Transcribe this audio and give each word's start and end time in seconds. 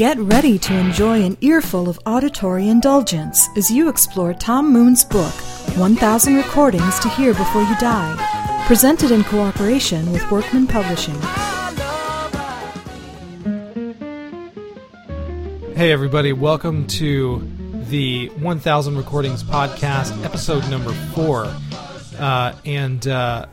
Get 0.00 0.16
ready 0.18 0.58
to 0.60 0.74
enjoy 0.78 1.22
an 1.24 1.36
earful 1.42 1.86
of 1.86 2.00
auditory 2.06 2.70
indulgence 2.70 3.46
as 3.54 3.70
you 3.70 3.90
explore 3.90 4.32
Tom 4.32 4.72
Moon's 4.72 5.04
book, 5.04 5.34
1000 5.76 6.36
Recordings 6.36 6.98
to 7.00 7.10
Hear 7.10 7.34
Before 7.34 7.60
You 7.60 7.76
Die, 7.78 8.64
presented 8.66 9.10
in 9.10 9.22
cooperation 9.24 10.10
with 10.10 10.30
Workman 10.30 10.68
Publishing. 10.68 11.20
Hey, 15.74 15.92
everybody, 15.92 16.32
welcome 16.32 16.86
to 16.86 17.46
the 17.90 18.28
1000 18.38 18.96
Recordings 18.96 19.44
Podcast, 19.44 20.24
episode 20.24 20.66
number 20.70 20.94
four. 21.14 21.54
Uh, 22.18 22.54
and 22.64 23.06
uh, 23.06 23.44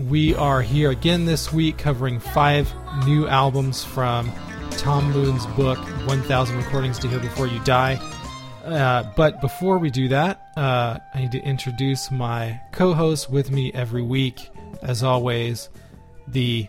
we 0.00 0.34
are 0.34 0.62
here 0.62 0.90
again 0.90 1.26
this 1.26 1.52
week 1.52 1.78
covering 1.78 2.18
five 2.18 2.74
new 3.06 3.28
albums 3.28 3.84
from 3.84 4.32
Tom 4.72 5.10
Moon's 5.12 5.46
book, 5.46 5.78
1000 6.06 6.56
Recordings 6.56 6.98
to 7.00 7.08
Hear 7.08 7.18
Before 7.20 7.46
You 7.46 7.58
Die. 7.64 7.94
Uh, 8.64 9.04
but 9.16 9.40
before 9.40 9.78
we 9.78 9.90
do 9.90 10.08
that, 10.08 10.50
uh, 10.56 10.98
I 11.14 11.20
need 11.20 11.32
to 11.32 11.40
introduce 11.42 12.10
my 12.10 12.60
co 12.72 12.94
host 12.94 13.30
with 13.30 13.50
me 13.50 13.72
every 13.72 14.02
week, 14.02 14.50
as 14.82 15.02
always, 15.02 15.68
the 16.26 16.66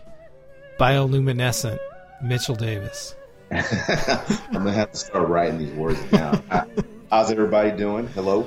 bioluminescent 0.78 1.78
Mitchell 2.22 2.54
Davis. 2.54 3.14
I'm 3.50 4.52
gonna 4.52 4.72
have 4.72 4.92
to 4.92 4.98
start 4.98 5.28
writing 5.28 5.58
these 5.58 5.72
words 5.72 6.00
down. 6.10 6.42
How's 7.10 7.30
everybody 7.30 7.70
doing? 7.76 8.06
Hello. 8.08 8.46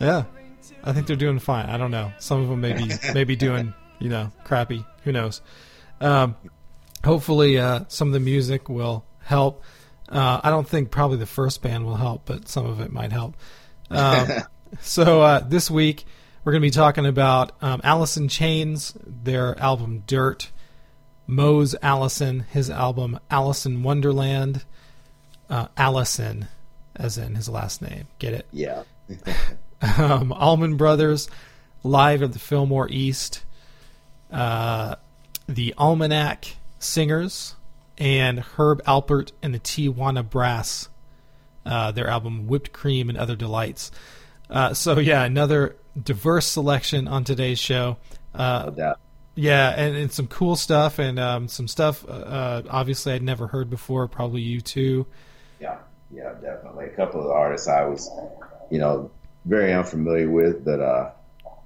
Yeah, 0.00 0.24
I 0.82 0.92
think 0.92 1.06
they're 1.06 1.16
doing 1.16 1.38
fine. 1.38 1.66
I 1.66 1.76
don't 1.76 1.90
know. 1.90 2.10
Some 2.18 2.40
of 2.42 2.48
them 2.48 2.60
may 2.60 2.72
be 2.72 2.90
maybe 3.12 3.36
doing 3.36 3.74
you 3.98 4.08
know 4.08 4.32
crappy. 4.44 4.84
Who 5.04 5.12
knows? 5.12 5.42
Um, 6.00 6.34
hopefully, 7.04 7.58
uh, 7.58 7.84
some 7.88 8.08
of 8.08 8.14
the 8.14 8.20
music 8.20 8.68
will 8.68 9.04
help. 9.22 9.62
Uh, 10.08 10.40
I 10.42 10.50
don't 10.50 10.68
think 10.68 10.90
probably 10.90 11.18
the 11.18 11.26
first 11.26 11.62
band 11.62 11.84
will 11.84 11.96
help, 11.96 12.22
but 12.26 12.48
some 12.48 12.66
of 12.66 12.80
it 12.80 12.92
might 12.92 13.12
help. 13.12 13.36
Um, 13.90 14.28
so 14.80 15.22
uh, 15.22 15.40
this 15.40 15.70
week 15.70 16.04
we're 16.44 16.52
going 16.52 16.62
to 16.62 16.66
be 16.66 16.70
talking 16.70 17.06
about 17.06 17.52
um, 17.62 17.80
in 18.16 18.28
Chains, 18.28 18.96
their 19.04 19.58
album 19.58 20.02
Dirt, 20.06 20.50
Mose 21.26 21.76
Allison, 21.80 22.40
his 22.50 22.70
album 22.70 23.20
in 23.66 23.82
Wonderland, 23.82 24.64
uh, 25.48 25.68
Allison, 25.76 26.48
as 26.96 27.18
in 27.18 27.36
his 27.36 27.48
last 27.48 27.82
name. 27.82 28.08
Get 28.18 28.34
it? 28.34 28.46
Yeah. 28.52 28.82
um, 29.98 30.32
Allman 30.32 30.76
Brothers, 30.76 31.28
live 31.84 32.22
at 32.22 32.32
the 32.32 32.38
Fillmore 32.38 32.88
East, 32.90 33.44
uh, 34.32 34.96
the 35.46 35.74
Almanac 35.78 36.56
Singers, 36.80 37.54
and 37.96 38.40
Herb 38.40 38.82
Alpert 38.84 39.30
and 39.42 39.54
the 39.54 39.60
Tijuana 39.60 40.28
Brass, 40.28 40.88
uh, 41.64 41.92
their 41.92 42.08
album 42.08 42.48
Whipped 42.48 42.72
Cream 42.72 43.08
and 43.08 43.16
Other 43.16 43.36
Delights. 43.36 43.92
Uh, 44.48 44.74
so, 44.74 44.98
yeah, 44.98 45.22
another 45.22 45.76
diverse 46.02 46.46
selection 46.46 47.06
on 47.06 47.22
today's 47.22 47.60
show. 47.60 47.98
Uh, 48.34 48.72
no 48.76 48.94
yeah, 49.40 49.70
and, 49.70 49.96
and, 49.96 50.12
some 50.12 50.26
cool 50.26 50.56
stuff 50.56 50.98
and 50.98 51.18
um, 51.18 51.48
some 51.48 51.68
stuff 51.68 52.04
uh, 52.08 52.62
obviously 52.68 53.12
I'd 53.12 53.22
never 53.22 53.46
heard 53.46 53.70
before, 53.70 54.06
probably 54.08 54.42
you 54.42 54.60
too. 54.60 55.06
Yeah, 55.60 55.78
yeah, 56.12 56.34
definitely. 56.42 56.86
A 56.86 56.90
couple 56.90 57.20
of 57.20 57.26
the 57.26 57.32
artists 57.32 57.68
I 57.68 57.84
was, 57.84 58.10
you 58.70 58.78
know, 58.78 59.10
very 59.44 59.72
unfamiliar 59.72 60.30
with, 60.30 60.64
but 60.64 60.80
uh, 60.80 61.10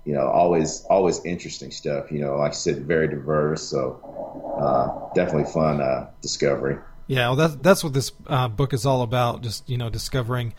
you 0.04 0.12
know, 0.12 0.28
always 0.28 0.84
always 0.90 1.24
interesting 1.24 1.70
stuff. 1.70 2.12
You 2.12 2.20
know, 2.20 2.36
like 2.36 2.52
I 2.52 2.54
said, 2.54 2.84
very 2.86 3.08
diverse. 3.08 3.62
So 3.62 4.00
uh, 4.60 5.14
definitely 5.14 5.50
fun 5.50 5.80
uh, 5.80 6.10
discovery. 6.20 6.78
Yeah, 7.06 7.28
well, 7.28 7.36
that's 7.36 7.56
that's 7.56 7.84
what 7.84 7.92
this 7.92 8.12
uh, 8.26 8.48
book 8.48 8.72
is 8.72 8.86
all 8.86 9.02
about. 9.02 9.42
Just 9.42 9.68
you 9.68 9.78
know, 9.78 9.90
discovering 9.90 10.54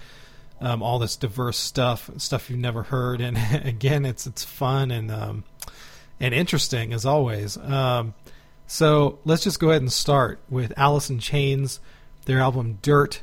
um, 0.61 0.81
all 0.81 0.99
this 0.99 1.15
diverse 1.15 1.57
stuff, 1.57 2.09
stuff 2.17 2.49
you've 2.49 2.59
never 2.59 2.83
heard, 2.83 3.21
and 3.21 3.37
again, 3.65 4.05
it's 4.05 4.25
it's 4.25 4.43
fun 4.43 4.91
and 4.91 5.11
um, 5.11 5.43
and 6.19 6.33
interesting 6.33 6.93
as 6.93 7.05
always. 7.05 7.57
Um, 7.57 8.13
so 8.67 9.19
let's 9.25 9.43
just 9.43 9.59
go 9.59 9.69
ahead 9.69 9.81
and 9.83 9.93
start 9.93 10.39
with 10.49 10.73
Alice 10.75 11.09
in 11.09 11.19
Chains, 11.19 11.79
their 12.25 12.39
album 12.39 12.79
Dirt, 12.81 13.21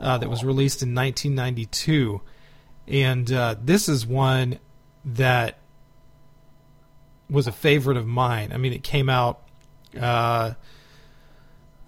uh, 0.00 0.18
that 0.18 0.30
was 0.30 0.44
released 0.44 0.82
in 0.82 0.94
1992, 0.94 2.20
and 2.86 3.32
uh, 3.32 3.56
this 3.60 3.88
is 3.88 4.06
one 4.06 4.60
that 5.04 5.58
was 7.30 7.46
a 7.46 7.52
favorite 7.52 7.96
of 7.96 8.06
mine. 8.06 8.52
I 8.52 8.56
mean, 8.56 8.72
it 8.72 8.82
came 8.82 9.08
out, 9.08 9.40
uh, 9.98 10.54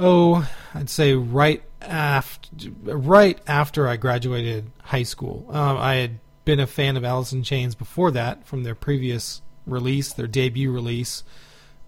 oh, 0.00 0.48
I'd 0.74 0.91
say 0.91 1.14
right 1.14 1.62
after 1.82 2.70
right 2.82 3.38
after 3.47 3.88
I 3.88 3.97
graduated 3.97 4.70
high 4.82 5.02
school. 5.02 5.47
Um, 5.50 5.76
I 5.76 5.97
had 5.97 6.19
been 6.44 6.60
a 6.60 6.66
fan 6.66 6.97
of 6.97 7.04
Alice 7.04 7.32
in 7.32 7.42
Chains 7.42 7.74
before 7.74 8.10
that 8.12 8.47
from 8.47 8.62
their 8.62 8.74
previous 8.74 9.42
release, 9.66 10.12
their 10.12 10.26
debut 10.26 10.72
release, 10.72 11.24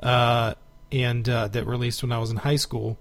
uh, 0.03 0.54
and 0.92 1.28
uh, 1.28 1.48
that 1.48 1.66
released 1.66 2.03
when 2.03 2.12
I 2.12 2.19
was 2.19 2.30
in 2.30 2.36
high 2.36 2.56
school. 2.56 2.98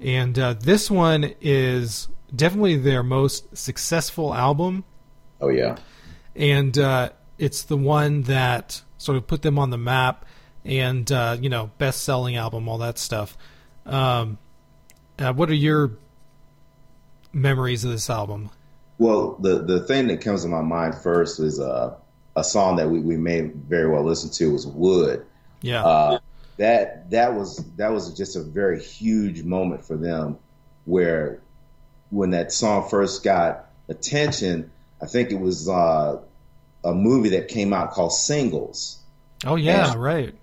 And 0.00 0.38
uh, 0.38 0.54
this 0.54 0.90
one 0.90 1.34
is 1.40 2.08
definitely 2.34 2.76
their 2.76 3.02
most 3.02 3.56
successful 3.56 4.34
album. 4.34 4.84
Oh 5.40 5.48
yeah, 5.48 5.76
and 6.34 6.76
uh, 6.76 7.10
it's 7.38 7.62
the 7.62 7.76
one 7.76 8.22
that 8.22 8.82
sort 9.02 9.18
of 9.18 9.26
put 9.26 9.42
them 9.42 9.58
on 9.58 9.70
the 9.70 9.78
map, 9.78 10.24
and 10.64 11.10
uh, 11.10 11.36
you 11.40 11.48
know, 11.48 11.70
best-selling 11.78 12.36
album, 12.36 12.68
all 12.68 12.78
that 12.78 12.98
stuff. 12.98 13.36
Um, 13.84 14.38
uh, 15.18 15.32
what 15.32 15.50
are 15.50 15.54
your 15.54 15.92
memories 17.32 17.84
of 17.84 17.90
this 17.90 18.08
album? 18.08 18.50
Well, 18.98 19.36
the 19.40 19.62
the 19.62 19.80
thing 19.80 20.06
that 20.08 20.20
comes 20.20 20.42
to 20.42 20.48
my 20.48 20.62
mind 20.62 20.94
first 20.94 21.40
is 21.40 21.58
uh, 21.58 21.96
a 22.36 22.44
song 22.44 22.76
that 22.76 22.88
we, 22.88 23.00
we 23.00 23.16
may 23.16 23.40
very 23.40 23.90
well 23.90 24.04
listen 24.04 24.30
to 24.30 24.52
was 24.52 24.66
Would. 24.66 25.26
Yeah. 25.60 25.84
Uh, 25.84 26.18
that 26.58 27.10
that 27.10 27.34
was 27.34 27.64
that 27.76 27.90
was 27.90 28.14
just 28.14 28.36
a 28.36 28.42
very 28.42 28.80
huge 28.80 29.42
moment 29.42 29.84
for 29.84 29.96
them 29.96 30.38
where 30.84 31.40
when 32.10 32.30
that 32.30 32.52
song 32.52 32.88
first 32.88 33.24
got 33.24 33.70
attention, 33.88 34.70
I 35.00 35.06
think 35.06 35.30
it 35.30 35.40
was 35.40 35.68
uh, 35.68 36.20
a 36.84 36.94
movie 36.94 37.30
that 37.30 37.48
came 37.48 37.72
out 37.72 37.92
called 37.92 38.12
Singles. 38.12 38.98
Oh 39.44 39.56
yeah, 39.56 39.92
and 39.92 40.02
right. 40.02 40.34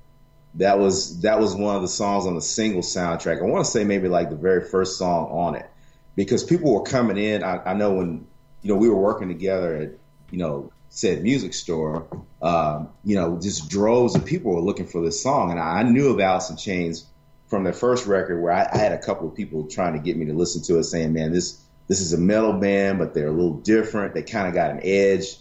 That 0.56 0.80
was 0.80 1.22
that 1.22 1.40
was 1.40 1.56
one 1.56 1.76
of 1.76 1.82
the 1.82 1.88
songs 1.88 2.26
on 2.26 2.36
the 2.36 2.42
single 2.42 2.82
soundtrack. 2.82 3.40
I 3.40 3.46
want 3.46 3.66
to 3.66 3.72
say 3.72 3.84
maybe 3.84 4.08
like 4.08 4.30
the 4.30 4.36
very 4.36 4.68
first 4.68 4.98
song 4.98 5.30
on 5.32 5.56
it, 5.56 5.70
because 6.16 6.44
people 6.44 6.74
were 6.74 6.84
coming 6.84 7.18
in. 7.18 7.44
I, 7.44 7.62
I 7.66 7.74
know 7.74 7.94
when 7.94 8.28
you 8.62 8.74
know 8.74 8.80
we 8.80 8.90
were 8.90 9.00
working 9.00 9.28
together 9.28 9.76
at 9.78 9.92
you 10.32 10.40
know 10.40 10.72
said 10.90 11.22
music 11.22 11.54
store, 11.54 12.08
um, 12.42 12.90
you 13.04 13.16
know, 13.16 13.40
just 13.40 13.70
droves 13.70 14.16
of 14.16 14.26
people 14.26 14.54
were 14.54 14.62
looking 14.62 14.88
for 14.88 15.02
this 15.04 15.22
song. 15.22 15.52
And 15.52 15.60
I, 15.60 15.80
I 15.80 15.84
knew 15.84 16.10
of 16.10 16.20
Alice 16.20 16.50
in 16.50 16.58
Chains 16.58 17.06
from 17.48 17.64
their 17.64 17.74
first 17.74 18.08
record 18.08 18.42
where 18.42 18.52
I, 18.52 18.68
I, 18.72 18.78
had 18.78 18.92
a 18.92 18.98
couple 18.98 19.28
of 19.28 19.36
people 19.36 19.68
trying 19.68 19.94
to 19.94 20.00
get 20.00 20.18
me 20.18 20.26
to 20.26 20.34
listen 20.34 20.62
to 20.64 20.78
it 20.78 20.84
saying, 20.84 21.14
man, 21.14 21.32
this, 21.32 21.64
this 21.88 22.02
is 22.02 22.14
a 22.14 22.18
metal 22.18 22.54
band, 22.54 23.00
but 23.00 23.14
they're 23.14 23.28
a 23.28 23.32
little 23.32 23.58
different. 23.58 24.14
They 24.14 24.24
kind 24.24 24.48
of 24.48 24.54
got 24.54 24.72
an 24.72 24.82
edge, 24.84 25.38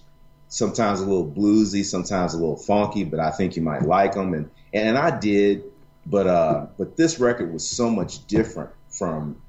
sometimes 0.48 1.00
a 1.00 1.04
little 1.04 1.30
bluesy, 1.30 1.84
sometimes 1.84 2.34
a 2.34 2.38
little 2.38 2.56
funky, 2.56 3.04
but 3.04 3.20
I 3.20 3.30
think 3.30 3.56
you 3.56 3.62
might 3.62 3.82
like 3.82 4.14
them. 4.14 4.34
And, 4.34 4.50
and 4.72 4.98
I 4.98 5.18
did, 5.18 5.64
but, 6.06 6.26
uh, 6.26 6.66
but 6.76 6.96
this 6.96 7.20
record 7.20 7.52
was 7.52 7.66
so 7.68 7.90
much 7.90 8.26
different 8.26 8.70
from, 8.88 9.40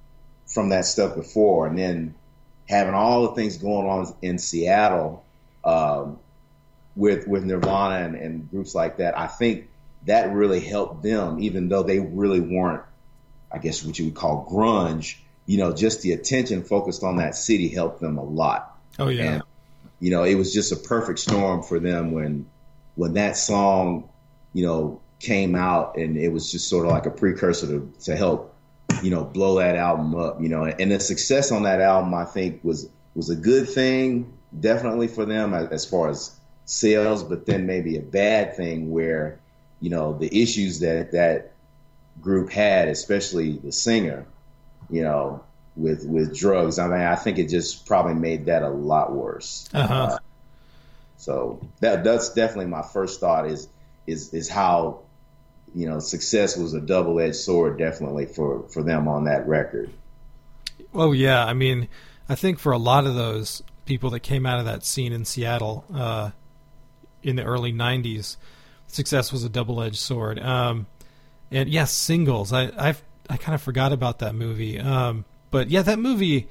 from 0.46 0.70
that 0.70 0.86
stuff 0.86 1.16
before. 1.16 1.68
And 1.68 1.78
then 1.78 2.16
having 2.68 2.94
all 2.94 3.30
the 3.30 3.36
things 3.36 3.58
going 3.58 3.88
on 3.88 4.14
in 4.22 4.38
Seattle, 4.38 5.26
um, 5.64 6.20
with 6.96 7.28
with 7.28 7.46
Nirvana 7.46 8.04
and, 8.04 8.16
and 8.16 8.50
groups 8.50 8.76
like 8.76 8.98
that, 8.98 9.18
I 9.18 9.28
think 9.28 9.70
that 10.06 10.34
really 10.34 10.60
helped 10.60 11.02
them, 11.02 11.40
even 11.40 11.70
though 11.70 11.84
they 11.84 12.00
really 12.00 12.42
weren't, 12.42 12.84
I 13.52 13.58
guess 13.60 13.86
what 13.86 13.98
you 13.98 14.06
would 14.06 14.16
call 14.16 14.46
grunge. 14.52 15.18
You 15.46 15.60
know, 15.60 15.74
just 15.74 16.02
the 16.02 16.12
attention 16.12 16.64
focused 16.64 17.04
on 17.04 17.18
that 17.18 17.36
city 17.36 17.70
helped 17.70 18.02
them 18.02 18.18
a 18.18 18.24
lot. 18.24 18.78
Oh 18.98 19.08
yeah. 19.08 19.34
And, 19.34 19.44
you 20.00 20.12
know, 20.12 20.24
it 20.24 20.36
was 20.36 20.54
just 20.54 20.72
a 20.72 20.76
perfect 20.76 21.20
storm 21.20 21.64
for 21.64 21.80
them 21.80 22.12
when 22.12 22.46
when 22.96 23.14
that 23.14 23.38
song, 23.38 24.10
you 24.54 24.66
know, 24.66 25.02
came 25.20 25.56
out 25.56 25.98
and 25.98 26.18
it 26.18 26.30
was 26.30 26.52
just 26.52 26.68
sort 26.68 26.86
of 26.86 26.92
like 26.92 27.06
a 27.06 27.12
precursor 27.12 27.68
to, 27.68 27.94
to 28.04 28.16
help, 28.16 28.56
you 29.02 29.12
know, 29.12 29.24
blow 29.24 29.60
that 29.60 29.76
album 29.76 30.16
up, 30.16 30.42
you 30.42 30.50
know, 30.50 30.66
and 30.66 30.92
the 30.92 31.00
success 31.00 31.52
on 31.52 31.64
that 31.64 31.82
album 31.82 32.14
I 32.14 32.26
think 32.26 32.64
was 32.64 32.90
was 33.16 33.30
a 33.30 33.36
good 33.36 33.70
thing 33.70 34.34
definitely 34.58 35.08
for 35.08 35.26
them 35.26 35.54
as 35.54 35.86
far 35.86 36.10
as 36.10 36.36
sales, 36.66 37.24
but 37.24 37.46
then 37.46 37.66
maybe 37.66 37.98
a 37.98 38.02
bad 38.02 38.56
thing 38.56 38.92
where, 38.92 39.40
you 39.80 39.90
know, 39.90 40.18
the 40.18 40.42
issues 40.42 40.80
that 40.80 41.12
that 41.12 41.54
group 42.22 42.52
had, 42.52 42.88
especially 42.88 43.54
the 43.58 43.72
singer, 43.72 44.26
you 44.90 45.02
know, 45.02 45.44
with 45.76 46.06
with 46.06 46.36
drugs. 46.36 46.80
I 46.80 46.88
mean, 46.88 47.02
I 47.02 47.16
think 47.16 47.38
it 47.38 47.50
just 47.50 47.86
probably 47.86 48.16
made 48.16 48.46
that 48.46 48.64
a 48.64 48.70
lot 48.70 49.12
worse. 49.12 49.68
Uh-huh. 49.74 49.94
Uh, 49.94 50.18
so 51.18 51.60
that 51.82 52.04
that's 52.04 52.34
definitely 52.34 52.68
my 52.68 52.82
first 52.82 53.20
thought 53.20 53.48
is 53.48 53.68
is 54.08 54.34
is 54.34 54.50
how 54.50 55.02
you 55.76 55.88
know 55.88 56.00
success 56.00 56.58
was 56.58 56.74
a 56.74 56.82
double 56.82 57.20
edged 57.20 57.36
sword 57.36 57.78
definitely 57.78 58.26
for 58.26 58.64
for 58.70 58.84
them 58.84 59.08
on 59.08 59.26
that 59.26 59.48
record. 59.48 59.92
Oh 60.94 61.12
yeah, 61.12 61.46
I 61.46 61.54
mean, 61.54 61.88
I 62.28 62.36
think 62.36 62.60
for 62.60 62.72
a 62.72 62.78
lot 62.78 63.06
of 63.06 63.16
those 63.16 63.62
people 63.86 64.12
that 64.12 64.22
came 64.22 64.46
out 64.46 64.60
of 64.60 64.66
that 64.66 64.84
scene 64.84 65.14
in 65.14 65.26
Seattle 65.26 65.86
uh, 65.94 66.32
in 67.22 67.36
the 67.36 67.44
early 67.44 67.74
'90s, 67.74 68.38
success 68.88 69.32
was 69.32 69.44
a 69.44 69.50
double-edged 69.50 69.98
sword. 69.98 70.40
Um, 70.40 70.88
and 71.52 71.70
yes, 71.70 71.92
singles. 71.92 72.54
I 72.54 72.72
I've, 72.78 73.04
i 73.30 73.38
kind 73.38 73.56
of 73.56 73.62
forgot 73.62 73.94
about 73.94 74.20
that 74.20 74.36
movie. 74.36 74.80
Um, 74.80 75.26
but 75.52 75.70
yeah, 75.70 75.82
that 75.82 76.00
movie 76.00 76.48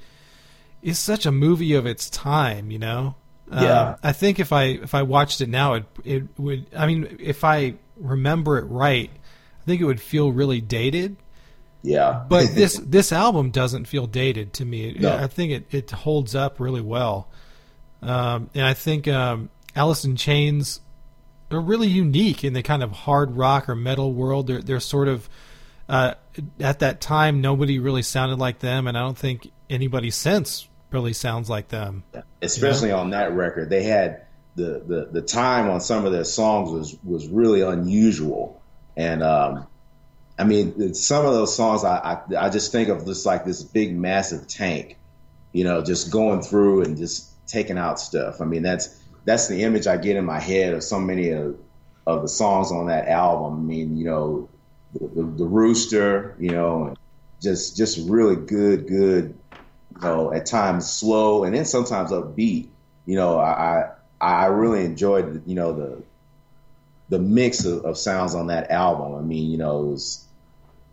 is 0.81 0.97
such 0.97 1.25
a 1.25 1.31
movie 1.31 1.73
of 1.73 1.85
its 1.85 2.09
time. 2.09 2.71
You 2.71 2.79
know. 2.79 3.15
Yeah. 3.51 3.81
Um, 3.81 3.95
I 4.03 4.11
think 4.11 4.39
if 4.39 4.53
I 4.53 4.63
if 4.63 4.93
I 4.93 5.03
watched 5.03 5.41
it 5.41 5.49
now, 5.49 5.73
it 5.73 5.85
it 6.03 6.23
would. 6.37 6.67
I 6.75 6.87
mean, 6.87 7.17
if 7.19 7.43
I 7.43 7.75
remember 7.97 8.57
it 8.57 8.65
right, 8.65 9.09
I 9.61 9.65
think 9.65 9.81
it 9.81 9.85
would 9.85 10.01
feel 10.01 10.31
really 10.31 10.61
dated. 10.61 11.17
Yeah. 11.81 12.23
But 12.27 12.49
this 12.53 12.77
this 12.77 13.11
album 13.11 13.51
doesn't 13.51 13.85
feel 13.85 14.07
dated 14.07 14.53
to 14.53 14.65
me. 14.65 14.95
No. 14.99 15.15
I 15.15 15.27
think 15.27 15.51
it, 15.51 15.73
it 15.73 15.91
holds 15.91 16.35
up 16.35 16.59
really 16.59 16.81
well. 16.81 17.29
Um, 18.01 18.49
and 18.53 18.63
I 18.63 18.73
think 18.73 19.07
um, 19.07 19.49
Alice 19.75 20.05
in 20.05 20.15
Chains 20.15 20.79
are 21.51 21.59
really 21.59 21.87
unique 21.87 22.43
in 22.43 22.53
the 22.53 22.63
kind 22.63 22.83
of 22.83 22.91
hard 22.91 23.35
rock 23.35 23.67
or 23.67 23.75
metal 23.75 24.13
world. 24.13 24.47
They're 24.47 24.61
they're 24.61 24.79
sort 24.79 25.07
of 25.07 25.29
uh, 25.89 26.13
at 26.59 26.79
that 26.79 27.01
time 27.01 27.41
nobody 27.41 27.79
really 27.79 28.03
sounded 28.03 28.39
like 28.39 28.59
them, 28.59 28.87
and 28.87 28.97
I 28.97 29.01
don't 29.01 29.17
think 29.17 29.51
anybody 29.69 30.11
since 30.11 30.69
really 30.91 31.13
sounds 31.13 31.49
like 31.49 31.67
them. 31.67 32.03
especially 32.41 32.91
on 32.91 33.11
that 33.11 33.33
record. 33.33 33.69
They 33.69 33.83
had 33.83 34.25
the, 34.55 34.83
the, 34.85 35.09
the 35.11 35.21
time 35.21 35.69
on 35.69 35.81
some 35.81 36.05
of 36.05 36.11
their 36.11 36.23
songs 36.23 36.71
was 36.71 36.97
was 37.03 37.27
really 37.27 37.61
unusual, 37.61 38.61
and 38.95 39.23
um, 39.23 39.67
I 40.37 40.43
mean 40.43 40.93
some 40.93 41.25
of 41.25 41.33
those 41.33 41.55
songs 41.55 41.83
I, 41.83 41.97
I 41.97 42.45
I 42.45 42.49
just 42.49 42.71
think 42.71 42.89
of 42.89 43.05
just 43.05 43.25
like 43.25 43.43
this 43.43 43.63
big 43.63 43.95
massive 43.95 44.47
tank, 44.47 44.97
you 45.51 45.63
know, 45.63 45.83
just 45.83 46.11
going 46.11 46.41
through 46.41 46.83
and 46.83 46.97
just 46.97 47.31
taking 47.47 47.77
out 47.77 47.99
stuff. 47.99 48.41
I 48.41 48.45
mean 48.45 48.61
that's 48.61 48.95
that's 49.25 49.47
the 49.47 49.63
image 49.63 49.87
I 49.87 49.97
get 49.97 50.15
in 50.17 50.25
my 50.25 50.39
head 50.39 50.73
of 50.73 50.83
so 50.83 50.99
many 50.99 51.31
of 51.31 51.57
of 52.05 52.21
the 52.21 52.29
songs 52.29 52.71
on 52.71 52.87
that 52.87 53.07
album. 53.07 53.59
I 53.59 53.63
mean, 53.63 53.97
you 53.97 54.05
know, 54.05 54.49
the, 54.93 55.07
the, 55.07 55.23
the 55.23 55.45
rooster, 55.45 56.35
you 56.39 56.51
know, 56.51 56.95
just 57.41 57.77
just 57.77 58.09
really 58.09 58.35
good 58.35 58.87
good 58.87 59.37
you 59.95 60.01
know, 60.01 60.33
at 60.33 60.45
times 60.45 60.89
slow 60.89 61.43
and 61.43 61.55
then 61.55 61.65
sometimes 61.65 62.11
upbeat. 62.11 62.69
You 63.05 63.15
know, 63.15 63.39
I 63.39 63.85
I, 64.21 64.43
I 64.43 64.45
really 64.47 64.85
enjoyed 64.85 65.47
you 65.47 65.55
know 65.55 65.73
the 65.73 66.03
the 67.09 67.19
mix 67.19 67.65
of, 67.65 67.85
of, 67.85 67.97
sounds 67.97 68.35
on 68.35 68.47
that 68.47 68.69
album. 68.69 69.15
I 69.15 69.21
mean, 69.21 69.49
you 69.49 69.57
know, 69.57 69.83
it 69.83 69.87
was 69.91 70.25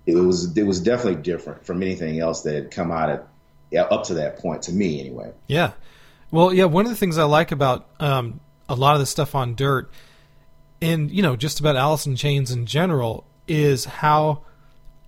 it 0.07 0.15
was 0.15 0.57
it 0.57 0.63
was 0.63 0.81
definitely 0.81 1.23
different 1.23 1.67
from 1.67 1.83
anything 1.83 2.21
else 2.21 2.43
that 2.43 2.55
had 2.55 2.71
come 2.71 2.91
out 2.91 3.11
at 3.11 3.27
yeah, 3.71 3.83
up 3.83 4.05
to 4.05 4.15
that 4.15 4.39
point 4.39 4.63
to 4.63 4.73
me 4.73 5.01
anyway. 5.01 5.33
Yeah. 5.47 5.73
Well, 6.31 6.53
yeah, 6.53 6.65
one 6.65 6.87
of 6.87 6.91
the 6.91 6.97
things 6.97 7.19
I 7.19 7.25
like 7.25 7.53
about 7.53 7.89
um, 8.01 8.41
a 8.69 8.75
lot 8.75 8.95
of 8.95 9.01
the 9.01 9.07
stuff 9.07 9.35
on 9.35 9.55
Dirt 9.55 9.91
and 10.81 11.11
you 11.11 11.23
know, 11.23 11.37
just 11.37 11.61
about 11.61 11.77
Alice 11.77 12.07
in 12.07 12.17
Chains 12.17 12.51
in 12.51 12.67
general 12.67 13.27
is 13.49 13.85
how 13.85 14.43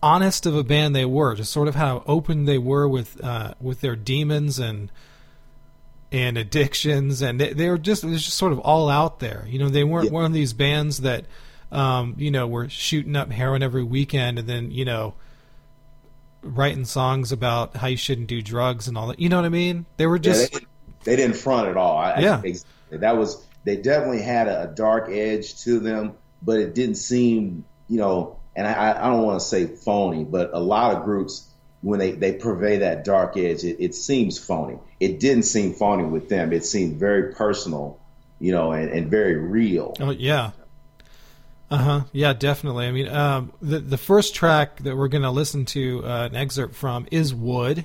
honest 0.03 0.47
of 0.47 0.55
a 0.55 0.65
band 0.65 0.95
they 0.95 1.05
were, 1.05 1.35
just 1.35 1.53
sort 1.53 1.69
of 1.69 1.75
how 1.75 2.03
open 2.07 2.45
they 2.45 2.59
were 2.59 2.89
with 2.89 3.23
uh, 3.23 3.55
with 3.61 3.81
their 3.81 3.97
demons 3.97 4.59
and 4.59 4.91
and 6.11 6.39
addictions, 6.39 7.21
and 7.21 7.41
they, 7.41 7.53
they 7.53 7.69
were 7.69 7.79
just 7.79 8.05
it 8.05 8.09
was 8.09 8.25
just 8.25 8.37
sort 8.37 8.53
of 8.53 8.59
all 8.61 8.89
out 8.89 9.19
there. 9.19 9.45
You 9.49 9.59
know, 9.59 9.69
they 9.69 9.85
weren't 9.85 10.07
yeah. 10.07 10.13
one 10.13 10.25
of 10.25 10.33
these 10.33 10.53
bands 10.53 10.99
that 11.03 11.27
um, 11.71 12.15
you 12.19 12.31
know 12.31 12.47
were 12.47 12.69
shooting 12.69 13.17
up 13.17 13.31
heroin 13.31 13.63
every 13.63 13.83
weekend 13.83 14.39
and 14.39 14.49
then 14.49 14.71
you 14.71 14.85
know 14.85 15.15
writing 16.43 16.85
songs 16.85 17.33
about 17.33 17.77
how 17.77 17.89
you 17.89 17.97
shouldn't 17.97 18.29
do 18.29 18.41
drugs 18.41 18.89
and 18.89 18.97
all 18.97 19.09
that. 19.09 19.19
You 19.19 19.29
know 19.29 19.37
what 19.37 19.45
I 19.45 19.51
mean? 19.51 19.87
They 19.97 20.07
were 20.07 20.19
just 20.19 20.53
yeah, 20.53 20.61
they, 20.61 21.11
they, 21.11 21.17
didn't 21.17 21.37
front 21.37 21.69
at 21.69 21.77
all. 21.77 21.99
I, 21.99 22.19
yeah, 22.21 22.43
I, 22.45 22.97
that 22.97 23.17
was 23.17 23.45
they 23.65 23.77
definitely 23.77 24.23
had 24.23 24.49
a, 24.49 24.63
a 24.63 24.67
dark 24.69 25.11
edge 25.11 25.63
to 25.65 25.79
them, 25.79 26.15
but 26.43 26.59
it 26.59 26.75
didn't 26.75 26.97
seem 26.97 27.65
you 27.89 27.99
know 27.99 28.39
and 28.59 28.67
I, 28.67 28.91
I 28.91 29.09
don't 29.09 29.23
want 29.23 29.41
to 29.41 29.47
say 29.47 29.67
phony, 29.67 30.25
but 30.25 30.51
a 30.53 30.59
lot 30.59 30.97
of 30.97 31.05
groups 31.05 31.49
when 31.81 32.01
they, 32.01 32.11
they 32.11 32.33
purvey 32.33 32.79
that 32.79 33.05
dark 33.05 33.37
edge, 33.37 33.63
it, 33.63 33.77
it 33.79 33.95
seems 33.95 34.37
phony. 34.37 34.79
It 34.99 35.21
didn't 35.21 35.45
seem 35.45 35.75
phony 35.75 36.03
with 36.03 36.29
them. 36.29 36.53
It 36.53 36.65
seemed 36.65 36.97
very 36.97 37.35
personal, 37.35 38.01
you 38.41 38.51
know, 38.51 38.73
and, 38.73 38.91
and 38.91 39.09
very 39.09 39.37
real. 39.37 39.95
Oh 40.01 40.11
yeah. 40.11 40.51
Uh 41.71 41.77
huh. 41.77 42.01
Yeah, 42.13 42.33
definitely. 42.33 42.87
I 42.87 42.91
mean, 42.91 43.09
um, 43.09 43.53
the 43.63 43.79
the 43.79 43.99
first 43.99 44.35
track 44.35 44.79
that 44.83 44.97
we're 44.97 45.09
going 45.09 45.23
to 45.23 45.31
listen 45.31 45.65
to 45.67 46.05
uh, 46.05 46.29
an 46.31 46.35
excerpt 46.35 46.75
from 46.75 47.07
is 47.13 47.33
"Would," 47.33 47.85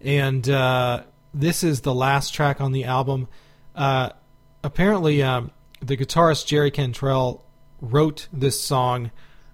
and 0.00 0.46
uh, 0.50 1.04
this 1.32 1.62
is 1.62 1.80
the 1.80 1.94
last 1.94 2.34
track 2.34 2.60
on 2.60 2.72
the 2.72 2.84
album. 2.84 3.28
Uh, 3.74 4.10
apparently, 4.62 5.22
um, 5.22 5.52
the 5.80 5.96
guitarist 5.96 6.46
Jerry 6.46 6.72
Cantrell 6.72 7.46
wrote 7.80 8.28
this 8.32 8.60
song 8.60 9.10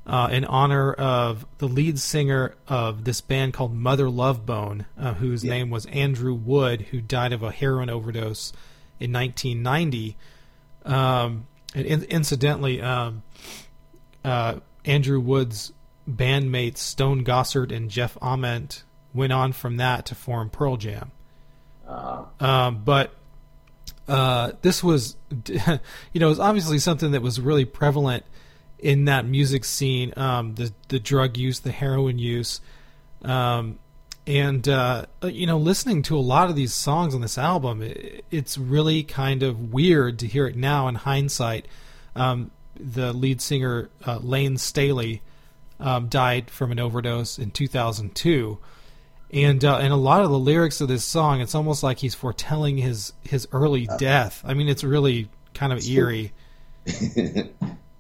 uh, 0.06 0.28
in 0.30 0.44
honor 0.44 0.92
of 0.92 1.46
the 1.58 1.66
lead 1.66 1.98
singer 1.98 2.54
of 2.68 3.04
this 3.04 3.20
band 3.20 3.52
called 3.52 3.74
Mother 3.74 4.08
Love 4.08 4.46
Bone, 4.46 4.86
uh, 4.98 5.14
whose 5.14 5.44
yeah. 5.44 5.54
name 5.54 5.70
was 5.70 5.86
Andrew 5.86 6.34
Wood, 6.34 6.82
who 6.90 7.00
died 7.00 7.32
of 7.32 7.42
a 7.42 7.50
heroin 7.50 7.90
overdose 7.90 8.52
in 9.00 9.12
1990. 9.12 10.16
Um, 10.84 11.46
and 11.74 11.86
in- 11.86 12.04
incidentally, 12.04 12.80
um, 12.80 13.22
uh, 14.24 14.60
Andrew 14.84 15.18
Wood's 15.18 15.72
bandmates 16.08 16.78
Stone 16.78 17.24
Gossard 17.24 17.72
and 17.72 17.90
Jeff 17.90 18.16
Ament 18.22 18.84
went 19.12 19.32
on 19.32 19.52
from 19.52 19.78
that 19.78 20.06
to 20.06 20.14
form 20.14 20.50
Pearl 20.50 20.76
Jam. 20.76 21.10
Uh-huh. 21.86 22.44
Um, 22.44 22.82
but 22.84 23.15
uh, 24.08 24.52
this 24.62 24.82
was, 24.82 25.16
you 25.48 25.58
know, 26.20 26.26
it 26.26 26.30
was 26.30 26.40
obviously 26.40 26.78
something 26.78 27.12
that 27.12 27.22
was 27.22 27.40
really 27.40 27.64
prevalent 27.64 28.24
in 28.78 29.06
that 29.06 29.26
music 29.26 29.64
scene, 29.64 30.12
um, 30.16 30.54
the 30.54 30.72
the 30.88 30.98
drug 30.98 31.36
use, 31.36 31.60
the 31.60 31.72
heroin 31.72 32.18
use, 32.18 32.60
um, 33.24 33.78
and 34.26 34.68
uh, 34.68 35.06
you 35.22 35.46
know, 35.46 35.58
listening 35.58 36.02
to 36.02 36.16
a 36.16 36.20
lot 36.20 36.50
of 36.50 36.56
these 36.56 36.74
songs 36.74 37.14
on 37.14 37.20
this 37.20 37.38
album, 37.38 37.82
it, 37.82 38.24
it's 38.30 38.58
really 38.58 39.02
kind 39.02 39.42
of 39.42 39.72
weird 39.72 40.18
to 40.18 40.26
hear 40.26 40.46
it 40.46 40.56
now 40.56 40.88
in 40.88 40.94
hindsight. 40.96 41.66
Um, 42.14 42.50
the 42.78 43.12
lead 43.12 43.40
singer 43.40 43.88
uh, 44.06 44.18
Layne 44.18 44.58
Staley 44.58 45.22
um, 45.80 46.08
died 46.08 46.50
from 46.50 46.72
an 46.72 46.78
overdose 46.78 47.38
in 47.38 47.50
2002. 47.50 48.58
And 49.32 49.64
uh, 49.64 49.78
and 49.78 49.92
a 49.92 49.96
lot 49.96 50.22
of 50.22 50.30
the 50.30 50.38
lyrics 50.38 50.80
of 50.80 50.88
this 50.88 51.04
song, 51.04 51.40
it's 51.40 51.54
almost 51.54 51.82
like 51.82 51.98
he's 51.98 52.14
foretelling 52.14 52.78
his 52.78 53.12
his 53.22 53.48
early 53.52 53.88
uh. 53.88 53.96
death. 53.96 54.42
I 54.44 54.54
mean, 54.54 54.68
it's 54.68 54.84
really 54.84 55.28
kind 55.54 55.72
of 55.72 55.84
eerie. 55.86 56.32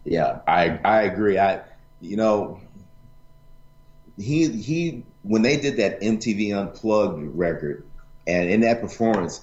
Yeah, 0.06 0.38
I 0.46 0.78
I 0.84 1.02
agree. 1.02 1.38
I 1.38 1.62
you 2.00 2.16
know 2.16 2.60
he 4.16 4.48
he 4.48 5.02
when 5.22 5.42
they 5.42 5.56
did 5.56 5.78
that 5.78 6.00
MTV 6.00 6.56
Unplugged 6.56 7.36
record 7.36 7.84
and 8.26 8.48
in 8.48 8.60
that 8.60 8.80
performance, 8.80 9.40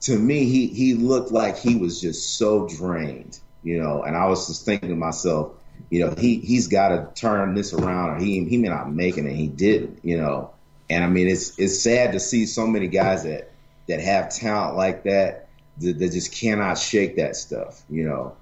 to 0.00 0.18
me 0.18 0.44
he 0.44 0.66
he 0.66 0.94
looked 0.94 1.30
like 1.30 1.56
he 1.56 1.76
was 1.76 2.00
just 2.00 2.36
so 2.36 2.66
drained, 2.66 3.38
you 3.62 3.80
know. 3.80 4.02
And 4.02 4.16
I 4.16 4.26
was 4.26 4.48
just 4.48 4.64
thinking 4.64 4.88
to 4.88 4.96
myself, 4.96 5.52
you 5.88 6.04
know, 6.04 6.14
he 6.18 6.40
he's 6.40 6.66
got 6.66 6.88
to 6.88 7.08
turn 7.14 7.54
this 7.54 7.72
around, 7.72 8.10
or 8.10 8.18
he 8.18 8.44
he 8.44 8.56
may 8.56 8.68
not 8.68 8.92
make 8.92 9.16
it, 9.16 9.20
and 9.24 9.36
he 9.36 9.46
didn't, 9.46 10.00
you 10.04 10.18
know. 10.18 10.50
And 10.92 11.04
I 11.04 11.08
mean, 11.08 11.28
it's 11.28 11.58
it's 11.58 11.82
sad 11.82 12.12
to 12.12 12.20
see 12.20 12.44
so 12.44 12.66
many 12.66 12.86
guys 12.86 13.24
that 13.24 13.50
that 13.88 14.00
have 14.00 14.34
talent 14.34 14.76
like 14.76 15.04
that 15.04 15.48
that, 15.78 15.98
that 15.98 16.12
just 16.12 16.34
cannot 16.34 16.76
shake 16.76 17.16
that 17.16 17.34
stuff, 17.34 17.82
you 17.88 18.04
know. 18.04 18.36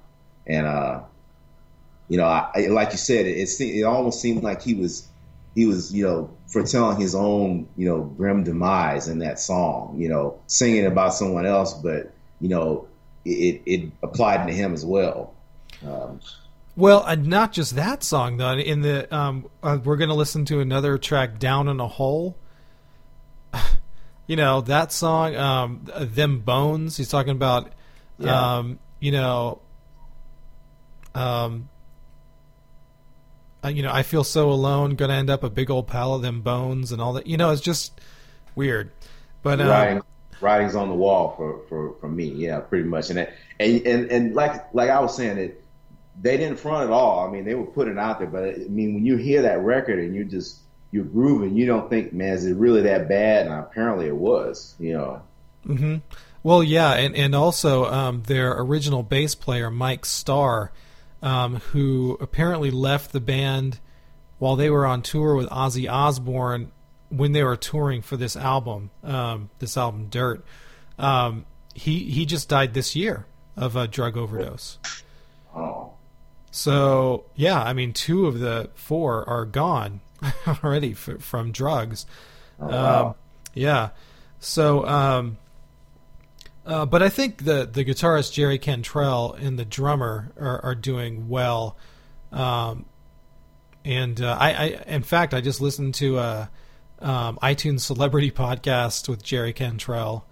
And 0.48 0.66
uh, 0.66 1.02
you 2.08 2.16
know, 2.16 2.24
I, 2.24 2.66
like 2.70 2.90
you 2.90 2.98
said, 2.98 3.26
it, 3.26 3.38
it, 3.38 3.60
it 3.60 3.82
almost 3.84 4.20
seemed 4.20 4.42
like 4.42 4.62
he 4.62 4.74
was 4.74 5.06
he 5.54 5.66
was 5.66 5.94
you 5.94 6.04
know 6.04 6.30
foretelling 6.48 7.00
his 7.00 7.14
own 7.14 7.68
you 7.76 7.88
know 7.88 8.02
grim 8.02 8.42
demise 8.42 9.06
in 9.06 9.20
that 9.20 9.38
song. 9.38 9.94
You 9.96 10.08
know, 10.08 10.40
singing 10.48 10.86
about 10.86 11.14
someone 11.14 11.46
else, 11.46 11.74
but 11.74 12.12
you 12.40 12.48
know, 12.48 12.88
it 13.24 13.62
it 13.64 13.92
applied 14.02 14.48
to 14.48 14.52
him 14.52 14.74
as 14.74 14.84
well. 14.84 15.34
Um, 15.86 16.20
well, 16.74 17.16
not 17.16 17.52
just 17.52 17.76
that 17.76 18.02
song 18.02 18.38
though. 18.38 18.54
In 18.54 18.80
the 18.80 19.14
um, 19.14 19.48
uh, 19.62 19.78
we're 19.84 19.96
going 19.96 20.08
to 20.08 20.16
listen 20.16 20.44
to 20.46 20.58
another 20.58 20.98
track, 20.98 21.38
"Down 21.38 21.68
in 21.68 21.78
a 21.78 21.86
Hole." 21.86 22.36
You 24.30 24.36
know 24.36 24.60
that 24.60 24.92
song, 24.92 25.34
um, 25.34 25.86
"Them 25.98 26.38
Bones." 26.38 26.96
He's 26.96 27.08
talking 27.08 27.32
about, 27.32 27.72
yeah. 28.16 28.58
um, 28.58 28.78
you 29.00 29.10
know, 29.10 29.60
um, 31.16 31.68
uh, 33.64 33.70
you 33.70 33.82
know, 33.82 33.90
I 33.92 34.04
feel 34.04 34.22
so 34.22 34.52
alone. 34.52 34.96
To 34.98 35.10
end 35.10 35.30
up 35.30 35.42
a 35.42 35.50
big 35.50 35.68
old 35.68 35.88
pile 35.88 36.14
of 36.14 36.22
them 36.22 36.42
bones 36.42 36.92
and 36.92 37.02
all 37.02 37.14
that. 37.14 37.26
You 37.26 37.38
know, 37.38 37.50
it's 37.50 37.60
just 37.60 38.00
weird. 38.54 38.92
But 39.42 39.60
um, 39.60 39.66
writing, 39.66 40.02
writing's 40.40 40.76
on 40.76 40.90
the 40.90 40.94
wall 40.94 41.34
for, 41.36 41.62
for, 41.68 41.96
for 42.00 42.08
me. 42.08 42.26
Yeah, 42.26 42.60
pretty 42.60 42.88
much. 42.88 43.10
And 43.10 43.18
and 43.18 43.84
and 43.84 44.12
and 44.12 44.34
like 44.36 44.72
like 44.72 44.90
I 44.90 45.00
was 45.00 45.16
saying, 45.16 45.38
it 45.38 45.64
they 46.22 46.36
didn't 46.36 46.60
front 46.60 46.84
at 46.84 46.90
all. 46.92 47.26
I 47.26 47.32
mean, 47.32 47.44
they 47.44 47.56
were 47.56 47.66
putting 47.66 47.98
out 47.98 48.20
there, 48.20 48.28
but 48.28 48.44
I 48.44 48.68
mean, 48.68 48.94
when 48.94 49.04
you 49.04 49.16
hear 49.16 49.42
that 49.42 49.58
record 49.58 49.98
and 49.98 50.14
you 50.14 50.24
just 50.24 50.60
you're 50.92 51.04
grooving, 51.04 51.56
you 51.56 51.66
don't 51.66 51.88
think, 51.88 52.12
man, 52.12 52.34
is 52.34 52.46
it 52.46 52.56
really 52.56 52.82
that 52.82 53.08
bad? 53.08 53.46
And 53.46 53.54
apparently 53.54 54.06
it 54.06 54.16
was, 54.16 54.74
you 54.78 54.94
know. 54.94 55.22
Mm-hmm. 55.66 55.96
Well, 56.42 56.62
yeah, 56.62 56.94
and 56.94 57.14
and 57.14 57.34
also 57.34 57.84
um, 57.84 58.22
their 58.22 58.58
original 58.58 59.02
bass 59.02 59.34
player 59.34 59.70
Mike 59.70 60.06
Starr, 60.06 60.72
um, 61.22 61.56
who 61.56 62.16
apparently 62.20 62.70
left 62.70 63.12
the 63.12 63.20
band 63.20 63.78
while 64.38 64.56
they 64.56 64.70
were 64.70 64.86
on 64.86 65.02
tour 65.02 65.34
with 65.34 65.48
Ozzy 65.50 65.90
Osbourne 65.90 66.72
when 67.10 67.32
they 67.32 67.44
were 67.44 67.56
touring 67.56 68.00
for 68.00 68.16
this 68.16 68.36
album, 68.36 68.90
um, 69.04 69.50
this 69.58 69.76
album 69.76 70.06
Dirt. 70.08 70.42
Um, 70.98 71.44
he 71.74 72.04
he 72.10 72.24
just 72.24 72.48
died 72.48 72.72
this 72.72 72.96
year 72.96 73.26
of 73.54 73.76
a 73.76 73.86
drug 73.86 74.16
overdose. 74.16 74.78
Oh. 75.54 75.92
So 76.50 77.26
yeah, 77.34 77.62
I 77.62 77.74
mean, 77.74 77.92
two 77.92 78.26
of 78.26 78.38
the 78.38 78.70
four 78.74 79.28
are 79.28 79.44
gone 79.44 80.00
already 80.64 80.92
f- 80.92 81.20
from 81.20 81.52
drugs. 81.52 82.06
Oh, 82.60 82.68
wow. 82.68 83.06
Um, 83.08 83.14
yeah. 83.54 83.88
So, 84.38 84.86
um, 84.86 85.38
uh, 86.66 86.86
but 86.86 87.02
I 87.02 87.08
think 87.08 87.44
the 87.44 87.68
the 87.70 87.84
guitarist 87.84 88.32
Jerry 88.32 88.58
Cantrell 88.58 89.32
and 89.32 89.58
the 89.58 89.64
drummer 89.64 90.32
are, 90.38 90.64
are 90.64 90.74
doing 90.74 91.28
well. 91.28 91.76
Um, 92.32 92.84
and 93.84 94.20
uh, 94.20 94.36
I, 94.38 94.52
I, 94.52 94.66
in 94.86 95.02
fact, 95.02 95.32
I 95.34 95.40
just 95.40 95.60
listened 95.60 95.94
to 95.96 96.18
a 96.18 96.50
um, 97.00 97.38
iTunes 97.42 97.80
celebrity 97.80 98.30
podcast 98.30 99.08
with 99.08 99.22
Jerry 99.22 99.52
Cantrell 99.54 100.26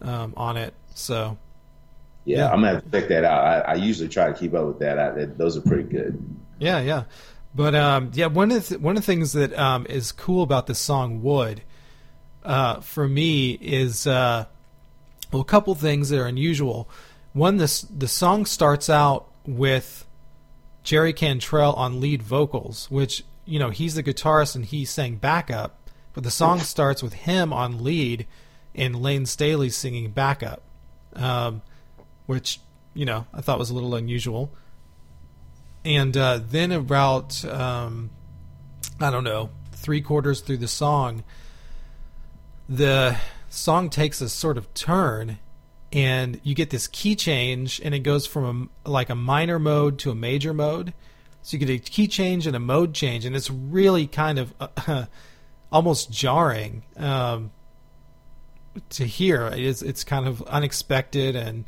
um, 0.00 0.32
on 0.36 0.56
it. 0.56 0.72
So, 0.94 1.36
Yeah, 2.24 2.38
Yeah. 2.38 2.44
I'm 2.46 2.60
gonna 2.62 2.74
have 2.74 2.84
to 2.84 3.00
check 3.00 3.08
that 3.10 3.24
out. 3.24 3.44
I, 3.44 3.72
I 3.72 3.74
usually 3.74 4.08
try 4.08 4.32
to 4.32 4.38
keep 4.38 4.54
up 4.54 4.66
with 4.66 4.78
that. 4.80 4.98
I, 4.98 5.10
that 5.10 5.38
those 5.38 5.56
are 5.56 5.60
pretty 5.60 5.84
good. 5.84 6.18
Yeah, 6.58 6.80
yeah. 6.80 7.04
But 7.54 7.74
um, 7.74 8.10
yeah, 8.14 8.26
one 8.26 8.50
of 8.50 8.68
the, 8.68 8.78
one 8.78 8.96
of 8.96 9.02
the 9.02 9.06
things 9.06 9.32
that 9.32 9.56
um, 9.56 9.86
is 9.88 10.10
cool 10.10 10.42
about 10.42 10.66
this 10.66 10.78
song 10.78 11.22
"Would" 11.22 11.62
uh, 12.44 12.80
for 12.80 13.08
me 13.08 13.52
is 13.52 14.06
uh, 14.06 14.46
well, 15.30 15.42
a 15.42 15.44
couple 15.44 15.74
things 15.74 16.08
that 16.08 16.20
are 16.20 16.26
unusual. 16.26 16.88
One, 17.32 17.58
this 17.58 17.82
the 17.82 18.08
song 18.08 18.44
starts 18.44 18.90
out 18.90 19.28
with 19.46 20.04
Jerry 20.82 21.12
Cantrell 21.12 21.74
on 21.74 22.00
lead 22.00 22.22
vocals, 22.22 22.90
which 22.90 23.24
you 23.44 23.60
know 23.60 23.70
he's 23.70 23.94
the 23.94 24.02
guitarist 24.02 24.56
and 24.56 24.64
he 24.64 24.84
sang 24.84 25.16
backup, 25.16 25.78
but 26.12 26.24
the 26.24 26.32
song 26.32 26.58
starts 26.60 27.02
with 27.02 27.12
him 27.12 27.52
on 27.52 27.84
lead 27.84 28.26
and 28.74 29.00
Layne 29.00 29.26
Staley 29.26 29.70
singing 29.70 30.10
backup, 30.10 30.62
um, 31.14 31.62
which 32.26 32.58
you 32.94 33.04
know 33.04 33.26
I 33.32 33.40
thought 33.40 33.60
was 33.60 33.70
a 33.70 33.74
little 33.74 33.94
unusual 33.94 34.50
and 35.84 36.16
uh, 36.16 36.40
then 36.48 36.72
about 36.72 37.44
um, 37.44 38.10
I 39.00 39.10
don't 39.10 39.24
know 39.24 39.50
three 39.72 40.00
quarters 40.00 40.40
through 40.40 40.56
the 40.56 40.68
song, 40.68 41.22
the 42.68 43.16
song 43.50 43.90
takes 43.90 44.20
a 44.20 44.28
sort 44.28 44.56
of 44.56 44.72
turn, 44.72 45.38
and 45.92 46.40
you 46.42 46.54
get 46.54 46.70
this 46.70 46.88
key 46.88 47.14
change, 47.14 47.80
and 47.84 47.94
it 47.94 48.00
goes 48.00 48.26
from 48.26 48.70
a, 48.84 48.90
like 48.90 49.10
a 49.10 49.14
minor 49.14 49.58
mode 49.58 49.98
to 50.00 50.10
a 50.10 50.14
major 50.14 50.54
mode. 50.54 50.94
So 51.42 51.56
you 51.56 51.66
get 51.66 51.70
a 51.70 51.78
key 51.78 52.08
change 52.08 52.46
and 52.46 52.56
a 52.56 52.60
mode 52.60 52.94
change, 52.94 53.26
and 53.26 53.36
it's 53.36 53.50
really 53.50 54.06
kind 54.06 54.38
of 54.38 54.54
uh, 54.58 55.04
almost 55.72 56.10
jarring 56.10 56.84
um, 56.96 57.50
to 58.90 59.04
hear. 59.04 59.48
It's 59.52 59.82
it's 59.82 60.04
kind 60.04 60.26
of 60.26 60.40
unexpected 60.44 61.36
and 61.36 61.66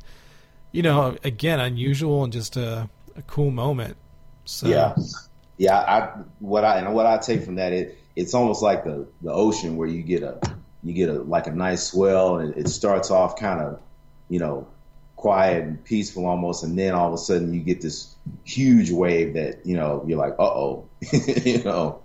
you 0.72 0.82
know 0.82 1.16
again 1.22 1.60
unusual 1.60 2.24
and 2.24 2.32
just 2.32 2.56
a, 2.56 2.88
a 3.14 3.22
cool 3.22 3.50
moment. 3.50 3.98
So 4.46 4.68
Yeah, 4.68 4.94
yeah. 5.58 5.76
I 5.76 6.22
what 6.38 6.64
I 6.64 6.78
and 6.78 6.94
what 6.94 7.06
I 7.06 7.18
take 7.18 7.42
from 7.42 7.56
that 7.56 7.72
it 7.72 7.98
it's 8.16 8.32
almost 8.32 8.62
like 8.62 8.84
the 8.84 9.06
the 9.20 9.32
ocean 9.32 9.76
where 9.76 9.88
you 9.88 10.02
get 10.02 10.22
a 10.22 10.40
you 10.82 10.94
get 10.94 11.08
a 11.08 11.14
like 11.14 11.46
a 11.46 11.52
nice 11.52 11.88
swell 11.88 12.38
and 12.38 12.56
it 12.56 12.68
starts 12.68 13.10
off 13.10 13.38
kind 13.38 13.60
of 13.60 13.80
you 14.28 14.38
know 14.38 14.66
quiet 15.16 15.64
and 15.64 15.84
peaceful 15.84 16.26
almost, 16.26 16.62
and 16.62 16.78
then 16.78 16.94
all 16.94 17.08
of 17.08 17.14
a 17.14 17.18
sudden 17.18 17.52
you 17.52 17.60
get 17.60 17.80
this 17.80 18.14
huge 18.44 18.90
wave 18.90 19.34
that 19.34 19.66
you 19.66 19.76
know 19.76 20.04
you're 20.06 20.18
like, 20.18 20.34
uh 20.38 20.44
oh, 20.44 20.88
you 21.44 21.62
know. 21.64 22.00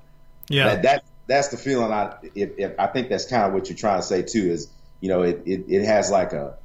yeah, 0.50 0.76
That, 0.76 0.84
that 0.84 1.06
that's 1.28 1.50
the 1.50 1.58
feeling. 1.58 1.92
I 1.92 2.16
if, 2.34 2.58
if 2.58 2.80
I 2.80 2.88
think 2.88 3.10
that's 3.10 3.26
kind 3.26 3.44
of 3.44 3.54
what 3.54 3.70
you're 3.70 3.78
trying 3.78 4.00
to 4.00 4.06
say 4.06 4.24
too. 4.24 4.52
Is 4.52 4.70
you 5.02 5.10
know 5.10 5.22
it, 5.22 5.44
it, 5.46 5.66
it 5.68 5.86
has 5.86 6.10
like 6.10 6.34
a 6.34 6.58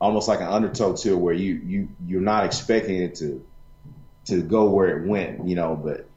almost 0.00 0.28
like 0.28 0.40
an 0.40 0.46
undertow 0.46 0.94
to 0.94 1.12
it 1.12 1.16
where 1.16 1.34
you 1.34 1.54
you 1.54 1.88
you're 2.06 2.20
not 2.20 2.44
expecting 2.44 3.02
it 3.02 3.16
to 3.16 3.44
to 4.30 4.42
go 4.42 4.70
where 4.70 4.98
it 4.98 5.06
went. 5.06 5.46
You 5.46 5.54
know, 5.54 5.76
but 5.76 6.08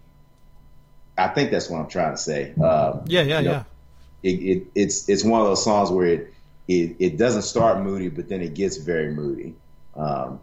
I 1.18 1.28
think 1.28 1.52
that's 1.52 1.70
what 1.70 1.80
I'm 1.80 1.90
trying 1.90 2.14
to 2.14 2.18
say. 2.18 2.54
Um, 2.54 3.04
yeah, 3.08 3.22
yeah, 3.22 3.40
you 3.40 3.46
know, 3.46 3.52
yeah. 3.52 3.64
It, 4.24 4.40
it 4.40 4.68
it 4.76 4.94
it's 5.08 5.24
one 5.24 5.42
of 5.42 5.48
those 5.48 5.64
songs 5.64 5.92
where 5.92 6.08
it, 6.08 6.34
it 6.68 6.96
it 7.00 7.18
doesn't 7.18 7.44
start 7.44 7.82
moody, 7.82 8.10
but 8.10 8.30
then 8.30 8.42
it 8.42 8.54
gets 8.54 8.78
very 8.78 9.14
moody. 9.14 9.56
Um, 9.96 10.40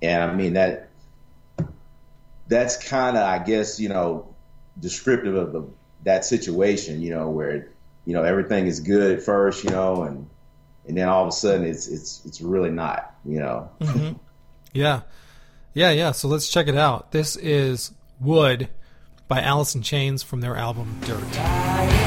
and 0.00 0.22
I 0.22 0.34
mean 0.34 0.54
that 0.54 0.88
that's 2.48 2.76
kind 2.88 3.16
of 3.16 3.22
I 3.24 3.38
guess 3.38 3.80
you 3.80 3.88
know 3.88 4.34
descriptive 4.78 5.34
of 5.34 5.52
the 5.52 5.64
that 6.04 6.24
situation. 6.24 7.02
You 7.02 7.10
know 7.10 7.28
where 7.30 7.68
you 8.04 8.14
know 8.14 8.22
everything 8.22 8.66
is 8.66 8.80
good 8.80 9.18
at 9.18 9.22
first, 9.24 9.64
you 9.64 9.70
know, 9.70 10.04
and 10.04 10.28
and 10.86 10.96
then 10.96 11.08
all 11.08 11.22
of 11.22 11.28
a 11.28 11.32
sudden 11.32 11.66
it's 11.66 11.88
it's 11.88 12.24
it's 12.24 12.40
really 12.40 12.70
not. 12.70 13.14
You 13.24 13.40
know. 13.40 13.70
hmm 13.80 14.12
Yeah. 14.72 15.02
Yeah, 15.74 15.90
yeah. 15.90 16.12
So 16.12 16.28
let's 16.28 16.48
check 16.48 16.68
it 16.68 16.76
out. 16.76 17.12
This 17.12 17.36
is 17.36 17.92
Would 18.20 18.68
by 19.28 19.40
in 19.74 19.82
Chains 19.82 20.22
from 20.22 20.40
their 20.40 20.56
album 20.56 20.98
Dirt. 21.04 22.01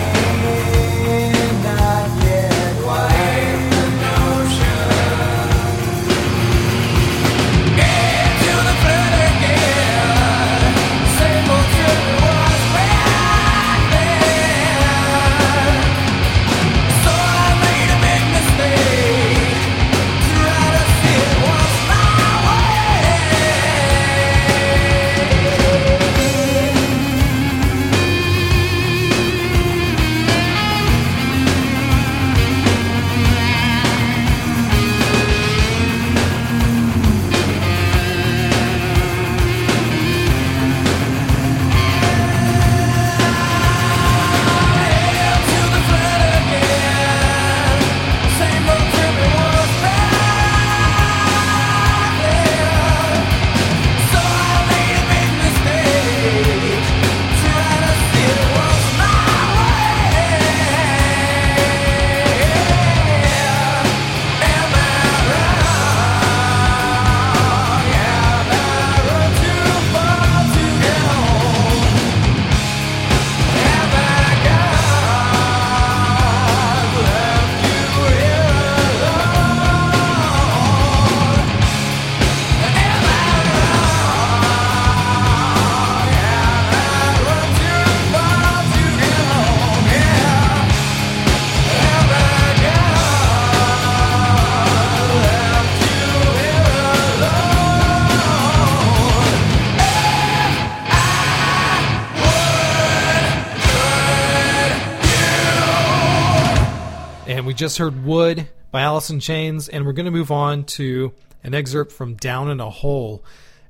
Just 107.56 107.78
heard 107.78 108.04
Would 108.04 108.50
by 108.70 108.82
Alice 108.82 109.10
in 109.10 109.22
Chains, 109.22 109.70
and 109.70 109.86
we're 109.86 109.94
going 109.94 110.08
to 110.08 110.12
move 110.12 110.30
on 110.30 110.66
to 110.66 111.14
an 111.42 111.54
excerpt 111.54 111.94
from 111.94 112.16
Down 112.16 112.52
in 112.52 112.60
a 112.60 112.70
Hole. 112.70 113.24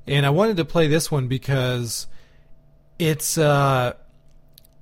And 0.08 0.26
I 0.26 0.30
wanted 0.30 0.56
to 0.56 0.64
play 0.64 0.88
this 0.88 1.08
one 1.08 1.28
because 1.28 2.08
it's 2.98 3.38
uh 3.38 3.92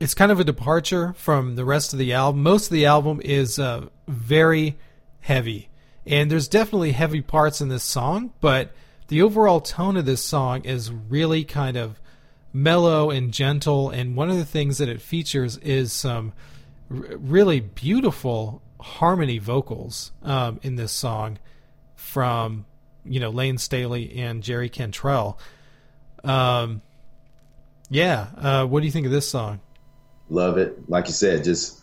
it's 0.00 0.14
kind 0.14 0.32
of 0.32 0.40
a 0.40 0.44
departure 0.44 1.12
from 1.18 1.54
the 1.54 1.66
rest 1.66 1.92
of 1.92 1.98
the 1.98 2.14
album. 2.14 2.42
Most 2.42 2.66
of 2.66 2.72
the 2.72 2.86
album 2.86 3.20
is 3.22 3.58
uh, 3.58 3.88
very 4.08 4.78
heavy, 5.20 5.68
and 6.06 6.30
there's 6.30 6.48
definitely 6.48 6.92
heavy 6.92 7.20
parts 7.20 7.60
in 7.60 7.68
this 7.68 7.84
song, 7.84 8.32
but 8.40 8.72
the 9.08 9.20
overall 9.20 9.60
tone 9.60 9.98
of 9.98 10.06
this 10.06 10.24
song 10.24 10.64
is 10.64 10.90
really 10.90 11.44
kind 11.44 11.76
of 11.76 12.00
mellow 12.54 13.10
and 13.10 13.34
gentle. 13.34 13.90
And 13.90 14.16
one 14.16 14.30
of 14.30 14.38
the 14.38 14.46
things 14.46 14.78
that 14.78 14.88
it 14.88 15.02
features 15.02 15.58
is 15.58 15.92
some 15.92 16.32
really 16.88 17.60
beautiful 17.60 18.62
harmony 18.84 19.38
vocals 19.38 20.12
um, 20.22 20.60
in 20.62 20.76
this 20.76 20.92
song 20.92 21.38
from 21.96 22.66
you 23.04 23.18
know 23.18 23.30
Layne 23.30 23.58
Staley 23.58 24.14
and 24.18 24.42
Jerry 24.42 24.68
Cantrell. 24.68 25.38
Um, 26.22 26.82
yeah, 27.88 28.26
uh, 28.36 28.66
what 28.66 28.80
do 28.80 28.86
you 28.86 28.92
think 28.92 29.06
of 29.06 29.12
this 29.12 29.28
song? 29.28 29.60
Love 30.28 30.58
it. 30.58 30.88
Like 30.88 31.06
you 31.06 31.12
said, 31.12 31.44
just 31.44 31.80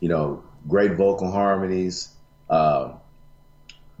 you 0.00 0.08
know, 0.08 0.42
great 0.68 0.96
vocal 0.96 1.30
harmonies. 1.30 2.08
Uh, 2.48 2.94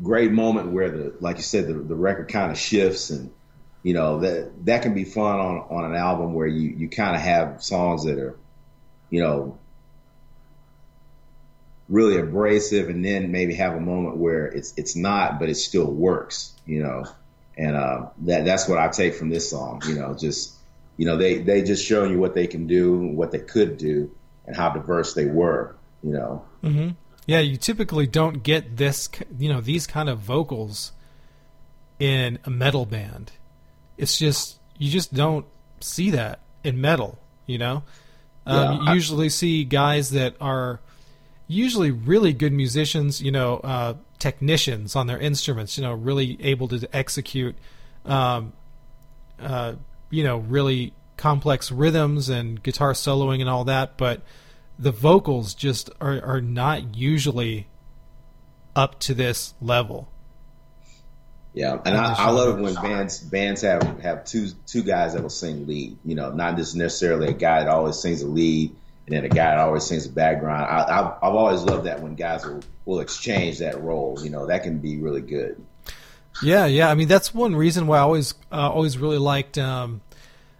great 0.02 0.32
moment 0.32 0.72
where 0.72 0.90
the, 0.90 1.14
like 1.20 1.36
you 1.36 1.42
said, 1.44 1.68
the, 1.68 1.74
the 1.74 1.94
record 1.94 2.28
kind 2.28 2.50
of 2.50 2.58
shifts, 2.58 3.10
and 3.10 3.30
you 3.84 3.94
know 3.94 4.20
that 4.20 4.66
that 4.66 4.82
can 4.82 4.92
be 4.92 5.04
fun 5.04 5.38
on 5.38 5.56
on 5.70 5.84
an 5.84 5.94
album 5.94 6.34
where 6.34 6.48
you 6.48 6.70
you 6.70 6.88
kind 6.88 7.14
of 7.14 7.22
have 7.22 7.62
songs 7.62 8.04
that 8.04 8.18
are, 8.18 8.36
you 9.08 9.22
know, 9.22 9.59
really 11.90 12.18
abrasive, 12.18 12.88
and 12.88 13.04
then 13.04 13.30
maybe 13.30 13.54
have 13.54 13.74
a 13.74 13.80
moment 13.80 14.16
where 14.16 14.46
it's 14.46 14.72
it's 14.76 14.96
not, 14.96 15.38
but 15.38 15.50
it 15.50 15.56
still 15.56 15.90
works. 15.90 16.54
You 16.64 16.82
know, 16.84 17.04
and 17.58 17.76
uh, 17.76 18.06
that 18.18 18.44
that's 18.44 18.68
what 18.68 18.78
I 18.78 18.88
take 18.88 19.14
from 19.14 19.28
this 19.28 19.50
song. 19.50 19.82
You 19.86 19.96
know, 19.96 20.14
just 20.14 20.54
you 20.96 21.04
know 21.04 21.18
they 21.18 21.38
they 21.38 21.62
just 21.62 21.84
showing 21.84 22.12
you 22.12 22.18
what 22.18 22.34
they 22.34 22.46
can 22.46 22.66
do, 22.66 22.96
what 22.96 23.32
they 23.32 23.40
could 23.40 23.76
do, 23.76 24.10
and 24.46 24.56
how 24.56 24.70
diverse 24.70 25.12
they 25.12 25.26
were. 25.26 25.76
You 26.02 26.12
know. 26.12 26.44
Mm-hmm. 26.62 26.90
Yeah, 27.26 27.40
you 27.40 27.56
typically 27.56 28.06
don't 28.06 28.42
get 28.42 28.76
this, 28.76 29.08
you 29.38 29.48
know, 29.48 29.60
these 29.60 29.86
kind 29.86 30.08
of 30.08 30.18
vocals 30.18 30.92
in 32.00 32.38
a 32.44 32.50
metal 32.50 32.86
band. 32.86 33.32
It's 33.98 34.18
just 34.18 34.58
you 34.78 34.90
just 34.90 35.12
don't 35.12 35.46
see 35.80 36.10
that 36.10 36.40
in 36.64 36.80
metal. 36.80 37.18
You 37.46 37.58
know, 37.58 37.82
um, 38.46 38.56
yeah, 38.56 38.82
you 38.82 38.94
usually 38.94 39.28
see 39.28 39.64
guys 39.64 40.10
that 40.10 40.34
are 40.40 40.80
usually 41.50 41.90
really 41.90 42.32
good 42.32 42.52
musicians. 42.52 43.20
You 43.20 43.32
know, 43.32 43.56
uh, 43.58 43.94
technicians 44.18 44.96
on 44.96 45.06
their 45.06 45.18
instruments. 45.18 45.76
You 45.76 45.84
know, 45.84 45.92
really 45.92 46.38
able 46.40 46.68
to 46.68 46.88
execute, 46.96 47.56
um, 48.04 48.52
uh, 49.38 49.74
you 50.10 50.24
know, 50.24 50.38
really 50.38 50.92
complex 51.16 51.70
rhythms 51.70 52.30
and 52.30 52.62
guitar 52.62 52.92
soloing 52.92 53.40
and 53.40 53.48
all 53.50 53.64
that, 53.64 53.98
but 53.98 54.22
the 54.78 54.90
vocals 54.90 55.52
just 55.52 55.90
are, 56.00 56.22
are 56.24 56.40
not 56.40 56.96
usually 56.96 57.66
up 58.74 58.98
to 59.00 59.12
this 59.12 59.52
level. 59.60 60.08
Yeah, 61.52 61.78
and 61.84 61.96
I, 61.96 62.14
I, 62.14 62.30
love 62.30 62.58
it 62.58 62.62
when 62.62 62.74
bands 62.74 63.18
bands 63.18 63.62
have 63.62 63.82
have 64.00 64.24
two 64.24 64.48
two 64.66 64.82
guys 64.82 65.14
that 65.14 65.22
will 65.22 65.28
sing 65.28 65.66
lead. 65.66 65.98
You 66.04 66.14
know, 66.14 66.30
not 66.30 66.56
just 66.56 66.76
necessarily 66.76 67.28
a 67.28 67.32
guy 67.32 67.64
that 67.64 67.68
always 67.68 67.98
sings 67.98 68.22
a 68.22 68.28
lead 68.28 68.74
and 69.10 69.18
then 69.18 69.24
a 69.24 69.28
guy 69.28 69.56
that 69.56 69.58
always 69.58 69.84
sings 69.84 70.06
the 70.06 70.12
background. 70.12 70.62
I, 70.62 70.82
I, 70.82 71.16
I've 71.16 71.34
always 71.34 71.62
loved 71.62 71.86
that 71.86 72.00
when 72.00 72.14
guys 72.14 72.46
will 72.46 72.62
will 72.84 73.00
exchange 73.00 73.58
that 73.58 73.82
role. 73.82 74.16
You 74.22 74.30
know, 74.30 74.46
that 74.46 74.62
can 74.62 74.78
be 74.78 74.98
really 74.98 75.20
good. 75.20 75.60
Yeah, 76.42 76.66
yeah. 76.66 76.88
I 76.88 76.94
mean, 76.94 77.08
that's 77.08 77.34
one 77.34 77.56
reason 77.56 77.88
why 77.88 77.98
I 77.98 78.02
always 78.02 78.34
uh, 78.52 78.70
always 78.70 78.98
really 78.98 79.18
liked 79.18 79.58
um, 79.58 80.00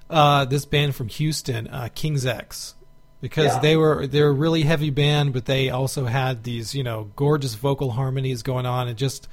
uh, 0.09 0.47
this 0.47 0.65
band 0.65 0.97
from 0.97 1.09
Houston, 1.09 1.69
uh, 1.69 1.91
King's 1.95 2.27
X 2.27 2.75
because 3.21 3.55
yeah. 3.55 3.61
they 3.61 3.77
were 3.77 4.09
they're 4.09 4.29
a 4.29 4.33
really 4.33 4.63
heavy 4.63 4.91
band, 4.91 5.33
but 5.33 5.45
they 5.45 5.71
also 5.71 6.07
had 6.07 6.43
these 6.43 6.75
you 6.75 6.83
know 6.83 7.13
gorgeous 7.15 7.55
vocal 7.55 7.93
harmonies 7.93 8.43
going 8.43 8.67
on 8.67 8.89
and 8.89 8.99
just 8.99 9.29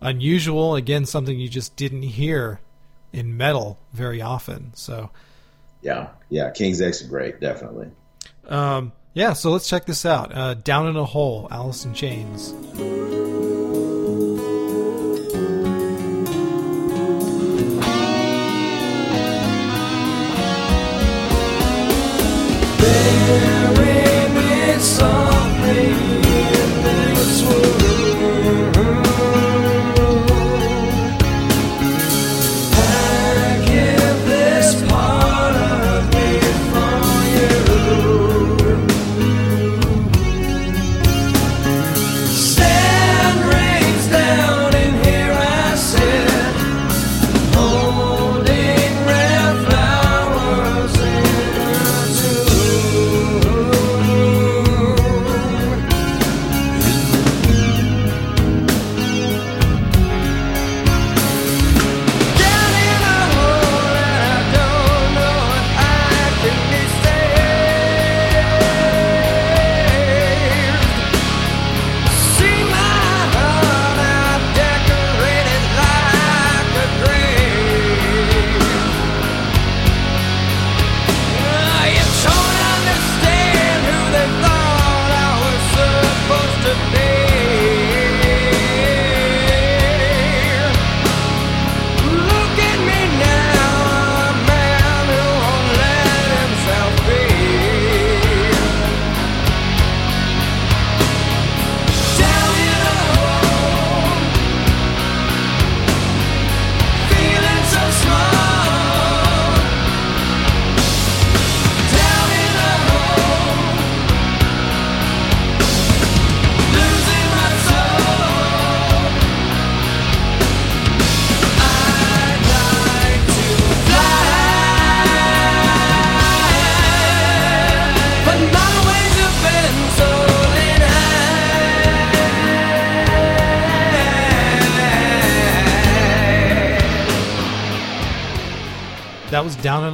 unusual. 0.00 0.76
Again, 0.76 1.04
something 1.04 1.38
you 1.38 1.50
just 1.50 1.76
didn't 1.76 2.02
hear 2.02 2.60
in 3.12 3.36
metal 3.36 3.78
very 3.92 4.22
often. 4.22 4.72
So 4.74 5.10
yeah, 5.82 6.08
yeah, 6.30 6.50
King's 6.52 6.80
X 6.80 7.02
is 7.02 7.08
great, 7.08 7.38
definitely. 7.38 7.90
Um, 8.48 8.92
yeah, 9.14 9.32
so 9.32 9.50
let's 9.50 9.68
check 9.68 9.86
this 9.86 10.04
out. 10.04 10.34
Uh, 10.34 10.54
Down 10.54 10.86
in 10.88 10.96
a 10.96 11.04
Hole, 11.04 11.48
Alice 11.50 11.84
in 11.84 11.94
Chains. 11.94 12.52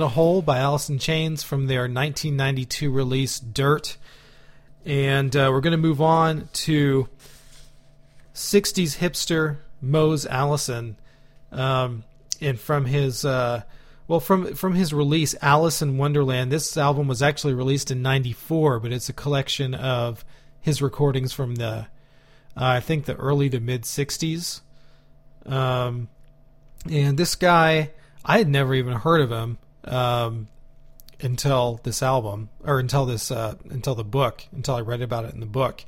A 0.03 0.09
Hole 0.09 0.43
by 0.43 0.61
in 0.89 0.99
Chains 0.99 1.43
from 1.43 1.67
their 1.67 1.83
1992 1.83 2.91
release 2.91 3.41
Dirt. 3.41 3.97
And 4.85 5.35
uh, 5.35 5.49
we're 5.53 5.61
going 5.61 5.73
to 5.73 5.77
move 5.79 6.03
on 6.03 6.49
to 6.53 7.09
60s 8.35 8.99
hipster 8.99 9.59
Mose 9.81 10.27
Allison. 10.27 10.97
Um, 11.51 12.05
and 12.43 12.59
from 12.59 12.85
his. 12.85 13.25
Uh, 13.25 13.63
well, 14.09 14.21
from 14.21 14.55
from 14.55 14.75
his 14.75 14.93
release, 14.93 15.35
Alice 15.41 15.81
in 15.81 15.97
Wonderland, 15.97 16.51
this 16.51 16.77
album 16.77 17.09
was 17.09 17.23
actually 17.23 17.55
released 17.55 17.91
in 17.91 18.03
'94, 18.03 18.81
but 18.81 18.93
it's 18.93 19.09
a 19.09 19.13
collection 19.15 19.75
of 19.75 20.25
his 20.61 20.83
recordings 20.83 21.33
from 21.33 21.55
the, 21.55 21.73
uh, 21.73 21.85
I 22.57 22.81
think, 22.81 23.05
the 23.05 23.15
early 23.15 23.49
to 23.51 23.61
mid 23.61 23.83
'60s. 23.83 24.61
Um, 25.47 26.09
and 26.91 27.17
this 27.17 27.37
guy, 27.37 27.91
I 28.25 28.39
had 28.39 28.49
never 28.49 28.75
even 28.75 28.95
heard 28.95 29.21
of 29.21 29.31
him. 29.31 29.59
Um, 29.85 30.49
until 31.23 31.81
this 31.85 32.03
album 32.03 32.49
or 32.65 32.79
until 32.79 33.07
this 33.07 33.31
uh, 33.31 33.55
until 33.71 33.95
the 33.95 34.05
book 34.05 34.45
until 34.53 34.75
I 34.75 34.81
read 34.81 35.03
about 35.03 35.25
it 35.25 35.35
in 35.35 35.41
the 35.41 35.47
book. 35.47 35.85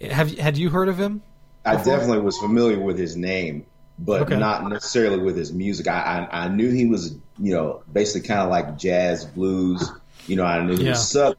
Have 0.00 0.36
had 0.38 0.56
you 0.56 0.70
heard 0.70 0.88
of 0.88 0.98
him? 0.98 1.22
I 1.64 1.76
definitely 1.76 2.20
was 2.20 2.36
familiar 2.38 2.80
with 2.80 2.98
his 2.98 3.16
name, 3.16 3.66
but 3.98 4.22
okay. 4.22 4.36
not 4.36 4.68
necessarily 4.68 5.18
with 5.18 5.36
his 5.36 5.52
music. 5.52 5.86
I, 5.86 6.26
I, 6.30 6.44
I 6.44 6.48
knew 6.48 6.70
he 6.70 6.86
was 6.86 7.14
you 7.38 7.54
know 7.54 7.82
basically 7.92 8.26
kind 8.26 8.40
of 8.40 8.48
like 8.48 8.78
jazz 8.78 9.24
blues. 9.24 9.88
You 10.26 10.36
know, 10.36 10.44
I 10.44 10.64
knew 10.64 10.76
he 10.76 10.84
yeah. 10.84 10.90
was 10.90 11.08
sub, 11.08 11.36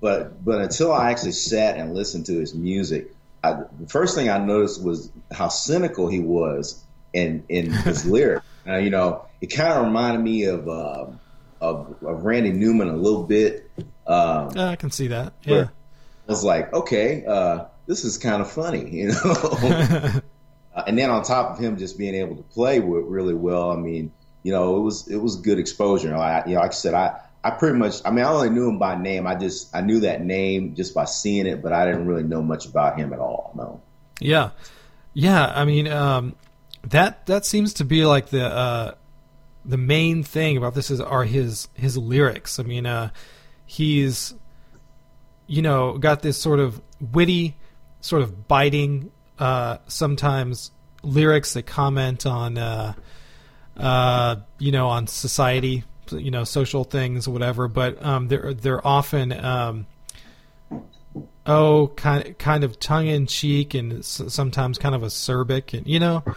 but 0.00 0.44
but 0.44 0.60
until 0.60 0.92
I 0.92 1.10
actually 1.10 1.32
sat 1.32 1.76
and 1.76 1.94
listened 1.94 2.26
to 2.26 2.38
his 2.38 2.54
music, 2.54 3.14
I, 3.42 3.54
the 3.80 3.88
first 3.88 4.14
thing 4.14 4.28
I 4.28 4.38
noticed 4.38 4.82
was 4.82 5.10
how 5.32 5.48
cynical 5.48 6.08
he 6.08 6.20
was 6.20 6.84
in 7.12 7.44
in 7.48 7.72
his 7.72 8.04
lyric. 8.10 8.42
Uh, 8.66 8.76
you 8.76 8.90
know, 8.90 9.26
it 9.40 9.46
kind 9.48 9.72
of 9.72 9.84
reminded 9.84 10.22
me 10.22 10.44
of, 10.44 10.68
uh, 10.68 11.06
of, 11.60 11.96
of 12.02 12.24
Randy 12.24 12.52
Newman 12.52 12.88
a 12.88 12.96
little 12.96 13.24
bit. 13.24 13.70
Um, 14.06 14.50
yeah, 14.54 14.68
I 14.68 14.76
can 14.76 14.90
see 14.90 15.08
that. 15.08 15.32
Yeah, 15.42 15.68
I 16.28 16.32
was 16.32 16.44
like, 16.44 16.72
okay, 16.72 17.24
uh, 17.26 17.64
this 17.86 18.04
is 18.04 18.18
kind 18.18 18.42
of 18.42 18.50
funny, 18.50 18.88
you 18.90 19.08
know. 19.08 19.14
uh, 20.74 20.84
and 20.86 20.98
then 20.98 21.10
on 21.10 21.22
top 21.22 21.52
of 21.52 21.58
him 21.58 21.78
just 21.78 21.98
being 21.98 22.14
able 22.14 22.36
to 22.36 22.42
play 22.42 22.80
really 22.80 23.34
well, 23.34 23.70
I 23.70 23.76
mean, 23.76 24.12
you 24.42 24.52
know, 24.52 24.76
it 24.76 24.80
was 24.80 25.08
it 25.08 25.16
was 25.16 25.36
good 25.36 25.58
exposure. 25.58 26.14
I, 26.14 26.44
you 26.46 26.54
know, 26.54 26.60
like 26.60 26.70
I 26.70 26.74
said, 26.74 26.94
I 26.94 27.20
I 27.42 27.50
pretty 27.50 27.78
much, 27.78 27.96
I 28.06 28.10
mean, 28.10 28.24
I 28.24 28.28
only 28.28 28.48
knew 28.48 28.68
him 28.68 28.78
by 28.78 28.94
name. 28.94 29.26
I 29.26 29.34
just 29.34 29.74
I 29.74 29.82
knew 29.82 30.00
that 30.00 30.24
name 30.24 30.74
just 30.74 30.94
by 30.94 31.04
seeing 31.04 31.46
it, 31.46 31.62
but 31.62 31.72
I 31.72 31.84
didn't 31.84 32.06
really 32.06 32.22
know 32.22 32.42
much 32.42 32.66
about 32.66 32.98
him 32.98 33.12
at 33.12 33.18
all. 33.18 33.52
No. 33.54 33.82
Yeah, 34.18 34.50
yeah. 35.12 35.46
I 35.46 35.64
mean, 35.66 35.88
um, 35.88 36.36
that 36.84 37.26
that 37.26 37.44
seems 37.44 37.74
to 37.74 37.84
be 37.84 38.06
like 38.06 38.28
the 38.28 38.46
uh, 38.46 38.94
the 39.64 39.76
main 39.76 40.22
thing 40.22 40.56
about 40.56 40.74
this 40.74 40.90
is 40.90 41.00
are 41.00 41.24
his 41.24 41.68
his 41.74 41.96
lyrics. 41.96 42.58
I 42.58 42.62
mean, 42.62 42.86
uh, 42.86 43.10
he's 43.66 44.34
you 45.46 45.62
know 45.62 45.98
got 45.98 46.22
this 46.22 46.40
sort 46.40 46.60
of 46.60 46.80
witty, 47.00 47.56
sort 48.00 48.22
of 48.22 48.46
biting, 48.46 49.10
uh, 49.38 49.78
sometimes 49.86 50.70
lyrics 51.02 51.54
that 51.54 51.64
comment 51.64 52.26
on 52.26 52.58
uh, 52.58 52.94
uh, 53.76 54.36
you 54.58 54.72
know 54.72 54.88
on 54.88 55.06
society, 55.06 55.84
you 56.10 56.30
know 56.30 56.44
social 56.44 56.84
things, 56.84 57.26
whatever. 57.28 57.68
But 57.68 58.04
um, 58.04 58.28
they're 58.28 58.54
they're 58.54 58.86
often 58.86 59.32
um, 59.32 59.86
oh 61.46 61.88
kind 61.96 62.36
kind 62.38 62.64
of 62.64 62.78
tongue 62.78 63.06
in 63.06 63.26
cheek 63.26 63.74
and 63.74 64.04
sometimes 64.04 64.78
kind 64.78 64.94
of 64.94 65.02
acerbic, 65.02 65.76
and 65.76 65.86
you 65.86 66.00
know 66.00 66.22
uh, 66.26 66.32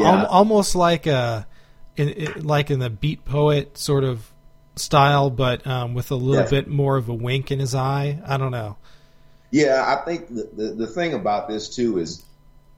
yeah. 0.00 0.10
al- 0.10 0.26
almost 0.26 0.74
like 0.74 1.06
a 1.06 1.46
in, 1.98 2.08
in, 2.08 2.46
like 2.46 2.70
in 2.70 2.78
the 2.78 2.90
beat 2.90 3.24
poet 3.24 3.76
sort 3.78 4.04
of 4.04 4.32
style, 4.76 5.30
but 5.30 5.66
um, 5.66 5.94
with 5.94 6.10
a 6.10 6.14
little 6.14 6.44
yeah. 6.44 6.50
bit 6.50 6.68
more 6.68 6.96
of 6.96 7.08
a 7.08 7.14
wink 7.14 7.50
in 7.50 7.58
his 7.58 7.74
eye. 7.74 8.20
I 8.24 8.36
don't 8.36 8.52
know. 8.52 8.76
Yeah, 9.50 9.84
I 9.86 10.04
think 10.04 10.28
the, 10.28 10.50
the, 10.52 10.68
the 10.74 10.86
thing 10.86 11.14
about 11.14 11.48
this 11.48 11.74
too 11.74 11.98
is 11.98 12.22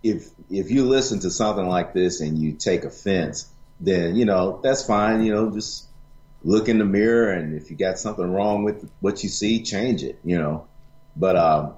if 0.03 0.29
if 0.49 0.71
you 0.71 0.85
listen 0.85 1.21
to 1.21 1.31
something 1.31 1.67
like 1.67 1.93
this 1.93 2.21
and 2.21 2.39
you 2.39 2.53
take 2.53 2.85
offense, 2.85 3.49
then 3.81 4.17
you 4.17 4.25
know 4.25 4.61
that's 4.63 4.85
fine. 4.85 5.25
You 5.25 5.33
know, 5.33 5.51
just 5.51 5.87
look 6.43 6.69
in 6.69 6.79
the 6.79 6.85
mirror 6.85 7.33
and 7.33 7.55
if 7.55 7.71
you 7.71 7.77
got 7.77 7.99
something 7.99 8.31
wrong 8.31 8.65
with 8.65 8.89
what 9.01 9.23
you 9.23 9.29
see, 9.29 9.63
change 9.63 10.03
it. 10.03 10.19
You 10.25 10.39
know, 10.39 10.69
but 11.17 11.37
um, 11.37 11.75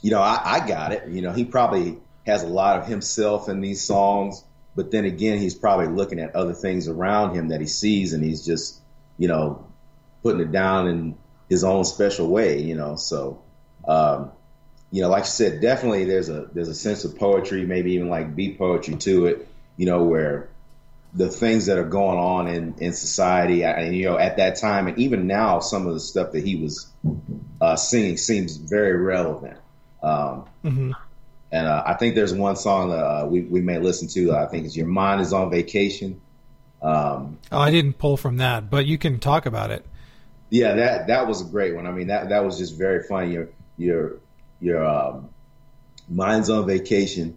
you 0.00 0.10
know, 0.10 0.20
I, 0.20 0.40
I 0.44 0.66
got 0.66 0.92
it. 0.92 1.08
You 1.08 1.22
know, 1.22 1.32
he 1.32 1.44
probably 1.44 1.98
has 2.26 2.42
a 2.42 2.48
lot 2.48 2.78
of 2.78 2.86
himself 2.86 3.48
in 3.48 3.60
these 3.60 3.82
songs 3.82 4.44
but 4.74 4.90
then 4.90 5.04
again, 5.04 5.38
he's 5.38 5.54
probably 5.54 5.88
looking 5.88 6.20
at 6.20 6.34
other 6.34 6.52
things 6.52 6.88
around 6.88 7.34
him 7.34 7.48
that 7.48 7.60
he 7.60 7.66
sees, 7.66 8.12
and 8.12 8.24
he's 8.24 8.44
just, 8.44 8.80
you 9.18 9.28
know, 9.28 9.66
putting 10.22 10.40
it 10.40 10.52
down 10.52 10.88
in 10.88 11.16
his 11.48 11.64
own 11.64 11.84
special 11.84 12.28
way, 12.28 12.62
you 12.62 12.74
know. 12.74 12.96
So, 12.96 13.42
um, 13.86 14.32
you 14.90 15.02
know, 15.02 15.08
like 15.08 15.24
I 15.24 15.26
said, 15.26 15.60
definitely 15.60 16.04
there's 16.04 16.28
a 16.28 16.48
there's 16.52 16.68
a 16.68 16.74
sense 16.74 17.04
of 17.04 17.18
poetry, 17.18 17.64
maybe 17.66 17.92
even 17.94 18.08
like 18.08 18.34
beat 18.34 18.58
poetry 18.58 18.96
to 18.96 19.26
it, 19.26 19.48
you 19.76 19.86
know, 19.86 20.04
where 20.04 20.48
the 21.12 21.28
things 21.28 21.66
that 21.66 21.78
are 21.78 21.88
going 21.88 22.18
on 22.18 22.46
in 22.48 22.74
in 22.78 22.92
society, 22.92 23.64
and 23.64 23.94
you 23.94 24.04
know, 24.04 24.18
at 24.18 24.36
that 24.36 24.56
time, 24.56 24.86
and 24.86 24.98
even 24.98 25.26
now, 25.26 25.60
some 25.60 25.86
of 25.86 25.94
the 25.94 26.00
stuff 26.00 26.32
that 26.32 26.44
he 26.44 26.56
was 26.56 26.88
uh, 27.60 27.76
singing 27.76 28.16
seems 28.16 28.56
very 28.56 28.96
relevant. 28.96 29.56
Um, 30.02 30.46
mm-hmm. 30.64 30.92
And 31.52 31.66
uh, 31.66 31.82
I 31.84 31.94
think 31.94 32.14
there's 32.14 32.32
one 32.32 32.56
song 32.56 32.90
that 32.90 33.04
uh, 33.04 33.26
we 33.26 33.42
we 33.42 33.60
may 33.60 33.78
listen 33.78 34.08
to. 34.08 34.34
I 34.34 34.46
think 34.46 34.66
it's 34.66 34.76
"Your 34.76 34.86
Mind 34.86 35.20
Is 35.20 35.32
on 35.32 35.50
Vacation." 35.50 36.20
Um, 36.82 37.38
oh, 37.50 37.58
I 37.58 37.70
didn't 37.70 37.94
pull 37.94 38.16
from 38.16 38.38
that, 38.38 38.70
but 38.70 38.86
you 38.86 38.98
can 38.98 39.18
talk 39.18 39.46
about 39.46 39.70
it. 39.70 39.84
Yeah, 40.48 40.74
that 40.74 41.08
that 41.08 41.26
was 41.26 41.40
a 41.42 41.44
great 41.44 41.74
one. 41.74 41.86
I 41.86 41.92
mean, 41.92 42.06
that 42.06 42.28
that 42.28 42.44
was 42.44 42.58
just 42.58 42.78
very 42.78 43.02
funny. 43.02 43.32
Your 43.32 43.48
your 43.76 44.16
your 44.60 44.84
um, 44.84 45.28
mind's 46.08 46.50
on 46.50 46.66
vacation, 46.66 47.36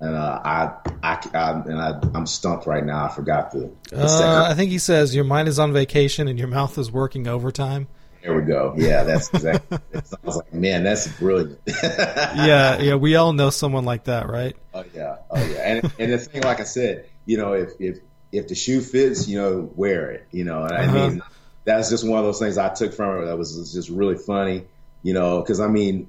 and 0.00 0.14
uh, 0.14 0.40
I, 0.44 0.72
I, 1.02 1.28
I 1.34 1.50
and 1.52 1.80
I 1.80 2.00
I'm 2.14 2.26
stumped 2.26 2.66
right 2.66 2.84
now. 2.84 3.04
I 3.04 3.08
forgot 3.08 3.50
the. 3.50 3.70
the 3.90 4.04
uh, 4.04 4.46
I 4.48 4.54
think 4.54 4.70
he 4.70 4.78
says 4.78 5.14
your 5.14 5.24
mind 5.24 5.48
is 5.48 5.58
on 5.58 5.72
vacation 5.72 6.28
and 6.28 6.38
your 6.38 6.48
mouth 6.48 6.78
is 6.78 6.90
working 6.90 7.26
overtime. 7.28 7.88
There 8.22 8.34
we 8.34 8.42
go. 8.42 8.74
Yeah, 8.76 9.04
that's 9.04 9.32
exactly. 9.32 9.78
I 9.94 10.02
was 10.22 10.36
like, 10.36 10.52
man, 10.52 10.84
that's 10.84 11.08
brilliant. 11.18 11.58
yeah, 11.66 12.78
yeah, 12.78 12.94
we 12.96 13.16
all 13.16 13.32
know 13.32 13.50
someone 13.50 13.84
like 13.84 14.04
that, 14.04 14.28
right? 14.28 14.54
Oh 14.74 14.84
yeah, 14.94 15.16
oh 15.30 15.42
yeah. 15.42 15.58
And 15.58 15.92
and 15.98 16.12
the 16.12 16.18
thing, 16.18 16.42
like 16.42 16.60
I 16.60 16.64
said, 16.64 17.08
you 17.24 17.38
know, 17.38 17.54
if 17.54 17.70
if 17.78 17.98
if 18.32 18.48
the 18.48 18.54
shoe 18.54 18.80
fits, 18.80 19.26
you 19.26 19.38
know, 19.38 19.70
wear 19.74 20.10
it. 20.10 20.26
You 20.32 20.44
know, 20.44 20.64
and 20.64 20.72
uh-huh. 20.72 20.98
I 20.98 21.08
mean, 21.08 21.22
that's 21.64 21.88
just 21.90 22.06
one 22.06 22.18
of 22.18 22.24
those 22.24 22.38
things 22.38 22.58
I 22.58 22.68
took 22.74 22.92
from 22.92 23.22
it 23.22 23.26
that 23.26 23.38
was, 23.38 23.56
was 23.56 23.72
just 23.72 23.88
really 23.88 24.16
funny. 24.16 24.64
You 25.02 25.14
know, 25.14 25.40
because 25.40 25.60
I 25.60 25.68
mean, 25.68 26.08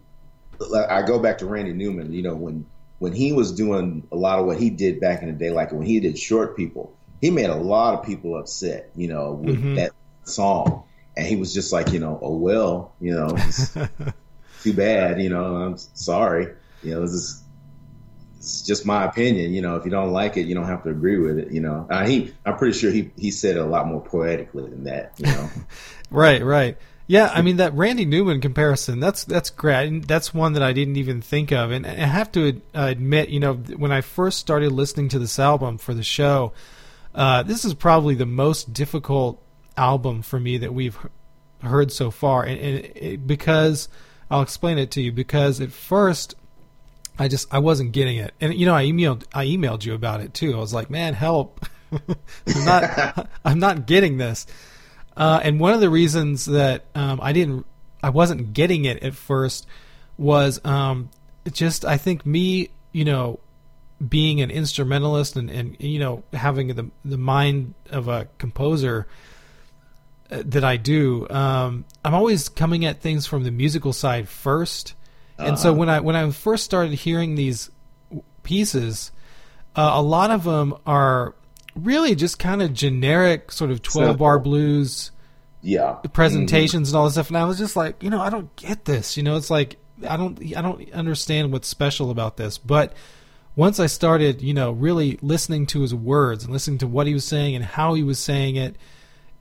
I 0.89 1.03
go 1.03 1.19
back 1.19 1.37
to 1.39 1.45
Randy 1.45 1.73
Newman. 1.73 2.13
You 2.13 2.23
know, 2.23 2.35
when 2.35 2.65
when 2.99 3.13
he 3.13 3.31
was 3.31 3.53
doing 3.53 4.05
a 4.11 4.15
lot 4.17 4.39
of 4.39 4.45
what 4.45 4.59
he 4.59 4.69
did 4.69 4.99
back 4.99 5.21
in 5.21 5.27
the 5.27 5.33
day, 5.33 5.49
like 5.49 5.71
when 5.71 5.83
he 5.83 6.01
did 6.01 6.19
Short 6.19 6.57
People, 6.57 6.93
he 7.21 7.31
made 7.31 7.49
a 7.49 7.55
lot 7.55 7.93
of 7.93 8.05
people 8.05 8.37
upset. 8.37 8.91
You 8.95 9.07
know, 9.07 9.31
with 9.33 9.55
mm-hmm. 9.55 9.75
that 9.75 9.91
song 10.23 10.83
and 11.21 11.29
he 11.29 11.35
was 11.35 11.53
just 11.53 11.71
like, 11.71 11.91
you 11.91 11.99
know, 11.99 12.19
oh 12.21 12.35
well, 12.35 12.93
you 12.99 13.13
know, 13.13 13.37
too 14.63 14.73
bad, 14.73 15.21
you 15.21 15.29
know, 15.29 15.55
I'm 15.55 15.77
sorry, 15.77 16.47
you 16.81 16.95
know, 16.95 17.01
this 17.01 17.11
is 17.11 17.43
it's 18.37 18.63
just 18.63 18.87
my 18.87 19.05
opinion. 19.05 19.53
You 19.53 19.61
know, 19.61 19.75
if 19.75 19.85
you 19.85 19.91
don't 19.91 20.11
like 20.11 20.35
it, 20.35 20.47
you 20.47 20.55
don't 20.55 20.65
have 20.65 20.83
to 20.85 20.89
agree 20.89 21.19
with 21.19 21.37
it. 21.37 21.51
You 21.51 21.61
know, 21.61 21.85
uh, 21.91 22.07
he, 22.07 22.33
I'm 22.43 22.57
pretty 22.57 22.75
sure 22.75 22.89
he 22.89 23.11
he 23.15 23.29
said 23.29 23.55
it 23.55 23.59
a 23.59 23.65
lot 23.65 23.85
more 23.85 24.01
poetically 24.01 24.67
than 24.67 24.85
that. 24.85 25.13
You 25.19 25.27
know, 25.27 25.49
right, 26.09 26.43
right. 26.43 26.75
Yeah, 27.05 27.29
I 27.31 27.43
mean 27.43 27.57
that 27.57 27.75
Randy 27.75 28.05
Newman 28.05 28.41
comparison. 28.41 28.99
That's 28.99 29.25
that's 29.25 29.51
great. 29.51 30.07
That's 30.07 30.33
one 30.33 30.53
that 30.53 30.63
I 30.63 30.73
didn't 30.73 30.95
even 30.95 31.21
think 31.21 31.51
of, 31.51 31.69
and 31.69 31.85
I 31.85 31.91
have 31.91 32.31
to 32.31 32.59
admit, 32.73 33.29
you 33.29 33.39
know, 33.39 33.53
when 33.53 33.91
I 33.91 34.01
first 34.01 34.39
started 34.39 34.71
listening 34.71 35.09
to 35.09 35.19
this 35.19 35.37
album 35.37 35.77
for 35.77 35.93
the 35.93 36.01
show, 36.01 36.53
uh, 37.13 37.43
this 37.43 37.63
is 37.63 37.75
probably 37.75 38.15
the 38.15 38.25
most 38.25 38.73
difficult 38.73 39.39
album 39.77 40.21
for 40.21 40.39
me 40.39 40.57
that 40.57 40.73
we've 40.73 40.97
heard 41.61 41.91
so 41.91 42.11
far, 42.11 42.43
and, 42.43 42.59
and 42.59 42.77
it, 42.95 43.27
because 43.27 43.89
I'll 44.29 44.41
explain 44.41 44.77
it 44.77 44.91
to 44.91 45.01
you. 45.01 45.11
Because 45.11 45.61
at 45.61 45.71
first, 45.71 46.35
I 47.19 47.27
just 47.27 47.53
I 47.53 47.59
wasn't 47.59 47.91
getting 47.91 48.17
it, 48.17 48.33
and 48.39 48.53
you 48.53 48.65
know 48.65 48.75
I 48.75 48.85
emailed 48.85 49.23
I 49.33 49.45
emailed 49.45 49.85
you 49.85 49.93
about 49.93 50.21
it 50.21 50.33
too. 50.33 50.53
I 50.53 50.57
was 50.57 50.73
like, 50.73 50.89
man, 50.89 51.13
help! 51.13 51.65
I'm 51.91 52.65
not 52.65 53.29
I'm 53.45 53.59
not 53.59 53.85
getting 53.85 54.17
this. 54.17 54.47
Uh, 55.15 55.41
and 55.43 55.59
one 55.59 55.73
of 55.73 55.81
the 55.81 55.89
reasons 55.89 56.45
that 56.45 56.85
um, 56.95 57.19
I 57.21 57.33
didn't 57.33 57.65
I 58.01 58.09
wasn't 58.09 58.53
getting 58.53 58.85
it 58.85 59.03
at 59.03 59.13
first 59.13 59.67
was 60.17 60.63
um, 60.65 61.09
just 61.51 61.85
I 61.85 61.97
think 61.97 62.25
me 62.25 62.69
you 62.91 63.05
know 63.05 63.39
being 64.07 64.41
an 64.41 64.49
instrumentalist 64.49 65.35
and, 65.35 65.49
and 65.49 65.75
you 65.79 65.99
know 65.99 66.23
having 66.33 66.69
the 66.69 66.89
the 67.05 67.17
mind 67.17 67.73
of 67.89 68.07
a 68.07 68.27
composer 68.37 69.07
that 70.31 70.63
I 70.63 70.77
do, 70.77 71.27
um, 71.29 71.85
I'm 72.03 72.13
always 72.13 72.49
coming 72.49 72.85
at 72.85 73.01
things 73.01 73.27
from 73.27 73.43
the 73.43 73.51
musical 73.51 73.93
side 73.93 74.25
1st 74.25 74.93
uh-huh. 75.41 75.47
and 75.47 75.59
so 75.59 75.71
uh-huh. 75.71 75.79
when 75.79 75.89
I 75.89 75.99
when 75.99 76.15
I 76.15 76.29
first 76.31 76.63
started 76.63 76.93
hearing 76.93 77.35
these 77.35 77.71
pieces, 78.43 79.11
uh, 79.75 79.91
a 79.93 80.01
lot 80.01 80.29
of 80.29 80.43
them 80.43 80.75
are 80.85 81.35
really 81.75 82.15
just 82.15 82.37
kind 82.37 82.61
of 82.61 82.73
generic, 82.73 83.51
sort 83.51 83.71
of 83.71 83.81
12 83.81 84.17
bar 84.17 84.37
blues, 84.37 85.11
yeah, 85.61 85.93
presentations 86.13 86.89
mm-hmm. 86.89 86.95
and 86.95 86.99
all 86.99 87.05
this 87.05 87.13
stuff. 87.13 87.29
And 87.29 87.37
I 87.37 87.45
was 87.45 87.57
just 87.57 87.75
like, 87.75 88.03
you 88.03 88.09
know, 88.09 88.21
I 88.21 88.29
don't 88.29 88.55
get 88.55 88.85
this. 88.85 89.17
You 89.17 89.23
know, 89.23 89.35
it's 89.35 89.49
like 89.49 89.77
I 90.07 90.15
don't 90.15 90.39
I 90.55 90.61
don't 90.61 90.91
understand 90.91 91.51
what's 91.51 91.67
special 91.67 92.11
about 92.11 92.37
this, 92.37 92.57
but 92.57 92.93
once 93.55 93.79
I 93.79 93.87
started, 93.87 94.41
you 94.41 94.53
know, 94.53 94.71
really 94.71 95.17
listening 95.21 95.65
to 95.67 95.81
his 95.81 95.93
words 95.93 96.43
and 96.43 96.53
listening 96.53 96.77
to 96.79 96.87
what 96.87 97.07
he 97.07 97.13
was 97.13 97.25
saying 97.25 97.55
and 97.55 97.65
how 97.65 97.95
he 97.95 98.03
was 98.03 98.19
saying 98.19 98.55
it, 98.55 98.75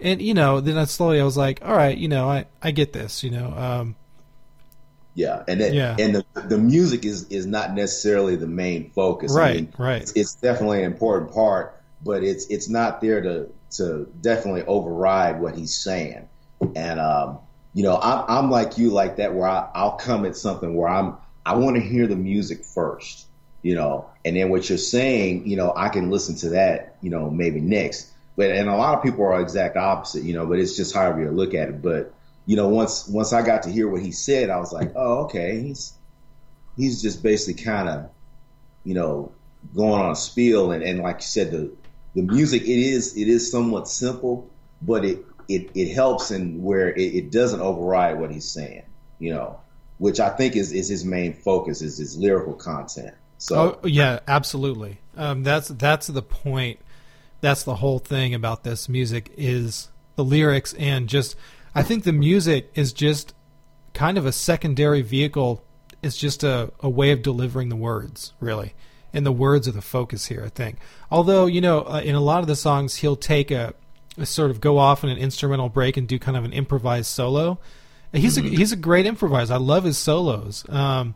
and 0.03 0.23
you 0.23 0.35
know, 0.35 0.61
then 0.61 0.79
I 0.79 0.85
slowly 0.85 1.21
I 1.21 1.25
was 1.25 1.37
like, 1.37 1.61
all 1.63 1.75
right, 1.75 1.97
you 1.97 2.09
know, 2.09 2.29
I 2.29 2.47
I 2.63 2.71
get 2.71 2.93
this, 2.93 3.23
you 3.23 3.31
know. 3.31 3.53
Um, 3.57 3.97
yeah, 5.15 5.43
and 5.49 5.61
yeah. 5.61 5.97
and 5.99 6.15
the 6.15 6.25
the 6.35 6.59
music 6.59 7.05
is 7.05 7.29
is 7.29 7.47
not 7.47 7.75
necessarily 7.75 8.37
the 8.37 8.47
main 8.47 8.91
focus. 8.91 9.35
Right, 9.35 9.51
I 9.51 9.55
mean, 9.55 9.73
right. 9.79 10.03
It's, 10.03 10.13
it's, 10.13 10.35
definitely 10.35 10.79
an 10.79 10.93
important 10.93 11.33
part, 11.33 11.81
but 12.05 12.23
it's 12.23 12.47
it's 12.47 12.69
not 12.69 13.01
there 13.01 13.21
to 13.21 13.49
to 13.73 14.09
definitely 14.21 14.63
override 14.63 15.41
what 15.41 15.57
he's 15.57 15.75
saying. 15.75 16.29
and 16.77 17.01
um, 17.01 17.39
you 17.75 17.83
know, 17.83 17.99
I'm, 18.01 18.25
I'm 18.29 18.51
like 18.51 18.79
you, 18.79 18.91
like 18.91 19.17
that, 19.17 19.35
where 19.35 19.49
I, 19.49 19.69
I'll 19.75 19.97
come 19.97 20.25
at 20.27 20.37
something 20.37 20.75
where 20.75 20.89
I'm 20.89 21.17
I 21.45 21.55
want 21.57 21.77
to 21.77 21.83
hear 21.83 22.07
the 22.07 22.17
music 22.17 22.65
first, 22.65 23.27
you 23.63 23.75
know, 23.75 24.07
and 24.25 24.37
then 24.37 24.51
what 24.51 24.69
you're 24.69 24.79
saying, 24.79 25.47
you 25.47 25.57
know, 25.57 25.73
I 25.75 25.89
can 25.89 26.11
listen 26.11 26.37
to 26.37 26.51
that, 26.51 26.97
you 27.01 27.11
know, 27.11 27.31
maybe 27.31 27.61
next. 27.61 28.10
But 28.41 28.53
and 28.53 28.71
a 28.71 28.75
lot 28.75 28.97
of 28.97 29.03
people 29.03 29.23
are 29.27 29.39
exact 29.39 29.77
opposite, 29.77 30.25
you 30.25 30.33
know, 30.33 30.47
but 30.47 30.59
it's 30.59 30.75
just 30.75 30.95
however 30.95 31.21
you 31.21 31.31
look 31.31 31.53
at 31.53 31.69
it. 31.69 31.83
But 31.83 32.15
you 32.47 32.57
know, 32.57 32.69
once 32.69 33.07
once 33.07 33.35
I 33.35 33.43
got 33.43 33.65
to 33.65 33.71
hear 33.71 33.87
what 33.87 34.01
he 34.01 34.13
said, 34.13 34.49
I 34.49 34.57
was 34.57 34.73
like, 34.73 34.93
oh, 34.97 35.25
okay, 35.25 35.61
he's 35.61 35.93
he's 36.75 37.03
just 37.03 37.23
basically 37.23 37.63
kind 37.63 37.87
of, 37.87 38.11
you 38.83 38.95
know, 38.95 39.33
going 39.77 40.01
on 40.01 40.13
a 40.13 40.17
spiel, 40.17 40.73
and, 40.73 40.83
and 40.83 41.01
like 41.01 41.17
you 41.17 41.27
said, 41.27 41.51
the 41.51 41.71
the 42.15 42.23
music 42.23 42.63
it 42.63 42.79
is 42.79 43.15
it 43.15 43.29
is 43.29 43.51
somewhat 43.51 43.89
simple, 43.89 44.49
but 44.81 45.05
it 45.05 45.23
it, 45.47 45.73
it 45.75 45.93
helps 45.93 46.31
in 46.31 46.63
where 46.63 46.89
it, 46.89 47.15
it 47.15 47.31
doesn't 47.31 47.61
override 47.61 48.19
what 48.19 48.31
he's 48.31 48.49
saying, 48.49 48.85
you 49.19 49.35
know, 49.35 49.61
which 49.99 50.19
I 50.19 50.31
think 50.31 50.57
is, 50.57 50.73
is 50.73 50.89
his 50.89 51.05
main 51.05 51.35
focus 51.35 51.83
is 51.83 51.99
his 51.99 52.17
lyrical 52.17 52.55
content. 52.55 53.15
So 53.37 53.79
oh, 53.83 53.87
yeah, 53.87 54.21
absolutely. 54.27 54.99
Um, 55.15 55.43
that's 55.43 55.69
that's 55.69 56.07
the 56.07 56.23
point. 56.23 56.81
That's 57.41 57.65
the 57.65 57.77
whole 57.77 57.99
thing 57.99 58.35
about 58.35 58.65
this 58.65 58.89
music 58.89 59.33
is 59.37 59.89
the 60.17 60.25
lyrics 60.25 60.75
and 60.75 61.09
just 61.09 61.37
I 61.75 61.83
think 61.83 62.05
the 62.05 62.13
music 62.13 62.71
is 62.75 62.93
just 62.93 63.35
kind 63.95 64.19
of 64.19 64.27
a 64.27 64.33
secondary 64.33 65.03
vehicle. 65.03 65.65
It's 66.03 66.17
just 66.17 66.43
a, 66.43 66.73
a 66.81 66.89
way 66.89 67.13
of 67.13 67.23
delivering 67.23 67.69
the 67.69 67.77
words, 67.77 68.33
really. 68.41 68.75
And 69.13 69.27
the 69.27 69.33
words 69.33 69.69
are 69.69 69.73
the 69.73 69.83
focus 69.83 70.27
here, 70.27 70.43
I 70.45 70.49
think. 70.49 70.79
Although, 71.11 71.47
you 71.47 71.61
know, 71.61 71.81
uh, 71.81 72.01
in 72.05 72.15
a 72.15 72.21
lot 72.21 72.41
of 72.41 72.47
the 72.47 72.57
songs, 72.57 72.97
he'll 72.97 73.17
take 73.17 73.51
a, 73.51 73.75
sort 74.25 74.51
of 74.51 74.61
go 74.61 74.79
off 74.79 75.05
in 75.05 75.11
an 75.11 75.19
instrumental 75.19 75.69
break 75.69 75.97
and 75.97 76.07
do 76.07 76.19
kind 76.19 76.37
of 76.37 76.45
an 76.45 76.53
improvised 76.53 77.07
solo. 77.07 77.59
He's 78.13 78.37
mm-hmm. 78.37 78.55
a 78.55 78.57
he's 78.57 78.73
a 78.73 78.77
great 78.77 79.07
improviser. 79.07 79.55
I 79.55 79.59
love 79.59 79.85
his 79.85 79.97
solos. 79.97 80.65
Um, 80.69 81.15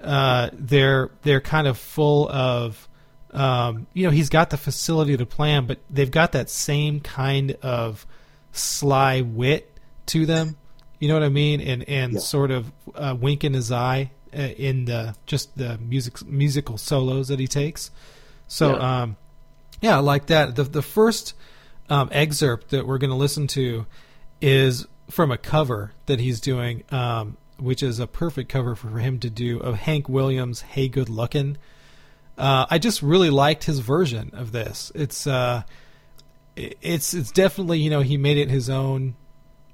uh, 0.00 0.50
they're 0.52 1.10
they're 1.22 1.40
kind 1.40 1.66
of 1.66 1.76
full 1.76 2.28
of 2.30 2.88
um, 3.34 3.86
you 3.92 4.04
know 4.04 4.10
he's 4.10 4.28
got 4.28 4.50
the 4.50 4.56
facility 4.56 5.16
to 5.16 5.26
plan, 5.26 5.66
but 5.66 5.78
they've 5.90 6.10
got 6.10 6.32
that 6.32 6.48
same 6.48 7.00
kind 7.00 7.52
of 7.62 8.06
sly 8.52 9.20
wit 9.20 9.70
to 10.06 10.24
them. 10.24 10.56
You 11.00 11.08
know 11.08 11.14
what 11.14 11.24
I 11.24 11.28
mean? 11.28 11.60
And 11.60 11.88
and 11.88 12.12
yeah. 12.14 12.20
sort 12.20 12.50
of 12.50 12.72
uh, 12.94 13.16
wink 13.20 13.44
in 13.44 13.52
his 13.52 13.72
eye 13.72 14.12
uh, 14.32 14.40
in 14.40 14.84
the 14.84 15.16
just 15.26 15.56
the 15.58 15.78
music 15.78 16.24
musical 16.24 16.78
solos 16.78 17.28
that 17.28 17.40
he 17.40 17.48
takes. 17.48 17.90
So 18.46 18.76
yeah, 18.76 19.02
um, 19.02 19.16
yeah 19.80 19.98
like 19.98 20.26
that. 20.26 20.54
The 20.54 20.62
the 20.62 20.82
first 20.82 21.34
um, 21.90 22.08
excerpt 22.12 22.70
that 22.70 22.86
we're 22.86 22.98
going 22.98 23.10
to 23.10 23.16
listen 23.16 23.48
to 23.48 23.86
is 24.40 24.86
from 25.10 25.30
a 25.30 25.38
cover 25.38 25.92
that 26.06 26.20
he's 26.20 26.40
doing, 26.40 26.84
um, 26.90 27.36
which 27.58 27.82
is 27.82 27.98
a 27.98 28.06
perfect 28.06 28.48
cover 28.48 28.74
for 28.74 28.98
him 28.98 29.18
to 29.20 29.28
do 29.28 29.58
of 29.58 29.74
Hank 29.74 30.08
Williams' 30.08 30.60
"Hey 30.60 30.88
Good 30.88 31.08
Lookin'." 31.08 31.58
Uh, 32.36 32.66
I 32.68 32.78
just 32.78 33.02
really 33.02 33.30
liked 33.30 33.64
his 33.64 33.78
version 33.78 34.30
of 34.34 34.52
this. 34.52 34.90
It's 34.94 35.26
uh, 35.26 35.62
it's 36.56 37.14
it's 37.14 37.30
definitely 37.30 37.78
you 37.80 37.90
know 37.90 38.00
he 38.00 38.16
made 38.16 38.38
it 38.38 38.50
his 38.50 38.68
own 38.68 39.14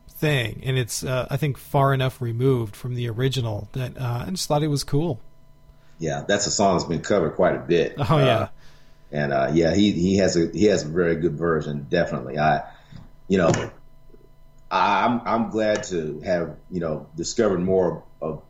thing, 0.09 0.63
and 0.65 0.79
it's 0.79 1.03
uh, 1.03 1.27
I 1.31 1.37
think 1.37 1.57
far 1.57 1.95
enough 1.95 2.21
removed 2.21 2.77
from 2.77 2.95
the 2.95 3.09
original 3.09 3.69
that 3.73 3.99
uh, 3.99 4.25
I 4.27 4.31
just 4.31 4.47
thought 4.47 4.63
it 4.63 4.69
was 4.69 4.85
cool. 4.85 5.21
Yeah, 5.99 6.25
that's 6.27 6.47
a 6.47 6.51
song 6.51 6.77
that's 6.77 6.89
been 6.89 7.01
covered 7.01 7.35
quite 7.35 7.57
a 7.57 7.61
bit. 7.61 7.95
Oh 7.99 8.19
yeah, 8.19 8.39
uh, 8.39 8.49
and 9.13 9.33
uh, 9.33 9.51
yeah, 9.53 9.75
he 9.75 9.93
he 9.93 10.17
has 10.19 10.37
a 10.37 10.51
he 10.53 10.65
has 10.67 10.85
a 10.85 10.89
very 10.89 11.17
good 11.17 11.37
version. 11.37 11.87
Definitely, 11.89 12.39
I 12.39 12.63
you 13.29 13.39
know 13.39 13.51
I'm 14.71 15.21
I'm 15.25 15.51
glad 15.51 15.85
to 15.85 16.21
have 16.21 16.57
you 16.71 16.81
know 16.81 17.09
discovered 17.17 17.61
more 17.61 18.05
of 18.21 18.43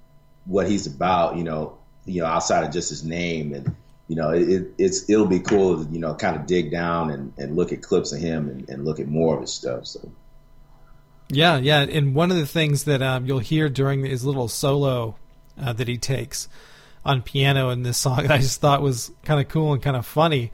what 0.44 0.68
he's 0.68 0.86
about. 0.86 1.36
You 1.36 1.44
know, 1.44 1.78
you 2.04 2.22
know 2.22 2.26
outside 2.26 2.64
of 2.64 2.72
just 2.72 2.90
his 2.90 3.04
name 3.04 3.54
and 3.54 3.74
you 4.10 4.16
know 4.16 4.30
it, 4.30 4.74
it's 4.76 5.08
it'll 5.08 5.24
be 5.24 5.38
cool 5.38 5.84
to 5.84 5.90
you 5.92 6.00
know 6.00 6.16
kind 6.16 6.34
of 6.34 6.44
dig 6.44 6.72
down 6.72 7.10
and, 7.10 7.32
and 7.38 7.54
look 7.54 7.72
at 7.72 7.80
clips 7.80 8.12
of 8.12 8.18
him 8.18 8.48
and, 8.48 8.68
and 8.68 8.84
look 8.84 8.98
at 8.98 9.06
more 9.06 9.36
of 9.36 9.42
his 9.42 9.52
stuff. 9.52 9.86
So. 9.86 10.10
Yeah, 11.28 11.58
yeah, 11.58 11.82
and 11.82 12.12
one 12.12 12.32
of 12.32 12.36
the 12.36 12.46
things 12.46 12.84
that 12.84 13.02
um, 13.02 13.24
you'll 13.24 13.38
hear 13.38 13.68
during 13.68 14.04
his 14.04 14.24
little 14.24 14.48
solo 14.48 15.14
uh, 15.56 15.72
that 15.74 15.86
he 15.86 15.96
takes 15.96 16.48
on 17.04 17.22
piano 17.22 17.70
in 17.70 17.84
this 17.84 17.98
song 17.98 18.30
I 18.30 18.38
just 18.38 18.60
thought 18.60 18.82
was 18.82 19.12
kind 19.22 19.40
of 19.40 19.46
cool 19.46 19.72
and 19.72 19.80
kind 19.80 19.96
of 19.96 20.04
funny 20.04 20.50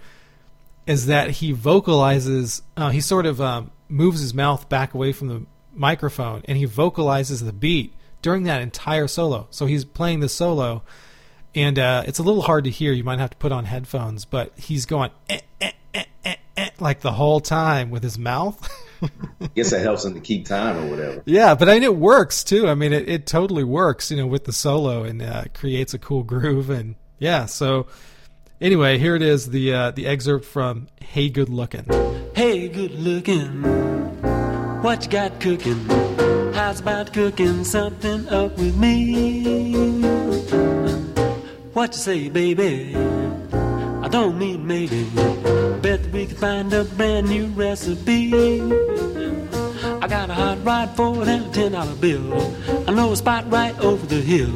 is 0.87 1.07
that 1.07 1.31
he 1.31 1.53
vocalizes. 1.53 2.61
Uh, 2.77 2.91
he 2.91 3.01
sort 3.01 3.25
of 3.25 3.41
um, 3.41 3.71
moves 3.89 4.21
his 4.21 4.35
mouth 4.35 4.69
back 4.69 4.93
away 4.93 5.13
from 5.13 5.29
the 5.29 5.47
microphone 5.73 6.43
and 6.45 6.59
he 6.59 6.67
vocalizes 6.67 7.43
the 7.43 7.55
beat 7.55 7.95
during 8.21 8.43
that 8.43 8.61
entire 8.61 9.09
solo. 9.09 9.47
So 9.51 9.65
he's 9.65 9.87
playing 9.87 10.21
the 10.21 10.29
solo, 10.29 10.83
and 11.57 11.79
uh, 11.79 12.05
it's 12.07 12.19
a 12.19 12.23
little 12.23 12.43
hard 12.43 12.65
to 12.65 12.71
hear. 12.71 12.93
You 12.93 13.03
might 13.03 13.19
have 13.19 13.31
to 13.31 13.37
put 13.39 13.51
on 13.51 13.65
headphones, 13.65 14.25
but 14.27 14.53
he's 14.57 14.87
going 14.87 15.11
eh, 15.29 15.41
eh, 15.61 15.73
eh, 15.95 16.05
eh, 16.25 16.35
eh 16.57 16.69
like 16.79 17.01
the 17.01 17.13
whole 17.13 17.41
time 17.41 17.91
with 17.91 18.03
his 18.03 18.19
mouth. 18.19 18.71
I 19.03 19.49
guess 19.55 19.71
that 19.71 19.81
helps 19.81 20.05
him 20.05 20.15
to 20.15 20.21
keep 20.21 20.47
time 20.47 20.77
or 20.77 20.91
whatever. 20.91 21.23
Yeah, 21.25 21.55
but 21.55 21.69
I 21.69 21.75
mean 21.75 21.83
it 21.83 21.97
works 21.97 22.45
too. 22.45 22.69
I 22.69 22.75
mean 22.75 22.93
it, 22.93 23.09
it 23.09 23.27
totally 23.27 23.65
works, 23.65 24.11
you 24.11 24.19
know, 24.19 24.27
with 24.27 24.45
the 24.45 24.53
solo 24.53 25.03
and 25.03 25.23
uh, 25.23 25.45
creates 25.55 25.95
a 25.95 25.99
cool 25.99 26.23
groove 26.23 26.69
and 26.71 26.95
yeah. 27.19 27.47
So 27.47 27.87
anyway, 28.61 28.99
here 28.99 29.17
it 29.17 29.23
is 29.23 29.49
the 29.51 29.73
uh, 29.73 29.91
the 29.93 30.07
excerpt 30.07 30.45
from 30.45 30.89
"Hey 31.01 31.31
Good 31.31 31.49
Looking." 31.49 31.87
Hey 32.35 32.69
Good 32.69 32.93
Looking, 32.93 33.63
what 34.83 35.05
you 35.05 35.11
got 35.11 35.41
cooking? 35.41 35.87
How's 36.53 36.81
about 36.81 37.15
cooking 37.15 37.65
something 37.65 38.29
up 38.29 38.57
with 38.59 38.77
me? 38.77 40.66
What 41.77 41.93
you 41.93 41.99
say, 41.99 42.29
baby? 42.31 42.97
I 42.97 44.09
don't 44.09 44.39
mean 44.39 44.67
maybe. 44.67 45.05
Bet 45.83 46.01
we 46.11 46.25
can 46.25 46.37
find 46.37 46.73
a 46.73 46.85
brand 46.85 47.29
new 47.29 47.49
recipe. 47.49 48.33
I 48.33 50.09
got 50.09 50.31
a 50.31 50.33
hot 50.33 50.65
rod 50.65 50.97
for 50.97 51.23
that 51.27 51.53
ten 51.53 51.73
dollar 51.73 51.95
bill. 51.97 52.33
I 52.89 52.93
know 52.93 53.13
a 53.13 53.17
spot 53.17 53.53
right 53.53 53.79
over 53.81 54.07
the 54.07 54.23
hill. 54.23 54.55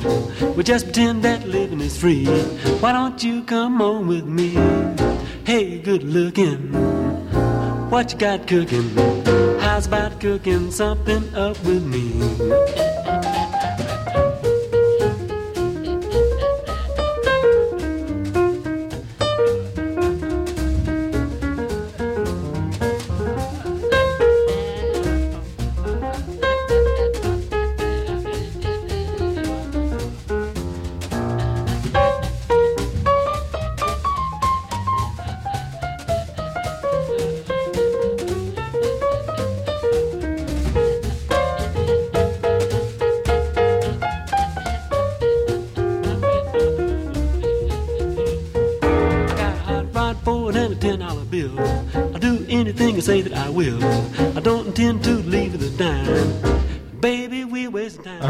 We 0.54 0.62
just 0.62 0.86
pretend 0.86 1.22
that 1.24 1.46
living 1.46 1.82
is 1.82 1.94
free. 2.00 2.24
Why 2.80 2.92
don't 2.92 3.22
you 3.22 3.42
come 3.42 3.82
on 3.82 4.06
with 4.06 4.24
me? 4.24 4.54
Hey, 5.44 5.78
good 5.78 6.02
looking. 6.02 6.72
What 7.90 8.14
you 8.14 8.18
got 8.18 8.46
cooking? 8.46 8.96
How's 9.60 9.86
about 9.86 10.20
cooking 10.20 10.70
something 10.70 11.34
up 11.34 11.62
with 11.64 11.84
me? 11.84 13.39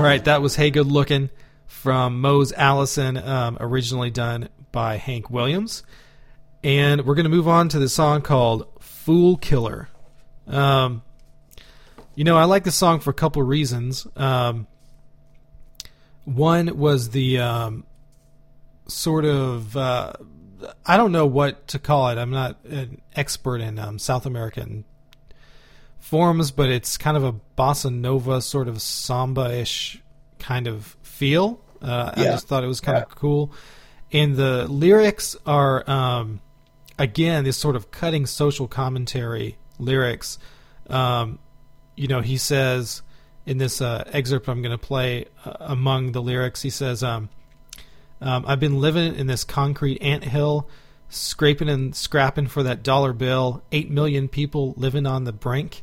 Right, 0.03 0.25
that 0.25 0.41
was 0.41 0.57
Hey 0.57 0.71
Good 0.71 0.87
Looking 0.87 1.31
from 1.67 2.21
Mose 2.21 2.53
Allison, 2.53 3.17
um, 3.17 3.59
originally 3.61 4.11
done 4.11 4.49
by 4.73 4.97
Hank 4.97 5.31
Williams. 5.31 5.83
And 6.63 7.05
we're 7.05 7.15
going 7.15 7.25
to 7.25 7.31
move 7.31 7.49
on 7.49 7.69
to 7.71 7.79
the 7.79 7.89
song 7.89 8.23
called 8.23 8.67
Fool 8.81 9.37
Killer. 9.37 9.89
Um, 10.47 11.03
you 12.15 12.25
know, 12.25 12.37
I 12.37 12.45
like 12.45 12.65
the 12.65 12.73
song 12.73 13.01
for 13.01 13.11
a 13.11 13.15
couple 13.15 13.43
reasons. 13.43 14.07
Um, 14.17 14.67
one 16.25 16.79
was 16.79 17.11
the 17.11 17.39
um, 17.39 17.85
sort 18.89 19.25
of, 19.25 19.77
uh, 19.77 20.13
I 20.85 20.97
don't 20.97 21.13
know 21.13 21.27
what 21.27 21.69
to 21.69 21.79
call 21.79 22.09
it. 22.11 22.19
I'm 22.19 22.31
not 22.31 22.65
an 22.65 23.01
expert 23.17 23.61
in 23.61 23.79
um, 23.79 23.99
South 23.99 24.27
American 24.27 24.85
forms, 26.01 26.51
but 26.51 26.69
it's 26.69 26.99
kind 26.99 27.17
of 27.17 27.25
a 27.25 27.35
bossa 27.57 27.93
nova 27.93 28.43
sort 28.43 28.67
of 28.67 28.83
samba 28.83 29.55
ish 29.61 30.03
kind 30.39 30.67
of 30.67 30.97
feel. 31.03 31.61
Uh, 31.81 32.13
yeah. 32.17 32.23
I 32.23 32.27
just 32.33 32.49
thought 32.49 32.65
it 32.65 32.67
was 32.67 32.81
kind 32.81 32.97
yeah. 32.97 33.03
of 33.03 33.15
cool. 33.15 33.53
And 34.13 34.35
the 34.35 34.67
lyrics 34.67 35.37
are, 35.47 35.89
um, 35.89 36.41
again, 36.99 37.45
this 37.45 37.57
sort 37.57 37.77
of 37.77 37.91
cutting 37.91 38.27
social 38.27 38.67
commentary 38.67 39.57
lyrics. 39.79 40.39
Um, 40.89 41.39
you 41.95 42.09
know, 42.09 42.21
he 42.21 42.37
says 42.37 43.03
in 43.47 43.59
this 43.59 43.81
uh, 43.81 44.05
excerpt 44.13 44.49
I'm 44.49 44.63
going 44.63 44.77
to 44.77 44.79
play 44.79 45.27
uh, 45.45 45.53
among 45.61 46.13
the 46.13 46.23
lyrics, 46.23 46.63
he 46.63 46.71
says, 46.71 47.03
um, 47.03 47.29
um, 48.21 48.45
"I've 48.47 48.61
been 48.61 48.81
living 48.81 49.15
in 49.15 49.27
this 49.27 49.45
concrete 49.45 50.03
ant 50.03 50.25
hill." 50.25 50.69
Scraping 51.13 51.69
and 51.69 51.93
scrapping 51.93 52.47
for 52.47 52.63
that 52.63 52.85
dollar 52.85 53.13
bill. 53.13 53.65
Eight 53.73 53.91
million 53.91 54.29
people 54.29 54.75
living 54.77 55.07
on 55.07 55.25
the 55.25 55.33
brink. 55.33 55.83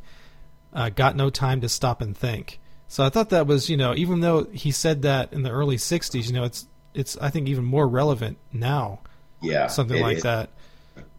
Uh, 0.77 0.89
got 0.89 1.15
no 1.15 1.29
time 1.31 1.59
to 1.61 1.67
stop 1.69 2.01
and 2.01 2.15
think. 2.15 2.59
So 2.87 3.03
I 3.03 3.09
thought 3.09 3.29
that 3.31 3.47
was, 3.47 3.67
you 3.69 3.75
know, 3.77 3.95
even 3.95 4.19
though 4.21 4.45
he 4.45 4.69
said 4.71 5.01
that 5.01 5.33
in 5.33 5.41
the 5.41 5.49
early 5.49 5.77
'60s, 5.77 6.27
you 6.27 6.33
know, 6.33 6.43
it's 6.43 6.67
it's 6.93 7.17
I 7.17 7.29
think 7.31 7.47
even 7.49 7.65
more 7.65 7.87
relevant 7.87 8.37
now. 8.53 8.99
Yeah, 9.41 9.67
something 9.67 9.97
it- 9.97 10.01
like 10.03 10.17
it- 10.19 10.23
that. 10.23 10.49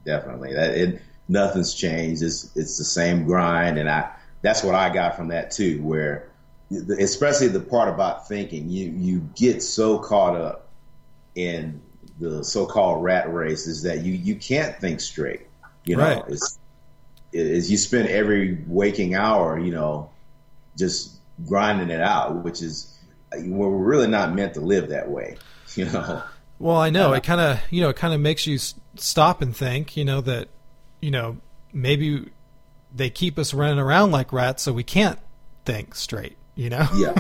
Definitely, 0.05 0.55
that 0.55 0.71
it 0.71 1.03
nothing's 1.29 1.75
changed. 1.75 2.23
It's 2.23 2.51
it's 2.57 2.79
the 2.79 2.85
same 2.85 3.25
grind, 3.25 3.79
and 3.79 3.91
I 3.91 4.11
that's 4.43 4.63
what 4.63 4.75
I 4.77 4.95
got 4.95 5.17
from 5.17 5.29
that 5.29 5.51
too. 5.51 5.83
Where, 5.83 6.29
especially 6.99 7.49
the 7.49 7.61
part 7.61 7.89
about 7.93 8.29
thinking, 8.29 8.71
you 8.71 8.91
you 8.91 9.29
get 9.37 9.63
so 9.63 9.99
caught 9.99 10.37
up 10.37 10.69
in 11.35 11.81
the 12.21 12.43
so-called 12.45 13.03
rat 13.05 13.33
race 13.33 13.67
is 13.67 13.83
that 13.83 14.05
you 14.05 14.13
you 14.15 14.37
can't 14.37 14.79
think 14.81 15.01
straight. 15.01 15.47
You 15.85 15.97
know, 15.97 16.03
Right. 16.05 16.23
it's 16.29 16.59
is 17.33 17.71
you 17.71 17.77
spend 17.77 18.09
every 18.09 18.59
waking 18.67 19.15
hour, 19.15 19.59
you 19.59 19.71
know, 19.73 20.11
just 20.77 21.17
grinding 21.47 21.91
it 21.91 22.01
out, 22.01 22.43
which 22.45 22.63
is 22.63 22.99
we're 23.37 23.69
really 23.69 24.07
not 24.07 24.35
meant 24.35 24.55
to 24.55 24.61
live 24.61 24.89
that 24.91 25.11
way. 25.11 25.37
You 25.75 25.85
know. 25.85 26.23
Well, 26.59 26.77
I 26.77 26.89
know 26.91 27.13
it 27.13 27.23
kind 27.23 27.41
of 27.41 27.61
you 27.71 27.83
know 27.83 27.91
it 27.91 27.97
kind 27.97 28.15
of 28.15 28.21
makes 28.21 28.47
you 28.47 28.59
stop 28.97 29.43
and 29.43 29.55
think. 29.55 29.97
You 29.99 30.05
know 30.07 30.23
that 30.23 30.49
you 31.01 31.11
know 31.11 31.37
maybe 31.73 32.31
they 32.93 33.11
keep 33.11 33.39
us 33.39 33.53
running 33.53 33.79
around 33.79 34.11
like 34.11 34.33
rats, 34.33 34.63
so 34.63 34.73
we 34.73 34.83
can't 34.83 35.19
think 35.67 35.95
straight. 35.95 36.37
You 36.57 36.71
know. 36.71 36.89
Yeah, 36.97 37.15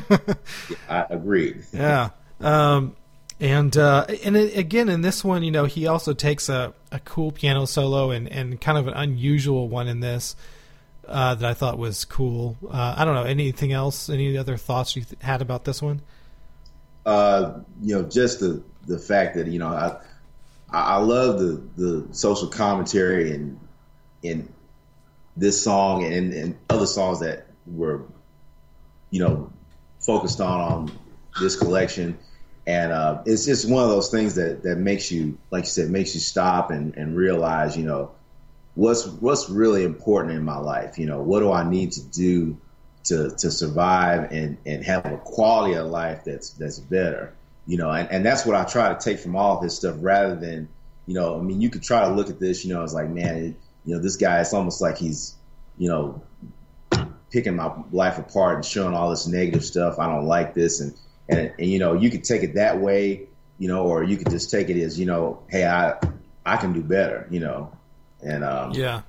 I 0.89 1.07
agree. 1.11 1.61
yeah. 1.73 2.11
Um, 2.41 2.97
and 3.41 3.77
uh, 3.77 4.07
and 4.25 4.37
it, 4.37 4.57
again 4.57 4.89
in 4.89 5.01
this 5.01 5.25
one, 5.25 5.43
you 5.43 5.51
know, 5.51 5.65
he 5.65 5.87
also 5.87 6.13
takes 6.13 6.49
a, 6.49 6.75
a 6.91 6.99
cool 7.01 7.33
piano 7.33 7.67
solo 7.67 8.11
and, 8.11 8.29
and 8.29 8.61
kind 8.61 8.79
of 8.79 8.89
an 8.89 8.95
unusual 8.95 9.69
one 9.69 9.89
in 9.89 10.01
this 10.01 10.37
uh, 11.07 11.35
that 11.35 11.49
I 11.49 11.55
thought 11.55 11.79
was 11.79 12.05
cool. 12.05 12.57
Uh, 12.69 12.95
I 12.97 13.05
don't 13.05 13.15
know 13.15 13.25
anything 13.25 13.73
else. 13.73 14.09
Any 14.09 14.37
other 14.37 14.57
thoughts 14.57 14.97
you 14.97 15.05
th- 15.05 15.23
had 15.23 15.43
about 15.43 15.65
this 15.65 15.81
one? 15.81 16.03
uh, 17.09 17.61
you 17.81 17.95
know, 17.95 18.03
just 18.03 18.41
the 18.41 18.63
the 18.87 18.99
fact 18.99 19.35
that 19.37 19.47
you 19.47 19.59
know, 19.59 19.69
I 19.69 19.97
I 20.71 20.99
love 20.99 21.39
the 21.39 21.63
the 21.77 22.15
social 22.15 22.49
commentary 22.49 23.33
in 23.33 23.59
in 24.23 24.53
this 25.35 25.63
song 25.63 26.05
and 26.05 26.35
and 26.35 26.59
other 26.69 26.85
songs 26.85 27.21
that 27.21 27.47
were, 27.67 28.03
you 29.11 29.21
know, 29.21 29.51
focused 30.01 30.43
on 30.43 30.61
on 30.61 30.99
this 31.41 31.57
collection. 31.57 32.19
And 32.69 32.93
uh, 32.93 33.23
it's 33.25 33.47
just 33.47 33.67
one 33.67 33.83
of 33.83 33.89
those 33.89 34.11
things 34.11 34.35
that, 34.35 34.63
that 34.65 34.77
makes 34.77 35.11
you, 35.11 35.39
like 35.51 35.65
you 35.65 35.71
said, 35.71 35.89
makes 35.89 36.13
you 36.13 36.21
stop 36.21 36.71
and, 36.71 36.95
and 36.99 37.17
realize, 37.17 37.79
you 37.79 37.85
know, 37.85 38.11
what's 38.75 39.07
what's 39.07 39.49
really 39.49 39.85
important 39.85 40.35
in 40.35 40.45
my 40.45 40.59
life. 40.59 40.99
You 40.99 41.07
know, 41.07 41.23
what 41.23 41.41
do 41.41 41.51
I 41.51 41.67
need 41.67 41.93
to 41.93 42.03
do 42.05 42.59
to 43.05 43.31
to 43.31 43.51
survive 43.51 44.33
and, 44.33 44.59
and 44.67 44.85
have 44.85 45.07
a 45.07 45.17
quality 45.17 45.77
of 45.77 45.87
life 45.87 46.25
that's 46.27 46.51
that's 46.51 46.79
better. 46.79 47.35
You 47.67 47.79
know, 47.79 47.91
and, 47.91 48.07
and 48.13 48.27
that's 48.27 48.45
what 48.45 48.55
I 48.55 48.65
try 48.65 48.93
to 48.93 49.01
take 49.01 49.19
from 49.19 49.35
all 49.35 49.65
of 49.65 49.73
stuff 49.73 49.97
rather 50.01 50.37
than, 50.37 50.69
you 51.07 51.15
know, 51.15 51.39
I 51.39 51.43
mean 51.43 51.63
you 51.63 51.71
could 51.71 51.83
try 51.83 52.07
to 52.07 52.15
look 52.15 52.29
at 52.29 52.39
this, 52.39 52.67
you 52.67 52.75
know, 52.75 52.85
it's 52.85 52.93
like, 52.93 53.09
man, 53.09 53.37
it, 53.37 53.55
you 53.87 53.97
know, 53.97 54.03
this 54.03 54.17
guy 54.17 54.43
it's 54.43 54.53
almost 54.53 54.83
like 54.83 54.99
he's, 54.99 55.37
you 55.79 55.89
know, 55.89 56.23
picking 57.31 57.57
my 57.57 57.73
life 57.93 58.19
apart 58.19 58.57
and 58.57 58.65
showing 58.65 58.93
all 58.93 59.09
this 59.09 59.27
negative 59.27 59.65
stuff. 59.65 59.99
I 59.99 60.07
don't 60.07 60.27
like 60.27 60.53
this 60.53 60.81
and 60.81 60.95
and, 61.29 61.53
and 61.59 61.69
you 61.69 61.79
know, 61.79 61.95
you 61.95 62.11
could 62.11 62.25
take 62.25 62.43
it 62.43 62.55
that 62.55 62.81
way, 62.81 63.29
you 63.59 63.69
know, 63.69 63.85
or 63.85 64.03
you 64.03 64.17
could 64.17 64.31
just 64.31 64.51
take 64.51 64.69
it 64.71 64.81
as, 64.83 64.99
you 64.99 65.07
know, 65.07 65.43
hey, 65.49 65.67
I 65.67 65.99
I 66.47 66.57
can 66.57 66.73
do 66.73 66.83
better, 66.83 67.27
you 67.31 67.41
know. 67.41 67.73
And 68.23 68.45
um 68.45 68.73
Yeah. 68.73 69.03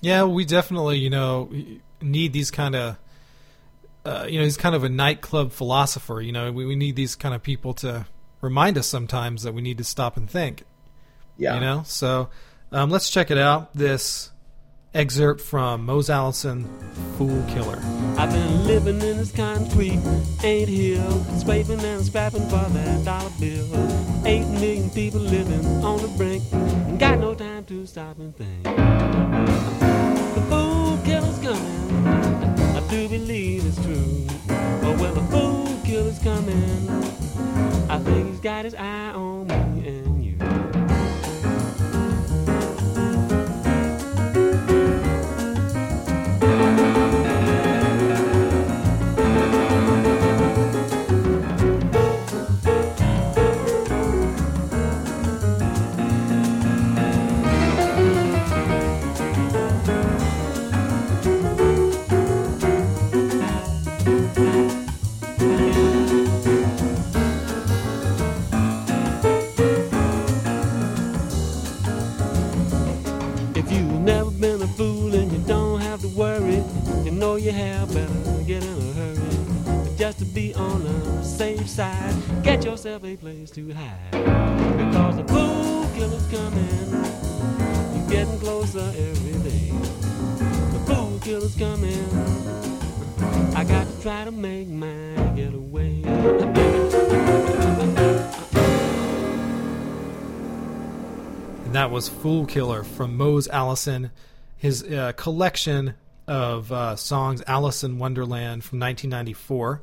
Yeah, 0.00 0.24
we 0.24 0.44
definitely, 0.44 0.98
you 0.98 1.10
know, 1.10 1.50
need 2.00 2.32
these 2.32 2.50
kind 2.50 2.76
of, 2.76 2.96
uh, 4.04 4.26
you 4.28 4.38
know, 4.38 4.44
he's 4.44 4.56
kind 4.56 4.74
of 4.74 4.84
a 4.84 4.88
nightclub 4.88 5.52
philosopher. 5.52 6.20
You 6.20 6.32
know, 6.32 6.52
we, 6.52 6.64
we 6.64 6.76
need 6.76 6.94
these 6.94 7.16
kind 7.16 7.34
of 7.34 7.42
people 7.42 7.74
to 7.74 8.06
remind 8.40 8.78
us 8.78 8.86
sometimes 8.86 9.42
that 9.42 9.54
we 9.54 9.60
need 9.60 9.78
to 9.78 9.84
stop 9.84 10.16
and 10.16 10.30
think. 10.30 10.62
yeah. 11.36 11.54
You 11.54 11.60
know, 11.60 11.82
so 11.84 12.28
um, 12.70 12.90
let's 12.90 13.10
check 13.10 13.30
it 13.30 13.38
out. 13.38 13.74
This 13.74 14.30
excerpt 14.94 15.40
from 15.40 15.84
Mose 15.84 16.10
Allison, 16.10 16.66
"Fool 17.16 17.42
Killer." 17.48 17.78
I've 18.16 18.32
been 18.32 18.66
living 18.66 19.00
in 19.00 19.16
this 19.18 19.30
concrete 19.30 20.00
ain't 20.42 20.68
hill, 20.68 21.24
scraping 21.38 21.80
and 21.80 22.04
scrapping 22.04 22.48
for 22.48 22.66
that 22.68 23.04
dollar 23.04 23.30
bill. 23.38 23.66
Eight 24.24 24.46
million 24.46 24.90
people 24.90 25.20
living 25.20 25.64
on 25.84 26.00
the 26.02 26.08
brink, 26.16 26.42
got 26.98 27.18
no 27.20 27.34
time 27.34 27.64
to 27.66 27.86
stop 27.86 28.18
and 28.18 28.34
think. 28.36 28.64
The 28.64 30.42
fool 30.48 30.98
killer's 31.04 31.38
coming, 31.38 32.06
I 32.76 32.80
do 32.88 33.08
believe 33.08 33.66
it's 33.66 33.80
true. 33.82 34.26
Oh, 34.50 34.80
but 34.82 35.00
when 35.00 35.14
the 35.14 35.22
fool 35.30 35.78
killer's 35.84 36.18
coming, 36.18 36.88
I 37.88 37.98
think 37.98 38.28
he's 38.30 38.40
got 38.40 38.64
his 38.64 38.74
eye 38.74 39.12
on 39.12 39.46
me 39.46 40.07
a 83.08 83.16
place 83.16 83.50
to 83.50 83.72
hide. 83.72 84.10
Because 84.10 85.16
the 85.16 85.24
fool 85.24 85.88
killer's 85.94 86.26
coming, 86.30 86.90
you're 87.96 88.10
getting 88.10 88.38
closer 88.38 88.80
every 88.80 89.50
day. 89.50 89.70
The 90.72 90.80
fool 90.86 91.18
killer's 91.20 91.56
coming, 91.56 92.04
I 93.56 93.64
got 93.64 93.86
to 93.86 94.02
try 94.02 94.24
to 94.24 94.30
make 94.30 94.68
my 94.68 95.32
getaway. 95.34 96.02
And 101.64 101.74
that 101.74 101.90
was 101.90 102.08
Fool 102.10 102.44
Killer 102.44 102.84
from 102.84 103.16
Mose 103.16 103.48
Allison, 103.48 104.10
his 104.58 104.82
uh, 104.82 105.12
collection 105.16 105.94
of 106.26 106.70
uh, 106.70 106.96
songs, 106.96 107.42
Allison 107.46 107.98
Wonderland 107.98 108.64
from 108.64 108.80
1994. 108.80 109.80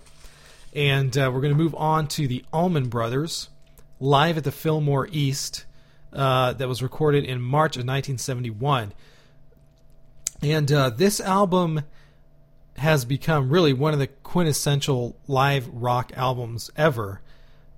And 0.75 1.17
uh, 1.17 1.31
we're 1.33 1.41
going 1.41 1.53
to 1.53 1.57
move 1.57 1.73
on 1.75 2.07
to 2.09 2.27
the 2.27 2.43
Allman 2.51 2.89
Brothers, 2.89 3.49
live 4.01 4.37
at 4.37 4.43
the 4.43 4.51
Fillmore 4.51 5.07
East, 5.09 5.65
uh, 6.11 6.53
that 6.53 6.67
was 6.67 6.83
recorded 6.83 7.23
in 7.23 7.41
March 7.41 7.77
of 7.77 7.81
1971. 7.81 8.93
And 10.41 10.71
uh, 10.71 10.89
this 10.89 11.21
album 11.21 11.81
has 12.77 13.05
become 13.05 13.49
really 13.49 13.71
one 13.71 13.93
of 13.93 13.99
the 13.99 14.07
quintessential 14.07 15.15
live 15.27 15.67
rock 15.69 16.11
albums 16.15 16.69
ever. 16.75 17.21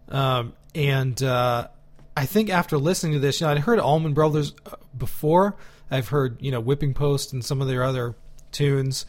Um, 0.09 0.53
and 0.73 1.21
uh, 1.21 1.67
I 2.15 2.25
think 2.25 2.49
after 2.49 2.79
listening 2.79 3.13
to 3.13 3.19
this, 3.19 3.39
you 3.39 3.45
know, 3.45 3.53
I'd 3.53 3.59
heard 3.59 3.79
Allman 3.79 4.13
Brothers 4.13 4.53
uh, 4.65 4.75
before. 4.97 5.55
I've 5.91 6.07
heard, 6.07 6.41
you 6.41 6.51
know, 6.51 6.59
Whipping 6.59 6.95
Post 6.95 7.31
and 7.31 7.45
some 7.45 7.61
of 7.61 7.67
their 7.67 7.83
other 7.83 8.15
tunes. 8.51 9.05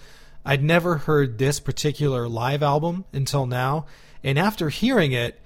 I'd 0.49 0.65
never 0.65 0.97
heard 0.97 1.37
this 1.37 1.61
particular 1.61 2.27
live 2.27 2.63
album 2.63 3.05
until 3.13 3.45
now. 3.45 3.85
And 4.25 4.39
after 4.39 4.71
hearing 4.71 5.13
it, 5.13 5.39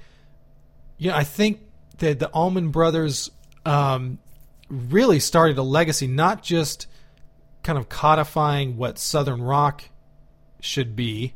you 0.97 1.11
know, 1.11 1.17
I 1.17 1.25
think 1.25 1.59
that 1.99 2.21
the 2.21 2.29
Allman 2.29 2.71
Brothers 2.71 3.29
um, 3.67 4.21
really 4.69 5.19
started 5.19 5.59
a 5.59 5.63
legacy, 5.65 6.07
not 6.07 6.45
just 6.45 6.87
kind 7.65 7.79
of 7.79 7.89
codifying 7.89 8.77
what 8.77 8.97
Southern 8.97 9.43
rock 9.43 9.83
should 10.61 10.95
be, 10.95 11.35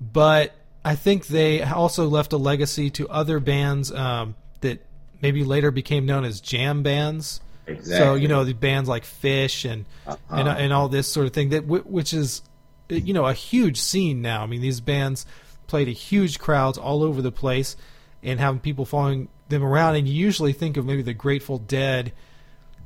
but 0.00 0.52
I 0.84 0.96
think 0.96 1.28
they 1.28 1.62
also 1.62 2.08
left 2.08 2.32
a 2.32 2.36
legacy 2.36 2.90
to 2.90 3.08
other 3.08 3.38
bands 3.38 3.92
um, 3.92 4.34
that 4.62 4.84
maybe 5.22 5.44
later 5.44 5.70
became 5.70 6.06
known 6.06 6.24
as 6.24 6.40
jam 6.40 6.82
bands. 6.82 7.40
Exactly. 7.68 7.96
So 7.96 8.14
you 8.16 8.26
know 8.28 8.44
the 8.44 8.52
bands 8.52 8.88
like 8.88 9.04
Phish 9.04 9.70
and 9.70 9.86
Uh-huh. 10.06 10.16
and 10.30 10.48
and 10.48 10.72
all 10.72 10.88
this 10.88 11.06
sort 11.06 11.26
of 11.26 11.32
thing 11.32 11.50
that 11.50 11.64
which 11.66 12.12
is 12.12 12.42
you 12.88 13.14
know, 13.14 13.26
a 13.26 13.32
huge 13.32 13.80
scene 13.80 14.22
now. 14.22 14.42
I 14.42 14.46
mean, 14.46 14.60
these 14.60 14.80
bands 14.80 15.26
played 15.66 15.86
to 15.86 15.92
huge 15.92 16.38
crowds 16.38 16.78
all 16.78 17.02
over 17.02 17.22
the 17.22 17.32
place, 17.32 17.76
and 18.22 18.40
having 18.40 18.60
people 18.60 18.84
following 18.84 19.28
them 19.48 19.62
around. 19.62 19.96
And 19.96 20.08
you 20.08 20.14
usually 20.14 20.52
think 20.52 20.76
of 20.76 20.86
maybe 20.86 21.02
the 21.02 21.14
Grateful 21.14 21.58
Dead 21.58 22.12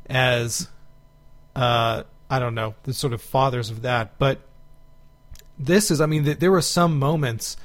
as, 0.07 0.68
uh, 1.55 2.03
I 2.30 2.38
don't 2.38 2.55
know, 2.55 2.74
the 2.84 2.92
sort 2.92 3.12
of 3.12 3.22
fathers 3.22 3.70
of 3.70 3.82
that. 3.82 4.18
But 4.18 4.40
this 5.59 5.90
is, 5.90 6.01
I 6.01 6.07
mean, 6.07 6.24
th- 6.24 6.38
there 6.38 6.51
were 6.51 6.62
some 6.62 6.99
moments 6.99 7.57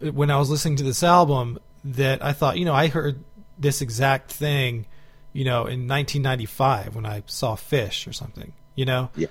when 0.00 0.30
I 0.30 0.38
was 0.38 0.50
listening 0.50 0.76
to 0.76 0.84
this 0.84 1.02
album 1.02 1.58
that 1.84 2.24
I 2.24 2.32
thought, 2.32 2.58
you 2.58 2.64
know, 2.64 2.74
I 2.74 2.88
heard 2.88 3.24
this 3.58 3.82
exact 3.82 4.32
thing, 4.32 4.86
you 5.32 5.44
know, 5.44 5.60
in 5.60 5.86
1995 5.86 6.94
when 6.94 7.06
I 7.06 7.22
saw 7.26 7.56
Phish 7.56 8.06
or 8.06 8.12
something, 8.12 8.52
you 8.74 8.84
know? 8.84 9.10
Yeah. 9.16 9.28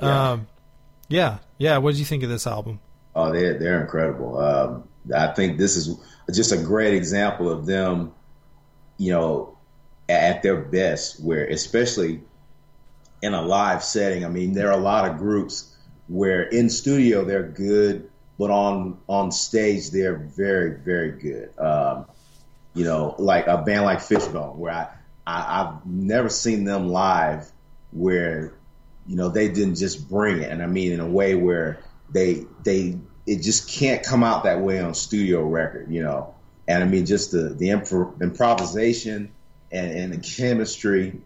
Yeah. 0.00 0.30
Um, 0.30 0.46
yeah. 1.08 1.38
Yeah. 1.58 1.78
What 1.78 1.92
did 1.92 1.98
you 1.98 2.04
think 2.04 2.22
of 2.22 2.28
this 2.28 2.46
album? 2.46 2.80
Oh, 3.14 3.32
they're 3.32 3.58
they're 3.58 3.80
incredible. 3.80 4.38
Um, 4.38 4.88
I 5.14 5.28
think 5.28 5.58
this 5.58 5.76
is 5.76 5.98
just 6.32 6.52
a 6.52 6.56
great 6.56 6.94
example 6.94 7.50
of 7.50 7.66
them, 7.66 8.12
you 8.98 9.12
know, 9.12 9.56
at 10.08 10.42
their 10.42 10.56
best. 10.56 11.22
Where 11.22 11.46
especially 11.46 12.20
in 13.22 13.34
a 13.34 13.42
live 13.42 13.82
setting, 13.82 14.24
I 14.24 14.28
mean, 14.28 14.52
there 14.52 14.68
are 14.68 14.78
a 14.78 14.82
lot 14.82 15.08
of 15.10 15.18
groups 15.18 15.74
where 16.08 16.42
in 16.42 16.68
studio 16.70 17.24
they're 17.24 17.48
good, 17.48 18.10
but 18.38 18.50
on 18.50 18.98
on 19.08 19.32
stage 19.32 19.90
they're 19.90 20.16
very 20.16 20.78
very 20.80 21.12
good. 21.12 21.58
Um, 21.58 22.06
you 22.74 22.84
know, 22.84 23.14
like 23.18 23.46
a 23.46 23.58
band 23.58 23.84
like 23.84 24.02
Fishbone, 24.02 24.58
where 24.58 24.72
I, 24.74 24.88
I 25.26 25.62
I've 25.62 25.86
never 25.86 26.28
seen 26.28 26.64
them 26.64 26.88
live 26.88 27.50
where 27.92 28.52
you 29.06 29.16
know 29.16 29.28
they 29.28 29.48
didn't 29.48 29.76
just 29.76 30.08
bring 30.08 30.42
it, 30.42 30.50
and 30.50 30.62
I 30.62 30.66
mean 30.66 30.92
in 30.92 31.00
a 31.00 31.08
way 31.08 31.34
where 31.34 31.80
they 32.10 32.44
they 32.64 32.98
it 33.26 33.42
just 33.42 33.68
can't 33.68 34.04
come 34.04 34.22
out 34.22 34.44
that 34.44 34.60
way 34.60 34.80
on 34.80 34.94
studio 34.94 35.42
record, 35.42 35.90
you 35.90 36.02
know. 36.02 36.34
And 36.68 36.82
I 36.82 36.86
mean 36.86 37.06
just 37.06 37.32
the 37.32 37.50
the 37.50 37.68
improv- 37.68 38.20
improvisation 38.20 39.32
and, 39.70 39.90
and 39.92 40.12
the 40.12 40.18
chemistry. 40.18 41.20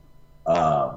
Uh, 0.46 0.96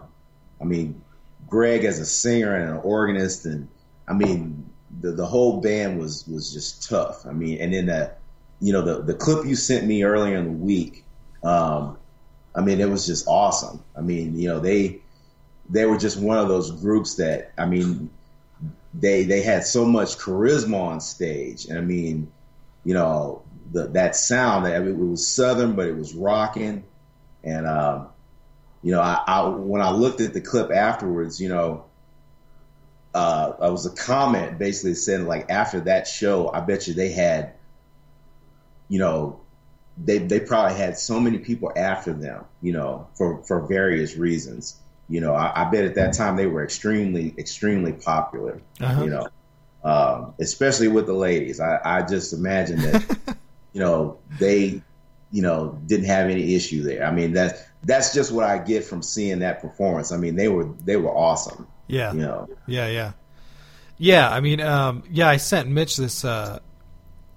I 0.61 0.63
mean, 0.63 1.01
Gregg 1.47 1.83
as 1.83 1.99
a 1.99 2.05
singer 2.05 2.55
and 2.55 2.69
an 2.71 2.77
organist, 2.77 3.45
and 3.45 3.67
I 4.07 4.13
mean 4.13 4.69
the 5.01 5.11
the 5.11 5.25
whole 5.25 5.61
band 5.61 5.99
was 5.99 6.27
was 6.27 6.53
just 6.53 6.89
tough. 6.89 7.25
I 7.25 7.31
mean, 7.31 7.59
and 7.59 7.73
then 7.73 7.85
that 7.87 8.19
you 8.59 8.73
know 8.73 8.81
the 8.81 9.01
the 9.01 9.13
clip 9.13 9.45
you 9.45 9.55
sent 9.55 9.85
me 9.85 10.03
earlier 10.03 10.37
in 10.37 10.45
the 10.45 10.51
week. 10.51 11.05
Um, 11.43 11.97
I 12.55 12.61
mean, 12.61 12.79
it 12.79 12.89
was 12.89 13.05
just 13.05 13.27
awesome. 13.27 13.83
I 13.97 14.01
mean, 14.01 14.37
you 14.37 14.49
know 14.49 14.59
they 14.59 15.02
they 15.69 15.85
were 15.85 15.97
just 15.97 16.17
one 16.17 16.37
of 16.37 16.47
those 16.47 16.71
groups 16.71 17.15
that 17.15 17.51
I 17.57 17.65
mean 17.65 18.09
they 18.93 19.23
they 19.23 19.41
had 19.41 19.65
so 19.65 19.85
much 19.85 20.17
charisma 20.17 20.79
on 20.79 20.99
stage, 20.99 21.65
and 21.65 21.77
I 21.77 21.81
mean, 21.81 22.31
you 22.83 22.93
know, 22.93 23.41
the, 23.71 23.87
that 23.87 24.15
sound 24.15 24.65
that 24.65 24.75
I 24.75 24.79
mean, 24.79 24.89
it 24.89 24.97
was 24.97 25.27
southern, 25.27 25.73
but 25.75 25.87
it 25.87 25.95
was 25.95 26.13
rocking, 26.13 26.83
and 27.43 27.65
um, 27.65 28.09
you 28.83 28.91
know, 28.91 29.01
I, 29.01 29.23
I 29.25 29.47
when 29.47 29.81
I 29.81 29.91
looked 29.91 30.21
at 30.21 30.33
the 30.33 30.41
clip 30.41 30.71
afterwards, 30.71 31.41
you 31.41 31.49
know, 31.49 31.85
uh, 33.13 33.53
I 33.61 33.69
was 33.69 33.85
a 33.85 33.91
comment 33.91 34.59
basically 34.59 34.95
saying 34.95 35.25
like 35.25 35.49
after 35.49 35.79
that 35.81 36.07
show, 36.07 36.51
I 36.51 36.59
bet 36.59 36.87
you 36.87 36.93
they 36.93 37.11
had, 37.11 37.53
you 38.89 38.99
know, 38.99 39.39
they 39.97 40.19
they 40.19 40.39
probably 40.39 40.77
had 40.77 40.99
so 40.99 41.19
many 41.19 41.39
people 41.39 41.71
after 41.75 42.13
them, 42.13 42.45
you 42.61 42.73
know, 42.73 43.07
for 43.15 43.41
for 43.43 43.61
various 43.61 44.15
reasons 44.15 44.77
you 45.13 45.21
know, 45.21 45.35
I, 45.35 45.61
I, 45.61 45.69
bet 45.69 45.85
at 45.85 45.93
that 45.93 46.13
time 46.13 46.37
they 46.37 46.47
were 46.47 46.63
extremely, 46.63 47.35
extremely 47.37 47.93
popular. 47.93 48.59
Uh-huh. 48.81 49.03
You 49.03 49.09
know, 49.11 49.27
um, 49.83 50.33
especially 50.39 50.87
with 50.87 51.05
the 51.05 51.13
ladies. 51.13 51.59
I, 51.59 51.79
I 51.85 52.01
just 52.01 52.33
imagine 52.33 52.81
that, 52.81 53.37
you 53.73 53.79
know, 53.79 54.17
they, 54.39 54.81
you 55.31 55.41
know, 55.43 55.79
didn't 55.85 56.07
have 56.07 56.31
any 56.31 56.55
issue 56.55 56.81
there. 56.81 57.05
I 57.05 57.11
mean, 57.11 57.33
that 57.33 57.63
that's 57.83 58.15
just 58.15 58.31
what 58.31 58.45
I 58.45 58.57
get 58.57 58.85
from 58.85 59.03
seeing 59.03 59.37
that 59.39 59.61
performance. 59.61 60.11
I 60.11 60.17
mean, 60.17 60.35
they 60.35 60.47
were 60.47 60.65
they 60.83 60.95
were 60.95 61.15
awesome. 61.15 61.67
Yeah. 61.85 62.11
You 62.11 62.21
know. 62.21 62.49
Yeah, 62.65 62.87
yeah, 62.87 63.11
yeah. 63.99 64.27
I 64.27 64.39
mean, 64.39 64.61
um, 64.61 65.03
yeah. 65.11 65.29
I 65.29 65.37
sent 65.37 65.69
Mitch 65.69 65.95
this. 65.95 66.25
Uh, 66.25 66.59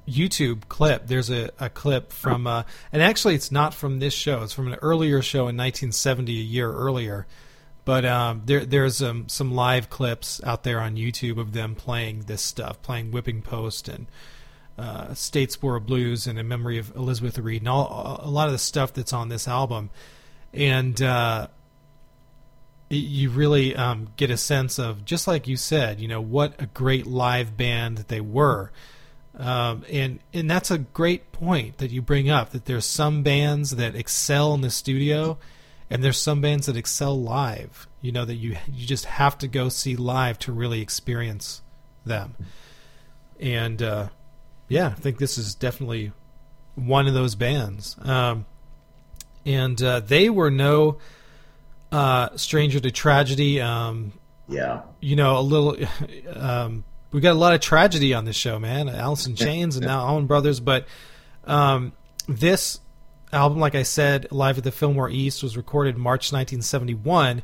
YouTube 0.09 0.69
clip. 0.69 1.09
There's 1.09 1.31
a, 1.31 1.51
a 1.59 1.69
clip 1.69 2.13
from, 2.13 2.47
uh, 2.47 2.63
and 2.93 3.03
actually, 3.03 3.35
it's 3.35 3.51
not 3.51 3.75
from 3.75 3.99
this 3.99 4.15
show. 4.15 4.45
It's 4.45 4.53
from 4.53 4.73
an 4.73 4.79
earlier 4.81 5.21
show 5.21 5.49
in 5.49 5.57
1970, 5.57 6.31
a 6.31 6.43
year 6.43 6.73
earlier. 6.73 7.27
But 7.87 8.05
um, 8.05 8.43
there, 8.47 8.65
there's 8.67 8.97
some 8.97 9.55
live 9.55 9.89
clips 9.89 10.43
out 10.43 10.65
there 10.65 10.81
on 10.81 10.97
YouTube 10.97 11.39
of 11.39 11.53
them 11.53 11.77
playing 11.77 12.25
this 12.27 12.43
stuff, 12.43 12.83
playing 12.83 13.13
Whipping 13.13 13.43
Post 13.43 13.89
and 13.89 14.09
uh, 14.77 15.07
Statesboro 15.11 15.87
Blues 15.87 16.27
and 16.27 16.37
in 16.37 16.49
memory 16.49 16.79
of 16.79 16.95
Elizabeth 16.97 17.39
Reed 17.39 17.63
and 17.63 17.69
all 17.69 18.21
a 18.21 18.29
lot 18.29 18.47
of 18.47 18.53
the 18.53 18.59
stuff 18.59 18.93
that's 18.93 19.13
on 19.13 19.29
this 19.29 19.47
album. 19.47 19.91
And 20.53 21.01
uh, 21.01 21.47
you 22.91 23.31
really 23.31 23.77
um, 23.77 24.09
get 24.17 24.31
a 24.31 24.37
sense 24.37 24.81
of, 24.81 25.05
just 25.05 25.29
like 25.29 25.47
you 25.47 25.57
said, 25.57 26.01
you 26.01 26.09
know, 26.09 26.21
what 26.21 26.61
a 26.61 26.67
great 26.67 27.07
live 27.07 27.57
band 27.57 27.99
they 28.09 28.21
were. 28.21 28.73
Um, 29.39 29.85
and 29.93 30.19
and 30.35 30.51
that's 30.51 30.73
a 30.73 30.79
great 30.79 31.31
point 31.31 31.79
that 31.79 31.93
you 31.93 32.03
bring 32.03 32.29
up 32.29 32.51
that 32.51 32.65
there's 32.65 32.87
some 32.87 33.23
bands 33.23 33.73
that 33.77 33.95
excel 33.95 34.55
in 34.55 34.63
the 34.63 34.71
studio 34.71 35.39
and 35.91 36.03
there's 36.03 36.19
some 36.19 36.41
bands 36.41 36.67
that 36.67 36.77
excel 36.77 37.21
live 37.21 37.87
you 38.01 38.13
know 38.13 38.25
that 38.25 38.37
you 38.37 38.57
you 38.73 38.87
just 38.87 39.05
have 39.05 39.37
to 39.39 39.49
go 39.49 39.69
see 39.69 39.97
live 39.97 40.39
to 40.39 40.53
really 40.53 40.81
experience 40.81 41.63
them. 42.05 42.37
And 43.41 43.83
uh, 43.83 44.09
yeah 44.69 44.89
i 44.89 44.95
think 44.95 45.19
this 45.19 45.39
is 45.39 45.55
definitely 45.55 46.13
one 46.77 47.07
of 47.09 47.15
those 47.15 47.35
bands. 47.35 47.97
Um, 48.03 48.47
and 49.45 49.81
uh, 49.83 50.01
they 50.01 50.29
were 50.29 50.51
no 50.51 50.99
uh, 51.91 52.37
stranger 52.37 52.79
to 52.81 52.91
tragedy. 52.91 53.61
Um, 53.61 54.13
yeah. 54.49 54.83
you 55.01 55.17
know 55.17 55.39
a 55.39 55.41
little 55.41 55.77
um, 56.33 56.85
we 57.11 57.21
got 57.21 57.33
a 57.33 57.39
lot 57.39 57.55
of 57.55 57.61
tragedy 57.61 58.15
on 58.15 58.25
this 58.25 58.37
show 58.37 58.59
man. 58.61 58.89
Alice 58.89 59.27
in 59.27 59.35
chains 59.47 59.77
and 59.77 59.87
now 59.87 60.05
allman 60.05 60.27
brothers 60.27 60.61
but 60.61 60.87
um, 61.45 61.93
this 62.29 62.79
album, 63.37 63.59
like 63.61 63.75
I 63.75 63.83
said, 63.83 64.27
Live 64.31 64.59
at 64.59 64.65
the 64.65 64.73
Fillmore 64.73 65.11
East, 65.11 65.43
was 65.43 65.57
recorded 65.57 65.97
March 65.97 66.33
1971. 66.33 67.43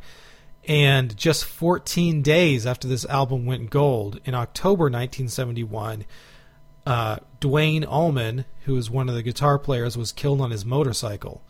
And 0.68 1.16
just 1.16 1.44
14 1.44 2.22
days 2.22 2.66
after 2.66 2.86
this 2.86 3.04
album 3.06 3.46
went 3.46 3.68
gold, 3.70 4.20
in 4.24 4.34
October 4.34 4.84
1971, 4.84 6.04
uh, 6.86 7.16
Duane 7.40 7.84
Allman, 7.84 8.44
who 8.64 8.74
was 8.74 8.88
one 8.90 9.08
of 9.08 9.14
the 9.14 9.22
guitar 9.22 9.58
players, 9.58 9.96
was 9.96 10.12
killed 10.12 10.40
on 10.40 10.50
his 10.52 10.64
motorcycle. 10.64 11.42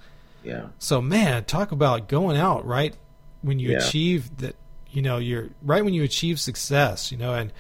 Yeah. 0.43 0.69
So, 0.79 1.01
man, 1.03 1.45
talk 1.45 1.73
about 1.73 2.09
going 2.09 2.37
out 2.37 2.67
right 2.67 2.97
when 3.43 3.59
you 3.59 3.73
Yeah. 3.73 3.79
achieve 3.79 4.37
that. 4.39 4.57
You 4.91 5.01
know, 5.03 5.17
you're 5.19 5.49
right 5.63 5.83
when 5.85 5.95
you 5.95 6.03
achieve 6.03 6.39
success. 6.41 7.11
You 7.13 7.19
know, 7.19 7.33
and 7.35 7.53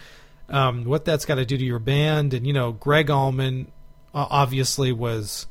um, 0.50 0.84
what 0.84 1.04
that's 1.04 1.24
got 1.24 1.36
to 1.36 1.44
do 1.46 1.56
to 1.56 1.64
your 1.64 1.78
band. 1.78 2.34
And 2.34 2.46
you 2.46 2.52
know, 2.52 2.72
Gregg 2.72 3.08
Allman 3.10 3.70
uh, 4.14 4.26
obviously 4.30 4.92
was 4.92 5.46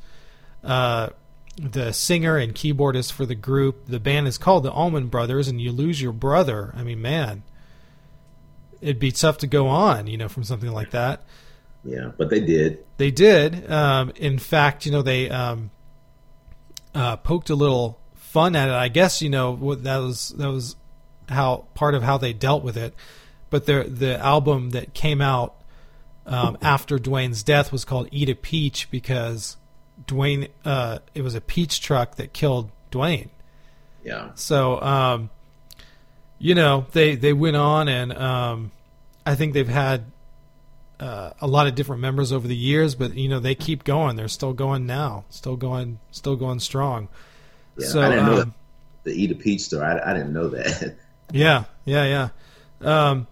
uh, 0.64 1.08
the 1.56 1.92
singer 1.92 2.36
and 2.36 2.54
keyboardist 2.54 3.12
for 3.12 3.26
the 3.26 3.34
group. 3.34 3.86
The 3.86 4.00
band 4.00 4.28
is 4.28 4.38
called 4.38 4.62
the 4.62 4.72
Allman 4.72 5.08
Brothers, 5.08 5.48
and 5.48 5.60
you 5.60 5.72
lose 5.72 6.00
your 6.00 6.12
brother. 6.12 6.72
I 6.76 6.82
mean, 6.82 7.02
man, 7.02 7.42
it'd 8.80 8.98
be 8.98 9.12
tough 9.12 9.38
to 9.38 9.46
go 9.46 9.68
on, 9.68 10.06
you 10.06 10.16
know, 10.16 10.28
from 10.28 10.44
something 10.44 10.72
like 10.72 10.90
that. 10.90 11.24
Yeah, 11.84 12.12
but 12.16 12.30
they 12.30 12.40
did. 12.40 12.84
They 12.96 13.10
did. 13.10 13.70
Um, 13.70 14.12
in 14.16 14.38
fact, 14.38 14.86
you 14.86 14.92
know, 14.92 15.02
they 15.02 15.28
um, 15.28 15.70
uh, 16.94 17.16
poked 17.16 17.50
a 17.50 17.54
little 17.54 17.98
fun 18.14 18.56
at 18.56 18.68
it. 18.68 18.74
I 18.74 18.88
guess 18.88 19.20
you 19.20 19.28
know 19.28 19.74
that 19.76 19.98
was 19.98 20.30
that 20.38 20.48
was 20.48 20.76
how 21.28 21.66
part 21.74 21.94
of 21.94 22.02
how 22.02 22.18
they 22.18 22.32
dealt 22.32 22.62
with 22.62 22.76
it. 22.76 22.94
But 23.50 23.66
the 23.66 23.84
the 23.84 24.18
album 24.18 24.70
that 24.70 24.94
came 24.94 25.20
out 25.20 25.56
um, 26.26 26.56
after 26.62 26.98
Duane's 26.98 27.42
death 27.42 27.72
was 27.72 27.84
called 27.84 28.08
"Eat 28.12 28.28
a 28.28 28.34
Peach" 28.34 28.90
because 28.90 29.56
Duane 30.06 30.48
uh, 30.64 30.98
it 31.14 31.22
was 31.22 31.34
a 31.34 31.40
peach 31.40 31.80
truck 31.80 32.16
that 32.16 32.32
killed 32.32 32.70
Duane. 32.90 33.30
Yeah. 34.04 34.30
So, 34.34 34.80
um, 34.80 35.30
you 36.38 36.54
know, 36.54 36.86
they 36.92 37.14
they 37.14 37.32
went 37.32 37.56
on, 37.56 37.88
and 37.88 38.12
um, 38.12 38.72
I 39.24 39.34
think 39.34 39.54
they've 39.54 39.68
had 39.68 40.04
uh, 40.98 41.30
a 41.40 41.46
lot 41.46 41.66
of 41.66 41.74
different 41.74 42.02
members 42.02 42.32
over 42.32 42.46
the 42.46 42.56
years, 42.56 42.94
but 42.94 43.14
you 43.16 43.28
know, 43.28 43.40
they 43.40 43.54
keep 43.54 43.84
going. 43.84 44.16
They're 44.16 44.28
still 44.28 44.52
going 44.52 44.86
now, 44.86 45.24
still 45.30 45.56
going, 45.56 45.98
still 46.10 46.36
going 46.36 46.60
strong. 46.60 47.08
Yeah. 47.78 47.88
So, 47.88 48.02
I 48.02 48.08
didn't 48.08 48.26
know 48.26 48.40
um, 48.42 48.54
the 49.04 49.12
Eat 49.12 49.30
a 49.30 49.34
Peach 49.34 49.62
store. 49.62 49.84
I, 49.84 50.10
I 50.10 50.14
didn't 50.14 50.32
know 50.32 50.48
that. 50.48 50.96
Yeah, 51.34 51.64
yeah, 51.86 52.28
yeah. 52.82 53.08
Um, 53.10 53.26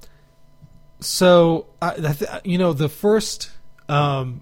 so, 1.00 1.66
I, 1.82 1.90
I 1.90 2.12
th- 2.14 2.30
you 2.44 2.56
know, 2.56 2.72
the 2.72 2.88
first 2.88 3.50
um, 3.90 4.40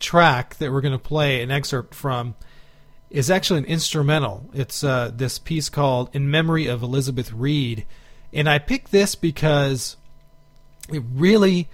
track 0.00 0.56
that 0.56 0.72
we're 0.72 0.80
going 0.80 0.92
to 0.92 0.98
play 0.98 1.42
an 1.42 1.50
excerpt 1.50 1.94
from 1.94 2.34
is 3.10 3.30
actually 3.30 3.58
an 3.58 3.64
instrumental. 3.66 4.48
It's 4.54 4.82
uh, 4.82 5.10
this 5.14 5.38
piece 5.38 5.68
called 5.68 6.10
"In 6.12 6.30
Memory 6.30 6.66
of 6.66 6.82
Elizabeth 6.82 7.32
Reed," 7.32 7.86
and 8.32 8.48
I 8.48 8.58
picked 8.58 8.90
this 8.90 9.14
because 9.14 9.96
it 10.88 11.02
really 11.12 11.68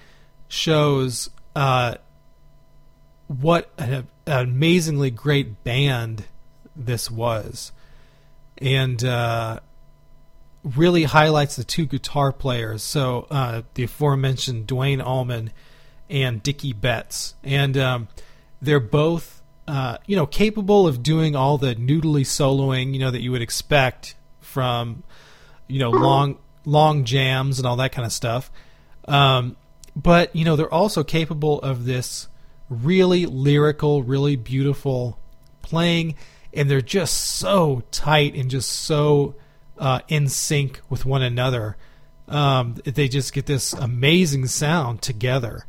shows 0.49 1.31
uh, 1.55 1.95
what 3.29 3.71
an, 3.79 4.09
an 4.27 4.49
amazingly 4.49 5.11
great 5.11 5.63
band 5.65 6.25
this 6.75 7.11
was, 7.11 7.73
and 8.59 9.03
uh, 9.05 9.61
really 10.63 11.05
highlights 11.05 11.57
the 11.57 11.65
two 11.65 11.87
guitar 11.87 12.33
players. 12.33 12.83
So 12.83 13.27
uh, 13.31 13.63
the 13.75 13.85
aforementioned 13.85 14.67
Duane 14.67 15.01
Allman 15.01 15.53
and 16.09 16.43
Dickey 16.43 16.73
Betts, 16.73 17.35
and 17.43 17.77
um, 17.77 18.09
they're 18.61 18.81
both 18.81 19.43
uh, 19.69 19.99
you 20.07 20.17
know 20.17 20.27
capable 20.27 20.87
of 20.87 21.03
doing 21.03 21.35
all 21.35 21.59
the 21.59 21.75
noodly 21.75 22.23
soloing 22.23 22.93
you 22.93 23.01
know 23.01 23.11
that 23.11 23.21
you 23.21 23.33
would 23.33 23.43
expect 23.43 24.15
from 24.41 25.03
you 25.67 25.79
know 25.79 25.91
long 25.91 26.39
long 26.65 27.05
jams 27.05 27.59
and 27.59 27.67
all 27.67 27.77
that 27.77 27.93
kind 27.93 28.07
of 28.07 28.13
stuff. 28.13 28.51
Um, 29.09 29.57
but 29.95 30.35
you 30.35 30.45
know 30.45 30.57
they're 30.57 30.73
also 30.73 31.03
capable 31.03 31.61
of 31.61 31.85
this 31.85 32.29
really 32.69 33.27
lyrical, 33.27 34.03
really 34.03 34.37
beautiful 34.37 35.19
playing, 35.63 36.17
and 36.53 36.71
they're 36.71 36.81
just 36.81 37.15
so 37.17 37.83
tight 37.91 38.35
and 38.35 38.51
just 38.51 38.71
so 38.71 39.35
uh, 39.79 40.01
in 40.09 40.29
sync 40.29 40.81
with 40.89 41.05
one 41.05 41.23
another. 41.23 41.77
Um, 42.29 42.75
they 42.85 43.09
just 43.09 43.33
get 43.33 43.47
this 43.47 43.73
amazing 43.73 44.49
sound 44.49 45.01
together, 45.01 45.67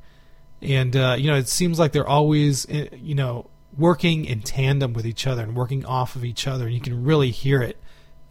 and 0.62 0.96
uh, 0.96 1.16
you 1.18 1.28
know 1.28 1.36
it 1.36 1.48
seems 1.48 1.80
like 1.80 1.92
they're 1.92 2.08
always 2.08 2.68
eh, 2.70 2.88
you 2.94 3.16
know 3.16 3.50
working 3.78 4.26
in 4.26 4.42
tandem 4.42 4.94
with 4.94 5.06
each 5.06 5.28
other 5.28 5.44
and 5.44 5.56
working 5.56 5.86
off 5.86 6.16
of 6.16 6.26
each 6.26 6.48
other, 6.48 6.66
and 6.66 6.74
you 6.74 6.82
can 6.82 7.04
really 7.04 7.32
hear 7.32 7.62
it 7.62 7.78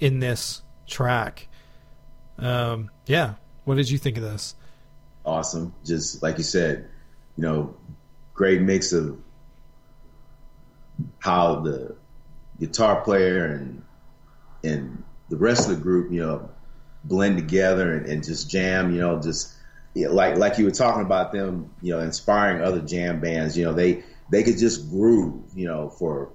in 0.01 0.19
this 0.21 0.63
track. 0.87 1.49
Um, 2.39 2.91
yeah, 3.07 3.35
what 3.65 3.77
did 3.77 3.89
you 3.89 3.99
think 3.99 4.17
of 4.17 4.23
this? 4.23 4.55
Awesome, 5.25 5.75
just 5.85 6.23
like 6.23 6.39
you 6.39 6.45
said, 6.45 6.89
you 7.37 7.43
know, 7.43 7.77
great 8.35 8.61
mix 8.61 8.93
of 8.93 9.19
how 11.19 11.61
the 11.61 11.95
guitar 12.59 13.03
player 13.03 13.47
and 13.47 13.83
and 14.65 15.03
the 15.29 15.37
rest 15.37 15.69
of 15.69 15.77
the 15.77 15.83
group, 15.83 16.13
you 16.13 16.21
know, 16.21 16.49
blend 17.05 17.37
together 17.37 17.93
and, 17.95 18.07
and 18.07 18.25
just 18.25 18.49
jam, 18.49 18.93
you 18.93 19.01
know, 19.01 19.21
just 19.21 19.53
like 20.05 20.37
like 20.37 20.59
you 20.59 20.65
were 20.67 20.71
talking 20.71 21.03
about 21.03 21.33
them, 21.33 21.75
you 21.81 21.93
know, 21.93 22.01
inspiring 22.01 22.63
other 22.63 22.81
jam 22.81 23.21
bands. 23.21 23.57
You 23.57 23.65
know, 23.65 23.73
they 23.73 24.05
they 24.31 24.43
could 24.43 24.59
just 24.59 24.91
groove, 24.91 25.45
you 25.55 25.67
know, 25.67 25.89
for 25.89 26.33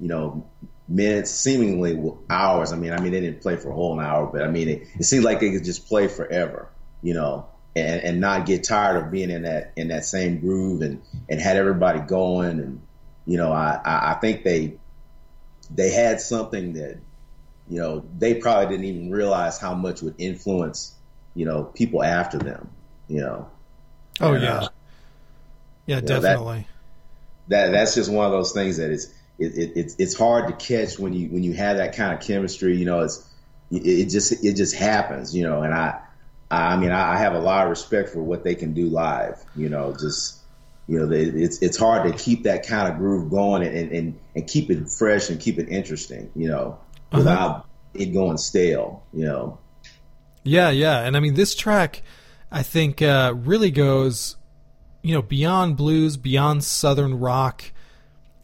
you 0.00 0.08
know 0.08 0.46
minutes, 0.88 1.30
seemingly 1.30 2.12
hours. 2.28 2.72
I 2.72 2.76
mean, 2.76 2.92
I 2.92 3.00
mean 3.00 3.12
they 3.12 3.20
didn't 3.20 3.40
play 3.40 3.56
for 3.56 3.70
a 3.70 3.74
whole 3.74 3.98
hour, 4.00 4.26
but 4.26 4.42
I 4.42 4.48
mean 4.48 4.68
it, 4.68 4.82
it 4.98 5.04
seemed 5.04 5.24
like 5.24 5.40
they 5.40 5.52
could 5.52 5.64
just 5.64 5.86
play 5.86 6.08
forever, 6.08 6.68
you 7.02 7.14
know, 7.14 7.46
and, 7.76 8.00
and 8.02 8.20
not 8.20 8.46
get 8.46 8.64
tired 8.64 9.02
of 9.02 9.10
being 9.10 9.30
in 9.30 9.42
that 9.42 9.72
in 9.76 9.88
that 9.88 10.04
same 10.04 10.40
groove 10.40 10.82
and 10.82 11.02
and 11.28 11.40
had 11.40 11.56
everybody 11.56 12.00
going. 12.00 12.58
And 12.58 12.82
you 13.26 13.36
know, 13.36 13.52
I 13.52 13.80
I 13.84 14.14
think 14.14 14.42
they 14.42 14.78
they 15.70 15.90
had 15.90 16.20
something 16.20 16.74
that 16.74 16.98
you 17.68 17.78
know 17.78 18.04
they 18.18 18.34
probably 18.34 18.66
didn't 18.66 18.84
even 18.86 19.10
realize 19.10 19.58
how 19.58 19.74
much 19.74 20.02
would 20.02 20.16
influence 20.18 20.94
you 21.34 21.44
know 21.44 21.64
people 21.64 22.02
after 22.02 22.38
them. 22.38 22.68
You 23.08 23.20
know. 23.20 23.50
Oh 24.20 24.34
and, 24.34 24.42
yeah. 24.42 24.54
Uh, 24.54 24.68
yeah, 25.86 26.00
definitely. 26.00 26.58
Know, 26.58 26.64
that, 27.48 27.66
that 27.66 27.72
that's 27.72 27.94
just 27.94 28.10
one 28.10 28.26
of 28.26 28.32
those 28.32 28.52
things 28.52 28.78
that 28.78 28.90
is 28.90 29.12
it, 29.38 29.54
it, 29.56 29.72
it's 29.76 29.96
it's 29.98 30.16
hard 30.16 30.48
to 30.48 30.54
catch 30.54 30.98
when 30.98 31.12
you 31.12 31.28
when 31.28 31.42
you 31.42 31.52
have 31.54 31.76
that 31.76 31.96
kind 31.96 32.14
of 32.14 32.20
chemistry. 32.20 32.76
You 32.76 32.84
know, 32.84 33.00
it's 33.00 33.28
it, 33.70 33.86
it 33.86 34.08
just 34.08 34.44
it 34.44 34.54
just 34.54 34.74
happens. 34.74 35.34
You 35.34 35.44
know, 35.44 35.62
and 35.62 35.74
I 35.74 36.00
I 36.50 36.76
mean, 36.76 36.90
I 36.90 37.16
have 37.16 37.34
a 37.34 37.38
lot 37.38 37.64
of 37.64 37.70
respect 37.70 38.10
for 38.10 38.22
what 38.22 38.44
they 38.44 38.54
can 38.54 38.74
do 38.74 38.88
live. 38.88 39.42
You 39.56 39.68
know, 39.68 39.94
just 39.98 40.40
you 40.86 40.98
know, 40.98 41.06
they, 41.06 41.22
it's 41.22 41.60
it's 41.62 41.76
hard 41.76 42.10
to 42.10 42.18
keep 42.18 42.44
that 42.44 42.66
kind 42.66 42.92
of 42.92 42.98
groove 42.98 43.30
going 43.30 43.62
and, 43.62 43.92
and, 43.92 44.18
and 44.34 44.46
keep 44.46 44.70
it 44.70 44.88
fresh 44.88 45.30
and 45.30 45.40
keep 45.40 45.58
it 45.58 45.68
interesting. 45.68 46.30
You 46.36 46.48
know, 46.48 46.78
uh-huh. 47.12 47.18
without 47.18 47.50
uh-huh. 47.50 47.62
it 47.94 48.06
going 48.06 48.38
stale. 48.38 49.02
You 49.12 49.24
know. 49.24 49.58
Yeah, 50.46 50.70
yeah, 50.70 51.00
and 51.00 51.16
I 51.16 51.20
mean, 51.20 51.34
this 51.34 51.54
track, 51.54 52.02
I 52.54 52.62
think, 52.62 53.02
uh, 53.02 53.34
really 53.36 53.72
goes, 53.72 54.36
you 55.02 55.12
know, 55.12 55.22
beyond 55.22 55.76
blues, 55.76 56.16
beyond 56.16 56.62
southern 56.62 57.18
rock. 57.18 57.72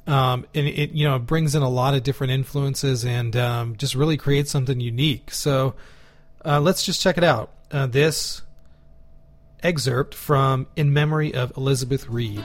Um, 0.07 0.47
and 0.55 0.67
it 0.67 0.91
you 0.91 1.09
know 1.09 1.21
brings 1.21 1.55
in 1.55 1.63
a 1.63 1.69
lot 1.69 1.95
of 1.95 2.03
different 2.03 2.33
influences 2.33 3.05
and 3.05 3.37
um, 3.37 3.77
just 3.77 3.95
really 3.95 4.17
creates 4.17 4.51
something 4.51 4.81
unique. 4.81 5.33
So 5.33 5.75
uh, 6.45 6.61
let's 6.61 6.83
just 6.83 7.01
check 7.01 7.17
it 7.17 7.23
out 7.23 7.53
uh, 7.71 7.87
this 7.87 8.43
excerpt 9.63 10.15
from 10.15 10.67
In 10.75 10.93
Memory 10.93 11.33
of 11.33 11.57
Elizabeth 11.57 12.09
Reed. 12.09 12.43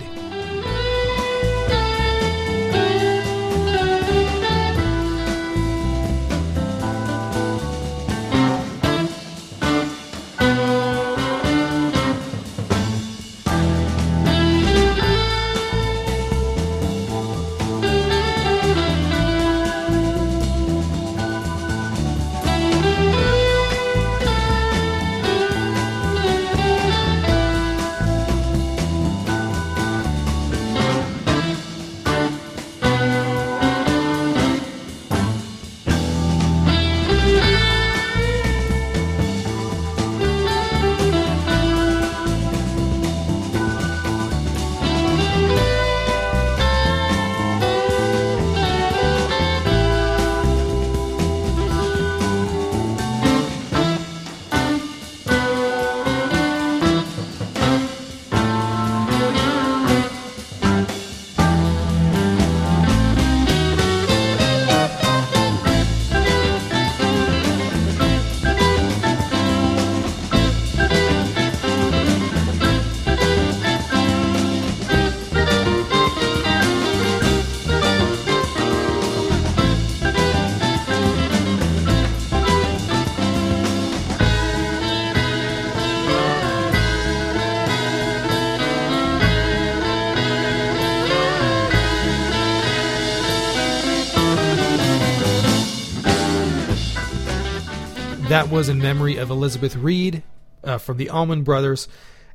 That 98.35 98.49
was 98.49 98.67
in 98.67 98.79
memory 98.79 99.15
of 99.15 99.29
Elizabeth 99.29 99.77
Reed 99.77 100.21
uh, 100.61 100.77
from 100.77 100.97
the 100.97 101.09
Allman 101.09 101.43
Brothers. 101.43 101.87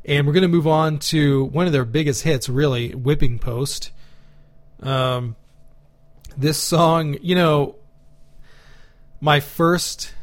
And 0.03 0.26
we're 0.26 0.32
going 0.32 0.40
to 0.40 0.48
move 0.48 0.66
on 0.66 0.98
to 1.11 1.44
one 1.44 1.66
of 1.66 1.74
their 1.74 1.84
biggest 1.84 2.22
hits, 2.22 2.48
really, 2.48 2.94
Whipping 2.94 3.38
Post. 3.38 3.90
Um, 4.82 5.36
this 6.38 6.57
song, 6.57 7.18
you 7.20 7.34
know, 7.34 7.76
my 9.20 9.40
first 9.40 10.14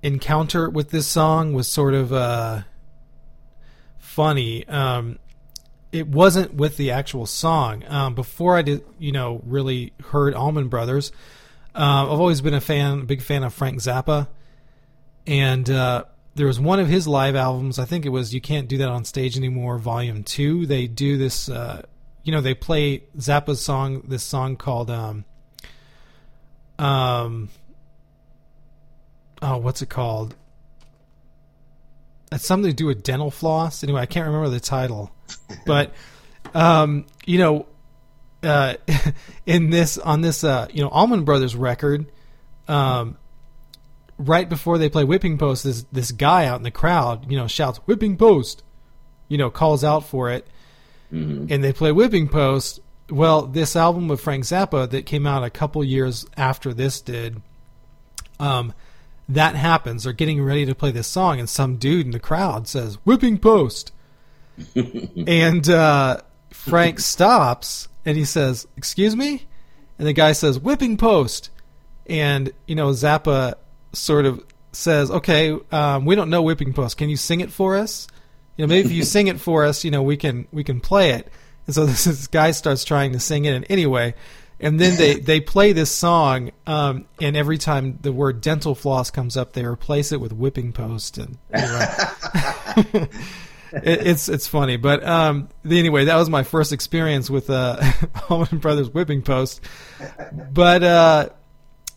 encounter 0.00 0.70
with 0.70 0.90
this 0.90 1.08
song 1.08 1.54
was 1.54 1.66
sort 1.66 1.94
of 1.94 2.12
uh, 2.12 2.62
funny. 3.98 4.64
Um, 4.68 5.18
it 5.90 6.06
wasn't 6.06 6.54
with 6.54 6.76
the 6.76 6.92
actual 6.92 7.26
song. 7.26 7.82
Um, 7.88 8.14
before 8.14 8.56
I 8.56 8.62
did, 8.62 8.84
you 9.00 9.10
know, 9.10 9.42
really 9.44 9.92
heard 10.10 10.36
Allman 10.36 10.68
Brothers, 10.68 11.10
uh, 11.74 12.04
I've 12.04 12.20
always 12.20 12.40
been 12.40 12.54
a 12.54 12.60
fan, 12.60 13.00
a 13.00 13.04
big 13.04 13.22
fan 13.22 13.42
of 13.42 13.52
Frank 13.52 13.80
Zappa 13.80 14.28
and 15.26 15.68
uh, 15.68 16.04
there 16.34 16.46
was 16.46 16.60
one 16.60 16.80
of 16.80 16.88
his 16.88 17.06
live 17.06 17.36
albums. 17.36 17.78
I 17.78 17.84
think 17.84 18.06
it 18.06 18.10
was 18.10 18.34
"You 18.34 18.40
Can't 18.40 18.68
Do 18.68 18.78
That 18.78 18.88
on 18.88 19.04
Stage 19.04 19.36
Anymore" 19.36 19.78
Volume 19.78 20.24
Two. 20.24 20.66
They 20.66 20.86
do 20.86 21.16
this. 21.16 21.48
Uh, 21.48 21.82
you 22.22 22.32
know, 22.32 22.40
they 22.40 22.54
play 22.54 23.04
Zappa's 23.16 23.60
song. 23.60 24.02
This 24.06 24.22
song 24.22 24.56
called 24.56 24.90
um, 24.90 25.24
um, 26.78 27.48
oh, 29.42 29.58
what's 29.58 29.82
it 29.82 29.88
called? 29.88 30.34
it's 32.32 32.46
something 32.46 32.70
to 32.70 32.76
do 32.76 32.86
with 32.86 33.02
dental 33.02 33.30
floss. 33.30 33.82
Anyway, 33.82 34.00
I 34.00 34.06
can't 34.06 34.26
remember 34.26 34.48
the 34.48 34.60
title, 34.60 35.10
but 35.66 35.92
um, 36.54 37.06
you 37.26 37.38
know, 37.38 37.66
uh, 38.42 38.74
in 39.46 39.70
this 39.70 39.98
on 39.98 40.20
this 40.20 40.44
uh, 40.44 40.68
you 40.72 40.82
know 40.82 40.88
Allman 40.88 41.24
Brothers 41.24 41.56
record, 41.56 42.10
um, 42.68 43.16
right 44.20 44.48
before 44.48 44.78
they 44.78 44.88
play 44.88 45.04
Whipping 45.04 45.38
Post, 45.38 45.64
this 45.64 45.84
this 45.90 46.12
guy 46.12 46.46
out 46.46 46.58
in 46.58 46.62
the 46.62 46.70
crowd, 46.70 47.30
you 47.30 47.36
know, 47.36 47.46
shouts 47.46 47.78
Whipping 47.86 48.16
Post, 48.16 48.62
you 49.28 49.38
know, 49.38 49.50
calls 49.50 49.82
out 49.82 50.04
for 50.04 50.30
it, 50.30 50.46
and 51.50 51.64
they 51.64 51.72
play 51.72 51.90
Whipping 51.90 52.28
Post. 52.28 52.80
Well, 53.08 53.42
this 53.42 53.74
album 53.74 54.06
with 54.06 54.20
Frank 54.20 54.44
Zappa 54.44 54.88
that 54.90 55.06
came 55.06 55.26
out 55.26 55.42
a 55.42 55.50
couple 55.50 55.82
years 55.82 56.26
after 56.36 56.72
this 56.72 57.00
did, 57.00 57.42
um, 58.38 58.72
that 59.28 59.56
happens. 59.56 60.04
They're 60.04 60.12
getting 60.12 60.42
ready 60.42 60.64
to 60.66 60.74
play 60.74 60.92
this 60.92 61.08
song, 61.08 61.40
and 61.40 61.48
some 61.48 61.76
dude 61.76 62.06
in 62.06 62.12
the 62.12 62.20
crowd 62.20 62.68
says 62.68 62.96
"Whipping 63.04 63.38
Post," 63.38 63.92
and 64.74 65.68
uh, 65.68 66.20
Frank 66.50 67.00
stops 67.00 67.88
and 68.04 68.16
he 68.16 68.24
says, 68.24 68.66
"Excuse 68.76 69.16
me," 69.16 69.46
and 69.98 70.06
the 70.06 70.12
guy 70.12 70.32
says, 70.32 70.58
"Whipping 70.58 70.96
Post," 70.96 71.50
and 72.06 72.52
you 72.66 72.74
know 72.74 72.90
Zappa 72.90 73.54
sort 73.92 74.26
of 74.26 74.44
says, 74.72 75.10
"Okay, 75.10 75.56
um, 75.72 76.04
we 76.04 76.14
don't 76.14 76.30
know 76.30 76.42
Whipping 76.42 76.72
Post. 76.72 76.96
Can 76.96 77.08
you 77.08 77.16
sing 77.16 77.40
it 77.40 77.50
for 77.50 77.76
us? 77.76 78.06
You 78.56 78.66
know, 78.66 78.68
maybe 78.68 78.88
if 78.88 78.92
you 78.92 79.02
sing 79.04 79.28
it 79.28 79.40
for 79.40 79.64
us, 79.64 79.84
you 79.84 79.90
know, 79.90 80.02
we 80.02 80.16
can 80.16 80.46
we 80.52 80.64
can 80.64 80.80
play 80.80 81.10
it." 81.10 81.30
And 81.66 81.74
so 81.74 81.86
this, 81.86 82.04
this 82.04 82.26
guy 82.26 82.50
starts 82.52 82.84
trying 82.84 83.12
to 83.12 83.20
sing 83.20 83.44
it, 83.44 83.54
and 83.54 83.66
anyway, 83.68 84.14
and 84.58 84.78
then 84.78 84.96
they 84.96 85.14
they 85.20 85.40
play 85.40 85.72
this 85.72 85.90
song, 85.90 86.50
um, 86.66 87.06
and 87.20 87.36
every 87.36 87.58
time 87.58 87.98
the 88.02 88.12
word 88.12 88.40
dental 88.40 88.74
floss 88.74 89.10
comes 89.10 89.36
up, 89.36 89.52
they 89.52 89.64
replace 89.64 90.12
it 90.12 90.20
with 90.20 90.32
whipping 90.32 90.72
post, 90.72 91.18
and 91.18 91.38
anyway. 91.52 91.86
it, 93.72 94.06
it's 94.06 94.28
it's 94.28 94.46
funny, 94.46 94.76
but 94.76 95.04
um, 95.04 95.48
anyway, 95.64 96.06
that 96.06 96.16
was 96.16 96.30
my 96.30 96.42
first 96.42 96.72
experience 96.72 97.30
with 97.30 97.50
uh, 97.50 97.80
Allman 98.28 98.58
Brothers 98.58 98.90
whipping 98.90 99.22
post. 99.22 99.60
But 100.52 100.82
uh, 100.82 101.28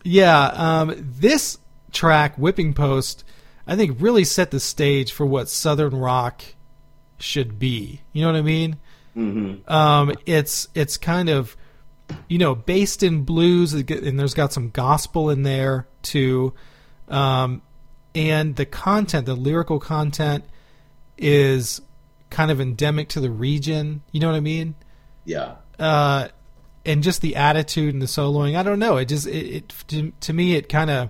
yeah, 0.04 0.46
um, 0.46 0.94
this 0.98 1.58
track, 1.94 2.36
whipping 2.38 2.74
post, 2.74 3.24
I 3.66 3.76
think 3.76 3.98
really 4.02 4.26
set 4.26 4.52
the 4.52 4.60
stage 4.60 5.12
for 5.12 5.26
what 5.26 5.48
Southern 5.48 5.96
rock 5.96 6.44
should 7.18 7.58
be. 7.60 8.02
You 8.12 8.24
know 8.24 8.32
what 8.32 8.38
I 8.38 8.42
mean? 8.42 8.78
Mm-hmm. 9.16 9.72
Um, 9.72 10.14
it's 10.26 10.68
it's 10.74 10.98
kind 10.98 11.30
of 11.30 11.56
you 12.28 12.38
know 12.38 12.56
based 12.56 13.04
in 13.04 13.24
blues, 13.24 13.74
and 13.74 14.20
there's 14.20 14.34
got 14.34 14.52
some 14.52 14.70
gospel 14.70 15.30
in 15.30 15.44
there 15.44 15.88
too. 16.02 16.54
Um, 17.08 17.62
and 18.16 18.56
the 18.56 18.66
content, 18.66 19.26
the 19.26 19.36
lyrical 19.36 19.80
content, 19.80 20.46
is 21.18 21.82
kind 22.30 22.52
of 22.52 22.60
endemic 22.60 23.10
to 23.10 23.20
the 23.20 23.30
region. 23.30 24.02
You 24.12 24.20
know 24.20 24.30
what 24.30 24.36
I 24.36 24.42
mean? 24.42 24.76
Yeah. 25.26 25.56
Uh, 25.80 26.30
and 26.86 27.02
just 27.02 27.22
the 27.22 27.36
attitude 27.36 27.94
and 27.94 28.02
the 28.02 28.08
soloing. 28.08 28.58
I 28.58 28.64
don't 28.64 28.80
know. 28.80 28.98
It 28.98 29.06
just 29.06 29.28
it, 29.28 29.56
it 29.56 29.74
to, 29.88 30.12
to 30.22 30.34
me 30.34 30.56
it 30.56 30.70
kind 30.70 30.90
of 30.90 31.10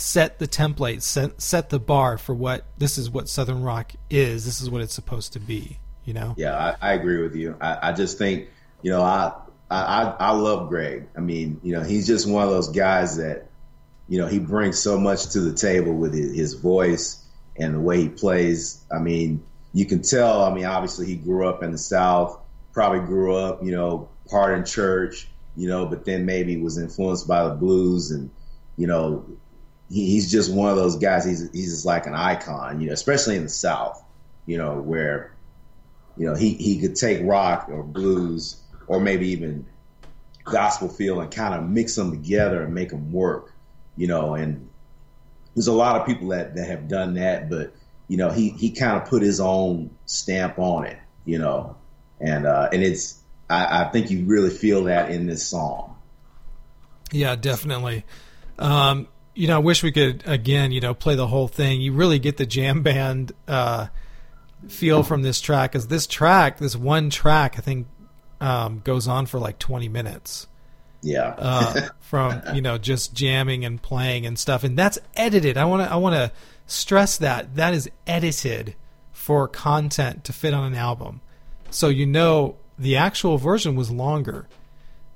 set 0.00 0.38
the 0.38 0.48
template, 0.48 1.02
set 1.02 1.40
set 1.40 1.70
the 1.70 1.78
bar 1.78 2.18
for 2.18 2.34
what 2.34 2.66
this 2.78 2.98
is 2.98 3.10
what 3.10 3.28
Southern 3.28 3.62
rock 3.62 3.92
is. 4.08 4.44
This 4.44 4.60
is 4.60 4.70
what 4.70 4.80
it's 4.80 4.94
supposed 4.94 5.32
to 5.34 5.40
be. 5.40 5.78
You 6.04 6.14
know? 6.14 6.34
Yeah, 6.36 6.56
I, 6.56 6.90
I 6.90 6.92
agree 6.94 7.22
with 7.22 7.36
you. 7.36 7.56
I, 7.60 7.90
I 7.90 7.92
just 7.92 8.18
think 8.18 8.48
you 8.82 8.90
know 8.90 9.02
I, 9.02 9.32
I 9.70 10.14
I 10.18 10.30
love 10.32 10.68
Gregg. 10.68 11.06
I 11.16 11.20
mean, 11.20 11.60
you 11.62 11.72
know, 11.72 11.82
he's 11.82 12.06
just 12.06 12.28
one 12.28 12.42
of 12.42 12.50
those 12.50 12.68
guys 12.68 13.16
that 13.18 13.46
you 14.08 14.18
know 14.18 14.26
he 14.26 14.38
brings 14.38 14.78
so 14.78 14.98
much 14.98 15.30
to 15.30 15.40
the 15.40 15.54
table 15.54 15.94
with 15.94 16.14
his, 16.14 16.34
his 16.34 16.54
voice 16.54 17.24
and 17.58 17.74
the 17.74 17.80
way 17.80 18.02
he 18.02 18.08
plays. 18.08 18.82
I 18.90 18.98
mean, 18.98 19.44
you 19.72 19.84
can 19.84 20.02
tell. 20.02 20.44
I 20.44 20.52
mean, 20.52 20.64
obviously 20.64 21.06
he 21.06 21.16
grew 21.16 21.46
up 21.46 21.62
in 21.62 21.72
the 21.72 21.78
South, 21.78 22.38
probably 22.72 23.00
grew 23.00 23.36
up, 23.36 23.62
you 23.62 23.72
know, 23.72 24.08
part 24.28 24.56
in 24.56 24.64
church, 24.64 25.28
you 25.56 25.68
know, 25.68 25.86
but 25.86 26.04
then 26.04 26.24
maybe 26.26 26.56
was 26.56 26.78
influenced 26.78 27.28
by 27.28 27.44
the 27.44 27.54
blues 27.54 28.10
and, 28.10 28.30
you 28.76 28.86
know, 28.86 29.24
he, 29.90 30.06
he's 30.12 30.30
just 30.30 30.52
one 30.52 30.70
of 30.70 30.76
those 30.76 30.96
guys. 30.96 31.24
He's 31.24 31.50
he's 31.52 31.72
just 31.72 31.84
like 31.84 32.06
an 32.06 32.14
icon, 32.14 32.80
you 32.80 32.86
know, 32.86 32.92
especially 32.92 33.36
in 33.36 33.42
the 33.42 33.48
South, 33.48 34.02
you 34.46 34.56
know, 34.56 34.80
where, 34.80 35.34
you 36.16 36.26
know, 36.26 36.34
he 36.34 36.54
he 36.54 36.80
could 36.80 36.96
take 36.96 37.20
rock 37.22 37.68
or 37.68 37.82
blues 37.82 38.60
or 38.86 39.00
maybe 39.00 39.28
even 39.28 39.66
gospel 40.44 40.88
feel 40.88 41.20
and 41.20 41.30
kind 41.30 41.54
of 41.54 41.68
mix 41.68 41.94
them 41.94 42.10
together 42.10 42.62
and 42.62 42.74
make 42.74 42.90
them 42.90 43.12
work, 43.12 43.52
you 43.96 44.06
know, 44.06 44.34
and 44.34 44.68
there's 45.54 45.68
a 45.68 45.72
lot 45.72 46.00
of 46.00 46.06
people 46.06 46.28
that, 46.28 46.54
that 46.54 46.66
have 46.66 46.88
done 46.88 47.14
that, 47.14 47.50
but 47.50 47.72
you 48.08 48.16
know, 48.16 48.30
he, 48.30 48.50
he 48.50 48.70
kind 48.70 49.00
of 49.00 49.08
put 49.08 49.22
his 49.22 49.40
own 49.40 49.90
stamp 50.06 50.58
on 50.58 50.84
it, 50.84 50.98
you 51.24 51.38
know, 51.38 51.76
and, 52.20 52.46
uh, 52.46 52.68
and 52.72 52.82
it's, 52.82 53.20
I, 53.48 53.82
I 53.82 53.90
think 53.90 54.10
you 54.10 54.24
really 54.24 54.50
feel 54.50 54.84
that 54.84 55.10
in 55.10 55.26
this 55.26 55.46
song. 55.46 55.96
Yeah, 57.12 57.36
definitely. 57.36 58.04
Um, 58.58 59.06
you 59.34 59.46
know, 59.46 59.56
I 59.56 59.58
wish 59.58 59.82
we 59.82 59.92
could 59.92 60.22
again, 60.26 60.72
you 60.72 60.80
know, 60.80 60.94
play 60.94 61.14
the 61.14 61.26
whole 61.26 61.48
thing. 61.48 61.80
You 61.80 61.92
really 61.92 62.18
get 62.18 62.36
the 62.36 62.46
jam 62.46 62.82
band 62.82 63.32
uh, 63.48 63.86
feel 64.68 65.02
from 65.02 65.22
this 65.22 65.40
track, 65.40 65.72
because 65.72 65.86
this 65.88 66.06
track, 66.06 66.58
this 66.58 66.76
one 66.76 67.10
track, 67.10 67.54
I 67.58 67.60
think, 67.60 67.86
um, 68.40 68.80
goes 68.84 69.06
on 69.08 69.26
for 69.26 69.38
like 69.38 69.58
20 69.58 69.88
minutes. 69.88 70.46
Yeah. 71.02 71.34
uh, 71.38 71.88
from 72.00 72.42
you 72.54 72.60
know 72.60 72.76
just 72.76 73.14
jamming 73.14 73.64
and 73.64 73.80
playing 73.80 74.26
and 74.26 74.38
stuff, 74.38 74.64
and 74.64 74.78
that's 74.78 74.98
edited. 75.16 75.56
I 75.56 75.64
want 75.64 75.82
to 75.86 75.92
I 75.92 75.96
want 75.96 76.14
to 76.14 76.32
stress 76.66 77.16
that 77.18 77.56
that 77.56 77.72
is 77.74 77.90
edited 78.06 78.74
for 79.12 79.48
content 79.48 80.24
to 80.24 80.32
fit 80.32 80.52
on 80.52 80.64
an 80.64 80.74
album. 80.74 81.20
So 81.70 81.88
you 81.88 82.04
know 82.06 82.56
the 82.78 82.96
actual 82.96 83.38
version 83.38 83.76
was 83.76 83.90
longer. 83.90 84.46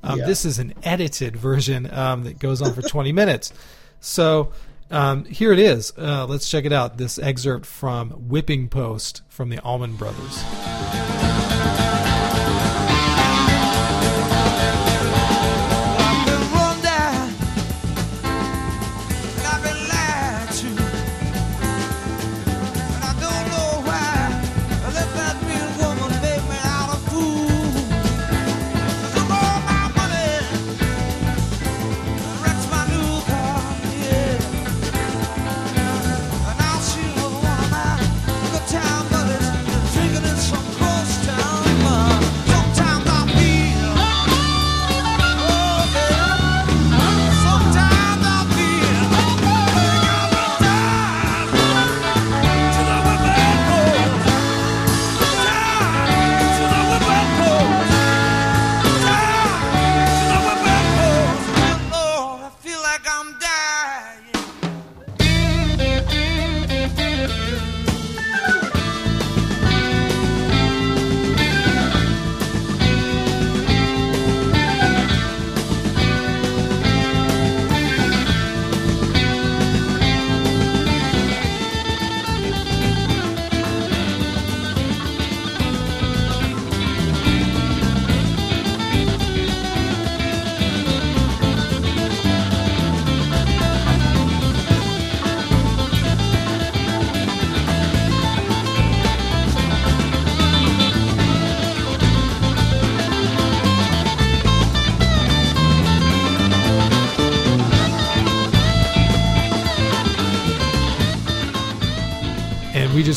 Um, 0.03 0.19
Yeah. 0.21 0.27
This 0.27 0.45
is 0.45 0.59
an 0.59 0.75
edited 0.83 1.37
version 1.37 1.93
um, 1.93 2.25
that 2.25 2.39
goes 2.39 2.61
on 2.61 2.75
for 2.75 2.83
20 2.83 3.13
minutes. 3.13 3.53
So 4.05 4.53
um, 4.91 5.25
here 5.25 5.53
it 5.53 5.59
is. 5.59 5.93
Uh, 5.97 6.27
let's 6.27 6.49
check 6.49 6.65
it 6.67 6.73
out. 6.73 6.99
This 6.99 7.19
excerpt 7.19 7.65
from 7.65 8.11
Whipping 8.11 8.69
Post 8.69 9.23
from 9.29 9.49
the 9.49 9.59
Allman 9.61 9.97
Brothers. 9.97 11.34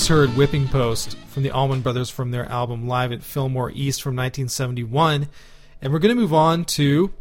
Just 0.07 0.17
heard 0.17 0.37
Whipping 0.37 0.69
Post 0.69 1.17
from 1.27 1.43
the 1.43 1.51
Allman 1.51 1.81
Brothers 1.81 2.09
from 2.09 2.31
their 2.31 2.45
album 2.45 2.87
Live 2.87 3.11
at 3.11 3.21
Fillmore 3.21 3.71
East 3.71 4.01
from 4.01 4.15
1971. 4.15 5.27
And 5.81 5.91
we're 5.91 5.99
going 5.99 6.15
to 6.15 6.21
move 6.21 6.33
on 6.33 6.63
to 6.63 7.11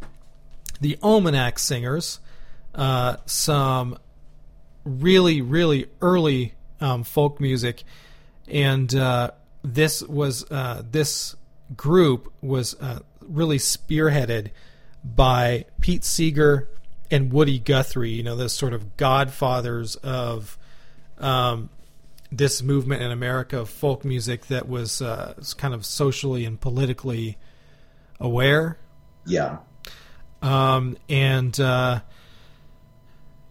the 0.81 0.97
Almanac 1.03 1.59
Singers, 1.59 2.21
uh, 2.77 3.17
some 3.27 3.99
really, 4.85 5.41
really 5.43 5.87
early 6.01 6.55
um, 6.81 7.03
folk 7.03 7.41
music. 7.41 7.83
And 8.47 8.95
uh, 8.95 9.33
this 9.65 10.01
was 10.05 10.49
uh, 10.53 10.85
this 10.89 11.35
group 11.77 12.33
was 12.41 12.81
uh, 12.81 13.01
really 13.21 13.59
spearheaded 13.59 14.51
by 15.05 15.65
Pete 15.81 16.05
Seeger 16.05 16.69
and 17.11 17.33
Woody 17.33 17.59
Guthrie. 17.59 18.11
You 18.11 18.23
know, 18.23 18.37
the 18.37 18.49
sort 18.49 18.75
of 18.75 18.97
godfathers 18.97 19.97
of 19.97 20.57
um, 21.19 21.69
this 22.31 22.63
movement 22.63 23.03
in 23.03 23.11
America 23.11 23.59
of 23.59 23.69
folk 23.69 24.05
music 24.05 24.47
that 24.47 24.69
was, 24.69 25.01
uh, 25.01 25.35
kind 25.57 25.75
of 25.75 25.85
socially 25.87 26.45
and 26.45 26.61
politically 26.61 27.39
aware. 28.21 28.79
Yeah. 29.25 29.59
Um, 30.43 30.97
and 31.09 31.59
uh, 31.59 32.01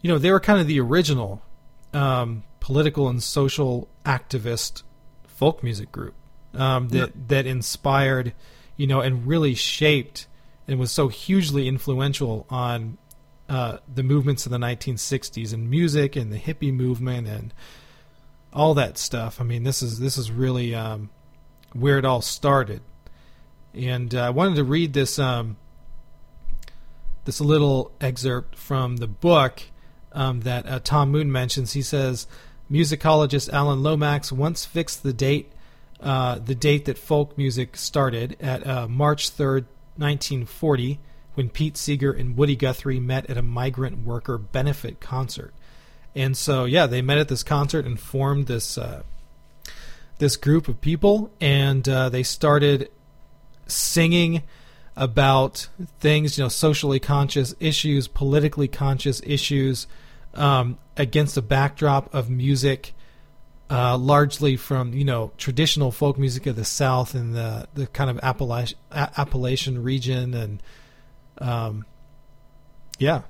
you 0.01 0.09
know 0.09 0.17
they 0.17 0.31
were 0.31 0.39
kind 0.39 0.59
of 0.59 0.67
the 0.67 0.79
original 0.79 1.41
um, 1.93 2.43
political 2.59 3.09
and 3.09 3.21
social 3.21 3.87
activist 4.05 4.83
folk 5.27 5.63
music 5.63 5.91
group 5.91 6.13
um, 6.53 6.89
that 6.89 7.11
that 7.29 7.45
inspired, 7.45 8.33
you 8.77 8.87
know, 8.87 9.01
and 9.01 9.25
really 9.25 9.55
shaped 9.55 10.27
and 10.67 10.79
was 10.79 10.91
so 10.91 11.07
hugely 11.07 11.67
influential 11.67 12.45
on 12.49 12.97
uh, 13.49 13.77
the 13.93 14.03
movements 14.03 14.45
of 14.45 14.51
the 14.51 14.57
1960s 14.57 15.53
and 15.53 15.69
music 15.69 16.15
and 16.15 16.31
the 16.31 16.39
hippie 16.39 16.73
movement 16.73 17.27
and 17.27 17.53
all 18.55 18.73
that 18.75 18.97
stuff. 18.97 19.39
I 19.41 19.43
mean, 19.43 19.63
this 19.63 19.81
is 19.81 19.99
this 19.99 20.17
is 20.17 20.31
really 20.31 20.73
um, 20.73 21.09
where 21.73 21.97
it 21.99 22.05
all 22.05 22.21
started. 22.21 22.81
And 23.73 24.15
uh, 24.15 24.21
I 24.21 24.29
wanted 24.29 24.55
to 24.55 24.63
read 24.63 24.93
this 24.93 25.19
um, 25.19 25.57
this 27.25 27.41
little 27.41 27.91
excerpt 27.99 28.55
from 28.55 28.97
the 28.97 29.07
book 29.07 29.63
um, 30.13 30.41
that 30.41 30.65
uh, 30.67 30.79
Tom 30.83 31.11
Moon 31.11 31.31
mentions. 31.31 31.73
He 31.73 31.81
says, 31.81 32.25
musicologist 32.71 33.51
Alan 33.51 33.83
Lomax 33.83 34.31
once 34.31 34.65
fixed 34.65 35.03
the 35.03 35.13
date 35.13 35.51
uh, 35.99 36.39
the 36.39 36.55
date 36.55 36.85
that 36.85 36.97
folk 36.97 37.37
music 37.37 37.77
started 37.77 38.35
at 38.39 38.65
uh, 38.67 38.87
March 38.87 39.31
3rd, 39.31 39.65
1940, 39.97 40.99
when 41.35 41.49
Pete 41.49 41.77
Seeger 41.77 42.11
and 42.11 42.37
Woody 42.37 42.55
Guthrie 42.55 42.99
met 42.99 43.29
at 43.29 43.37
a 43.37 43.41
migrant 43.41 44.05
worker 44.05 44.37
benefit 44.37 44.99
concert. 44.99 45.53
And 46.15 46.37
so, 46.37 46.65
yeah, 46.65 46.87
they 46.87 47.01
met 47.01 47.17
at 47.17 47.27
this 47.27 47.43
concert 47.43 47.85
and 47.85 47.99
formed 47.99 48.47
this 48.47 48.77
uh, 48.77 49.03
this 50.17 50.37
group 50.37 50.67
of 50.67 50.79
people, 50.79 51.31
and 51.41 51.87
uh, 51.89 52.07
they 52.09 52.23
started 52.23 52.89
singing 53.67 54.43
about 54.95 55.67
things, 55.99 56.37
you 56.37 56.43
know, 56.45 56.49
socially 56.49 56.99
conscious 56.99 57.53
issues, 57.59 58.07
politically 58.07 58.69
conscious 58.69 59.21
issues, 59.25 59.87
um, 60.35 60.77
against 60.95 61.35
a 61.35 61.41
backdrop 61.41 62.13
of 62.13 62.29
music, 62.29 62.93
uh, 63.69 63.97
largely 63.97 64.55
from 64.55 64.93
you 64.93 65.03
know 65.03 65.31
traditional 65.37 65.91
folk 65.91 66.17
music 66.17 66.45
of 66.45 66.55
the 66.55 66.63
South 66.63 67.13
and 67.13 67.35
the 67.35 67.67
the 67.73 67.87
kind 67.87 68.09
of 68.09 68.19
Appalachian, 68.23 68.77
Appalachian 68.91 69.83
region, 69.83 70.33
and 70.33 70.63
um, 71.39 71.85
yeah, 72.99 73.23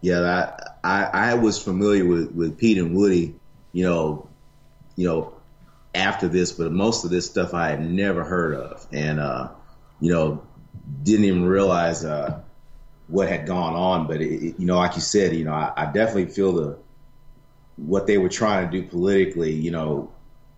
Yeah, 0.00 0.20
that, 0.20 0.78
I 0.82 1.04
I 1.04 1.34
was 1.34 1.62
familiar 1.62 2.06
with 2.06 2.32
with 2.32 2.56
Pete 2.58 2.78
and 2.78 2.94
Woody, 2.96 3.34
you 3.72 3.84
know, 3.84 4.28
you 4.96 5.06
know, 5.08 5.34
after 5.94 6.28
this, 6.28 6.52
but 6.52 6.72
most 6.72 7.04
of 7.04 7.10
this 7.10 7.26
stuff 7.26 7.54
I 7.54 7.70
had 7.70 7.82
never 7.82 8.24
heard 8.24 8.54
of, 8.54 8.86
and 8.92 9.20
uh, 9.20 9.50
you 10.00 10.12
know, 10.12 10.42
didn't 11.02 11.26
even 11.26 11.44
realize 11.44 12.04
uh, 12.04 12.40
what 13.08 13.28
had 13.28 13.46
gone 13.46 13.74
on. 13.74 14.06
But 14.06 14.22
it, 14.22 14.32
it- 14.44 14.60
you 14.60 14.66
know, 14.66 14.76
like 14.78 14.96
you 14.96 15.02
said, 15.02 15.34
you 15.36 15.44
know, 15.44 15.52
I, 15.54 15.72
I 15.76 15.86
definitely 15.86 16.26
feel 16.26 16.52
the 16.52 16.78
what 17.76 18.06
they 18.06 18.18
were 18.18 18.28
trying 18.28 18.70
to 18.70 18.80
do 18.82 18.86
politically, 18.88 19.52
you 19.54 19.70
know, 19.70 20.10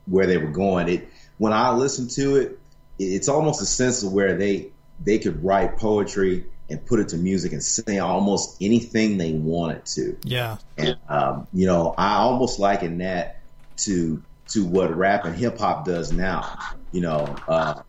where 0.06 0.26
they 0.26 0.38
were 0.38 0.50
going. 0.50 0.88
It 0.88 1.08
when 1.38 1.52
I 1.52 1.72
listened 1.72 2.10
to 2.12 2.36
it, 2.36 2.58
it- 2.98 3.04
it's 3.04 3.28
almost 3.28 3.62
a 3.62 3.66
sense 3.66 4.02
of 4.02 4.12
where 4.12 4.36
they 4.36 4.72
they 5.04 5.18
could 5.18 5.42
write 5.44 5.78
poetry 5.78 6.46
and 6.72 6.84
put 6.86 6.98
it 7.00 7.08
to 7.10 7.16
music 7.16 7.52
and 7.52 7.62
say 7.62 7.98
almost 7.98 8.56
anything 8.60 9.18
they 9.18 9.32
wanted 9.32 9.84
to. 9.84 10.16
yeah, 10.24 10.56
And 10.78 10.96
um, 11.08 11.46
you 11.52 11.66
know, 11.66 11.94
I 11.96 12.14
almost 12.14 12.58
liken 12.58 12.98
that 12.98 13.40
to 13.78 14.22
to 14.48 14.64
what 14.64 14.94
rap 14.96 15.24
and 15.24 15.36
hip 15.36 15.58
hop 15.58 15.84
does 15.84 16.12
now. 16.12 16.58
You 16.90 17.02
know, 17.02 17.36
uh, 17.46 17.82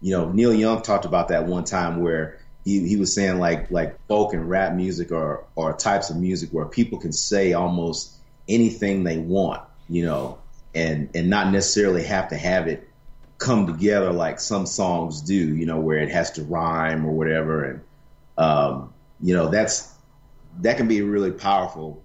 you 0.00 0.12
know, 0.12 0.30
Neil 0.30 0.54
Young 0.54 0.82
talked 0.82 1.04
about 1.04 1.28
that 1.28 1.46
one 1.46 1.64
time 1.64 2.00
where 2.00 2.38
he, 2.64 2.88
he 2.88 2.96
was 2.96 3.14
saying 3.14 3.38
like 3.38 3.70
like 3.70 3.98
folk 4.06 4.32
and 4.32 4.48
rap 4.48 4.72
music 4.74 5.12
are 5.12 5.44
are 5.56 5.76
types 5.76 6.10
of 6.10 6.16
music 6.16 6.50
where 6.50 6.64
people 6.64 6.98
can 6.98 7.12
say 7.12 7.52
almost 7.52 8.14
anything 8.48 9.04
they 9.04 9.18
want, 9.18 9.62
you 9.88 10.04
know, 10.06 10.38
and 10.74 11.10
and 11.14 11.28
not 11.28 11.52
necessarily 11.52 12.04
have 12.04 12.30
to 12.30 12.36
have 12.36 12.68
it 12.68 12.88
come 13.36 13.66
together 13.66 14.12
like 14.12 14.40
some 14.40 14.64
songs 14.64 15.20
do, 15.20 15.34
you 15.34 15.66
know, 15.66 15.80
where 15.80 15.98
it 15.98 16.10
has 16.10 16.30
to 16.32 16.42
rhyme 16.44 17.04
or 17.04 17.12
whatever. 17.12 17.64
And 17.64 17.80
um, 18.36 18.92
you 19.20 19.34
know, 19.34 19.48
that's 19.48 19.92
that 20.60 20.76
can 20.76 20.88
be 20.88 20.98
a 20.98 21.04
really 21.04 21.32
powerful, 21.32 22.02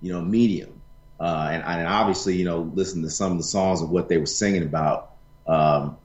you 0.00 0.12
know, 0.12 0.20
medium. 0.20 0.80
Uh, 1.18 1.48
and, 1.50 1.62
and 1.62 1.88
obviously, 1.88 2.36
you 2.36 2.44
know, 2.44 2.60
listen 2.74 3.02
to 3.02 3.10
some 3.10 3.32
of 3.32 3.38
the 3.38 3.44
songs 3.44 3.80
of 3.80 3.90
what 3.90 4.08
they 4.08 4.18
were 4.18 4.26
singing 4.26 4.62
about. 4.62 5.12
Um, 5.46 5.96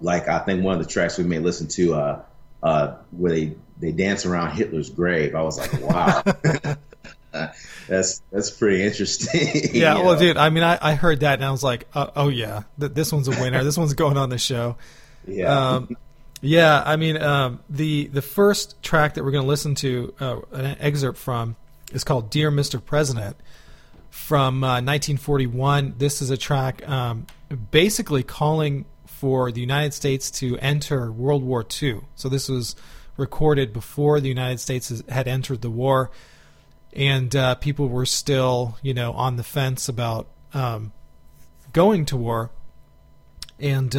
like 0.00 0.28
I 0.28 0.40
think 0.40 0.62
one 0.62 0.78
of 0.78 0.86
the 0.86 0.90
tracks 0.90 1.16
we 1.16 1.24
may 1.24 1.38
listen 1.38 1.68
to, 1.68 1.94
uh, 1.94 2.22
uh, 2.62 2.96
where 3.10 3.32
they, 3.32 3.56
they 3.80 3.92
dance 3.92 4.26
around 4.26 4.52
Hitler's 4.52 4.90
grave. 4.90 5.34
I 5.34 5.42
was 5.42 5.58
like, 5.58 5.72
wow, 5.80 6.22
that's, 7.88 8.20
that's 8.30 8.50
pretty 8.50 8.82
interesting. 8.82 9.70
yeah. 9.72 9.94
Well, 9.94 10.14
know? 10.14 10.18
dude, 10.18 10.36
I 10.36 10.50
mean, 10.50 10.62
I, 10.62 10.78
I 10.80 10.94
heard 10.94 11.20
that 11.20 11.34
and 11.34 11.44
I 11.44 11.50
was 11.50 11.64
like, 11.64 11.86
uh, 11.94 12.10
oh 12.14 12.28
yeah, 12.28 12.64
th- 12.78 12.92
this 12.92 13.12
one's 13.12 13.28
a 13.28 13.30
winner. 13.30 13.64
this 13.64 13.78
one's 13.78 13.94
going 13.94 14.18
on 14.18 14.28
the 14.28 14.38
show. 14.38 14.76
yeah. 15.26 15.70
Um, 15.70 15.96
yeah, 16.44 16.82
I 16.84 16.96
mean, 16.96 17.20
um, 17.20 17.60
the 17.70 18.06
the 18.08 18.22
first 18.22 18.82
track 18.82 19.14
that 19.14 19.24
we're 19.24 19.30
going 19.30 19.44
to 19.44 19.48
listen 19.48 19.74
to, 19.76 20.14
uh, 20.20 20.40
an 20.52 20.76
excerpt 20.78 21.18
from, 21.18 21.56
is 21.92 22.04
called 22.04 22.30
"Dear 22.30 22.50
Mr. 22.50 22.84
President" 22.84 23.36
from 24.10 24.62
uh, 24.62 24.82
1941. 24.82 25.94
This 25.98 26.20
is 26.20 26.30
a 26.30 26.36
track 26.36 26.86
um, 26.88 27.26
basically 27.70 28.22
calling 28.22 28.84
for 29.06 29.50
the 29.50 29.60
United 29.60 29.94
States 29.94 30.30
to 30.30 30.58
enter 30.58 31.10
World 31.10 31.42
War 31.42 31.64
II. 31.82 32.00
So 32.14 32.28
this 32.28 32.48
was 32.48 32.76
recorded 33.16 33.72
before 33.72 34.20
the 34.20 34.28
United 34.28 34.60
States 34.60 35.02
had 35.08 35.26
entered 35.26 35.62
the 35.62 35.70
war, 35.70 36.10
and 36.92 37.34
uh, 37.34 37.54
people 37.54 37.88
were 37.88 38.06
still, 38.06 38.76
you 38.82 38.92
know, 38.92 39.12
on 39.12 39.36
the 39.36 39.44
fence 39.44 39.88
about 39.88 40.28
um, 40.52 40.92
going 41.72 42.04
to 42.06 42.16
war. 42.18 42.50
And 43.58 43.96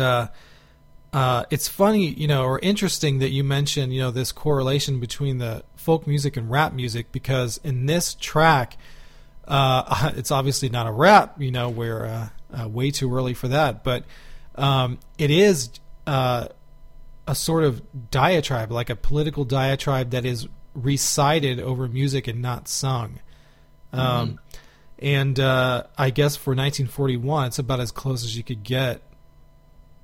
uh, 1.15 1.45
it's 1.49 1.69
funny, 1.69 2.07
you 2.07 2.27
know, 2.27 2.43
or 2.43 2.59
interesting 2.59 3.19
that 3.19 3.29
you 3.29 3.41
mentioned, 3.41 3.93
you 3.93 4.01
know, 4.01 4.11
this 4.11 4.33
correlation 4.33 4.99
between 4.99 5.37
the 5.37 5.63
folk 5.77 6.05
music 6.05 6.35
and 6.35 6.51
rap 6.51 6.73
music 6.73 7.09
because 7.13 7.57
in 7.63 7.85
this 7.85 8.15
track, 8.15 8.75
uh, 9.47 10.11
it's 10.17 10.29
obviously 10.29 10.67
not 10.67 10.87
a 10.87 10.91
rap, 10.91 11.41
you 11.41 11.51
know, 11.51 11.69
we're 11.69 12.05
uh, 12.05 12.29
uh, 12.53 12.67
way 12.67 12.91
too 12.91 13.15
early 13.15 13.33
for 13.33 13.47
that, 13.47 13.81
but 13.81 14.03
um, 14.55 14.99
it 15.17 15.31
is 15.31 15.69
uh, 16.05 16.49
a 17.25 17.33
sort 17.33 17.63
of 17.63 17.81
diatribe, 18.11 18.69
like 18.69 18.89
a 18.89 18.95
political 18.97 19.45
diatribe 19.45 20.09
that 20.09 20.25
is 20.25 20.49
recited 20.73 21.61
over 21.61 21.87
music 21.87 22.27
and 22.27 22.41
not 22.41 22.67
sung. 22.67 23.21
Um, 23.93 24.39
And 24.99 25.39
uh, 25.39 25.83
I 25.97 26.09
guess 26.09 26.35
for 26.35 26.51
1941, 26.51 27.47
it's 27.47 27.59
about 27.59 27.79
as 27.79 27.91
close 27.91 28.25
as 28.25 28.35
you 28.35 28.43
could 28.43 28.63
get 28.63 29.01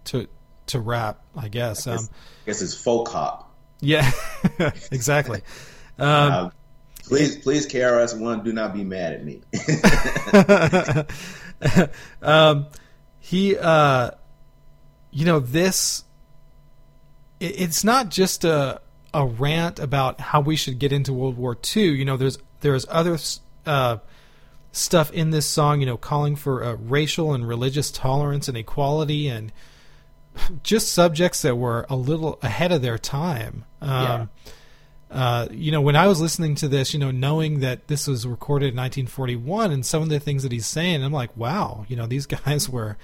to 0.06 0.30
to 0.72 0.80
rap. 0.80 1.24
I 1.36 1.48
guess. 1.48 1.88
Um, 1.88 2.00
I 2.00 2.46
guess 2.48 2.62
it's 2.62 2.74
folk 2.74 3.08
hop. 3.10 3.54
yeah, 3.80 4.12
exactly. 4.92 5.42
Um, 6.00 6.32
Uh, 6.32 6.50
please, 7.04 7.36
please, 7.36 7.68
KRS 7.68 8.18
One, 8.20 8.44
do 8.44 8.52
not 8.54 8.74
be 8.74 8.84
mad 8.84 9.14
at 9.14 9.24
me. 9.24 9.42
um, 12.24 12.68
he, 13.20 13.56
uh, 13.58 14.12
you 15.12 15.26
know, 15.26 15.40
this. 15.40 16.04
It, 17.40 17.60
it's 17.62 17.84
not 17.84 18.10
just 18.10 18.44
a 18.46 18.82
a 19.14 19.26
rant 19.26 19.78
about 19.80 20.22
how 20.22 20.42
we 20.42 20.56
should 20.56 20.80
get 20.80 20.92
into 20.92 21.14
World 21.14 21.38
War 21.38 21.58
II. 21.76 21.90
You 21.90 22.06
know, 22.06 22.18
there's 22.18 22.40
there's 22.62 22.86
other 22.90 23.18
uh, 23.66 23.98
stuff 24.72 25.12
in 25.12 25.30
this 25.30 25.46
song. 25.46 25.82
You 25.82 25.86
know, 25.86 25.98
calling 25.98 26.36
for 26.36 26.64
uh, 26.64 26.74
racial 26.80 27.34
and 27.34 27.48
religious 27.48 27.92
tolerance 27.92 28.48
and 28.48 28.58
equality, 28.58 29.28
and 29.28 29.52
just 30.64 30.92
subjects 30.92 31.42
that 31.42 31.56
were 31.58 31.86
a 31.90 31.96
little 31.96 32.40
ahead 32.42 32.72
of 32.72 32.82
their 32.82 32.98
time. 32.98 33.66
Um, 33.82 34.30
uh, 35.10 35.48
you 35.52 35.72
know, 35.72 35.82
when 35.82 35.96
I 35.96 36.08
was 36.08 36.22
listening 36.22 36.56
to 36.56 36.68
this, 36.70 36.94
you 36.94 37.00
know, 37.00 37.12
knowing 37.12 37.60
that 37.60 37.88
this 37.88 38.08
was 38.08 38.26
recorded 38.26 38.68
in 38.68 38.78
1941 38.78 39.72
and 39.72 39.86
some 39.86 40.02
of 40.02 40.10
the 40.10 40.20
things 40.22 40.44
that 40.44 40.52
he's 40.54 40.66
saying, 40.66 41.04
I'm 41.04 41.12
like, 41.12 41.36
wow, 41.36 41.86
you 41.90 41.96
know, 41.98 42.06
these 42.08 42.26
guys 42.46 42.70
were 42.70 42.98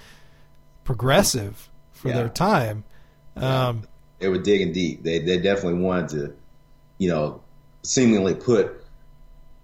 progressive 0.84 1.70
for 1.92 2.10
Yeah. 2.10 2.16
their 2.16 2.30
time. 2.30 2.84
Um, 3.36 3.84
they 4.20 4.30
were 4.30 4.40
digging 4.40 4.72
deep. 4.74 5.04
They 5.04 5.20
they 5.20 5.38
definitely 5.38 5.80
wanted 5.82 6.10
to, 6.10 6.36
you 6.98 7.10
know, 7.10 7.42
seemingly 7.84 8.34
put 8.34 8.84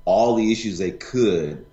all 0.06 0.36
the 0.36 0.52
issues 0.52 0.78
they 0.78 0.92
could 0.92 1.66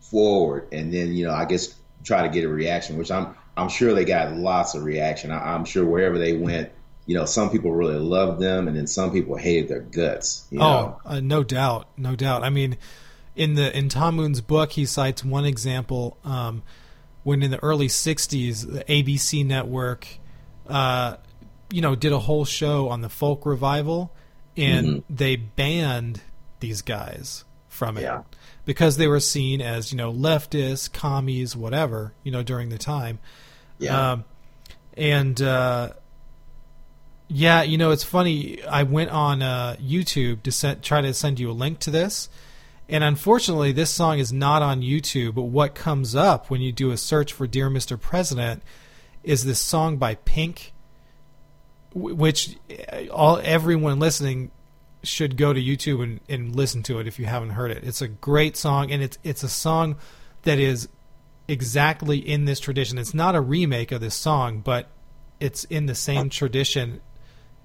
forward, 0.00 0.68
and 0.72 0.92
then 0.94 1.12
you 1.12 1.26
know, 1.26 1.32
I 1.34 1.44
guess 1.44 1.74
try 2.04 2.22
to 2.22 2.28
get 2.30 2.44
a 2.44 2.48
reaction. 2.48 2.96
Which 2.96 3.10
I'm 3.10 3.34
I'm 3.56 3.68
sure 3.68 3.94
they 3.94 4.04
got 4.04 4.34
lots 4.34 4.74
of 4.74 4.84
reaction. 4.84 5.30
I, 5.30 5.54
I'm 5.54 5.64
sure 5.64 5.84
wherever 5.84 6.18
they 6.18 6.34
went, 6.36 6.70
you 7.06 7.16
know, 7.16 7.24
some 7.24 7.50
people 7.50 7.72
really 7.72 7.98
loved 7.98 8.40
them, 8.40 8.68
and 8.68 8.76
then 8.76 8.86
some 8.86 9.12
people 9.12 9.36
hated 9.36 9.68
their 9.68 9.80
guts. 9.80 10.46
You 10.50 10.58
know? 10.60 10.98
Oh, 11.04 11.10
uh, 11.16 11.20
no 11.20 11.42
doubt, 11.42 11.88
no 11.96 12.14
doubt. 12.16 12.44
I 12.44 12.50
mean, 12.50 12.76
in 13.34 13.54
the 13.54 13.76
in 13.76 13.88
Tom 13.88 14.16
Moon's 14.16 14.40
book, 14.40 14.72
he 14.72 14.86
cites 14.86 15.24
one 15.24 15.44
example 15.44 16.16
um, 16.24 16.62
when 17.24 17.42
in 17.42 17.50
the 17.50 17.62
early 17.62 17.88
'60s, 17.88 18.70
the 18.72 18.84
ABC 18.84 19.44
network, 19.44 20.06
uh, 20.68 21.16
you 21.70 21.80
know, 21.82 21.94
did 21.94 22.12
a 22.12 22.18
whole 22.20 22.44
show 22.44 22.88
on 22.88 23.00
the 23.00 23.08
folk 23.08 23.44
revival, 23.46 24.14
and 24.56 25.02
they 25.10 25.36
banned 25.36 26.20
these 26.60 26.82
guys 26.82 27.44
from 27.68 27.96
it 27.96 28.02
Yeah. 28.02 28.22
because 28.64 28.96
they 28.96 29.08
were 29.08 29.18
seen 29.20 29.60
as 29.60 29.90
you 29.92 29.98
know 29.98 30.12
leftists, 30.12 30.92
commies, 30.92 31.56
whatever, 31.56 32.14
you 32.22 32.30
know, 32.30 32.42
during 32.42 32.68
the 32.68 32.78
time. 32.78 33.18
Yeah, 33.82 34.12
Um, 34.12 34.24
and 34.96 35.40
uh, 35.40 35.92
yeah, 37.28 37.62
you 37.62 37.78
know, 37.78 37.90
it's 37.90 38.04
funny. 38.04 38.62
I 38.64 38.82
went 38.82 39.10
on 39.10 39.42
uh, 39.42 39.76
YouTube 39.80 40.42
to 40.42 40.52
send, 40.52 40.82
try 40.82 41.00
to 41.00 41.14
send 41.14 41.40
you 41.40 41.50
a 41.50 41.52
link 41.52 41.78
to 41.80 41.90
this, 41.90 42.28
and 42.88 43.02
unfortunately, 43.02 43.72
this 43.72 43.90
song 43.90 44.18
is 44.18 44.32
not 44.32 44.62
on 44.62 44.82
YouTube. 44.82 45.34
But 45.34 45.44
what 45.44 45.74
comes 45.74 46.14
up 46.14 46.50
when 46.50 46.60
you 46.60 46.72
do 46.72 46.90
a 46.90 46.96
search 46.96 47.32
for 47.32 47.46
"Dear 47.46 47.70
Mr. 47.70 47.98
President" 47.98 48.62
is 49.22 49.44
this 49.44 49.60
song 49.60 49.96
by 49.96 50.16
Pink, 50.16 50.72
which 51.94 52.56
uh, 52.92 53.06
all 53.08 53.40
everyone 53.42 53.98
listening 53.98 54.50
should 55.04 55.36
go 55.36 55.52
to 55.52 55.60
YouTube 55.60 56.02
and, 56.02 56.20
and 56.28 56.54
listen 56.54 56.82
to 56.84 57.00
it 57.00 57.06
if 57.06 57.18
you 57.18 57.24
haven't 57.24 57.50
heard 57.50 57.70
it. 57.70 57.82
It's 57.82 58.02
a 58.02 58.08
great 58.08 58.56
song, 58.56 58.90
and 58.90 59.02
it's 59.02 59.18
it's 59.24 59.42
a 59.42 59.48
song 59.48 59.96
that 60.42 60.58
is 60.58 60.88
exactly 61.48 62.18
in 62.18 62.44
this 62.44 62.60
tradition. 62.60 62.98
It's 62.98 63.14
not 63.14 63.34
a 63.34 63.40
remake 63.40 63.92
of 63.92 64.00
this 64.00 64.14
song, 64.14 64.60
but 64.60 64.88
it's 65.40 65.64
in 65.64 65.86
the 65.86 65.94
same 65.94 66.30
tradition 66.30 67.00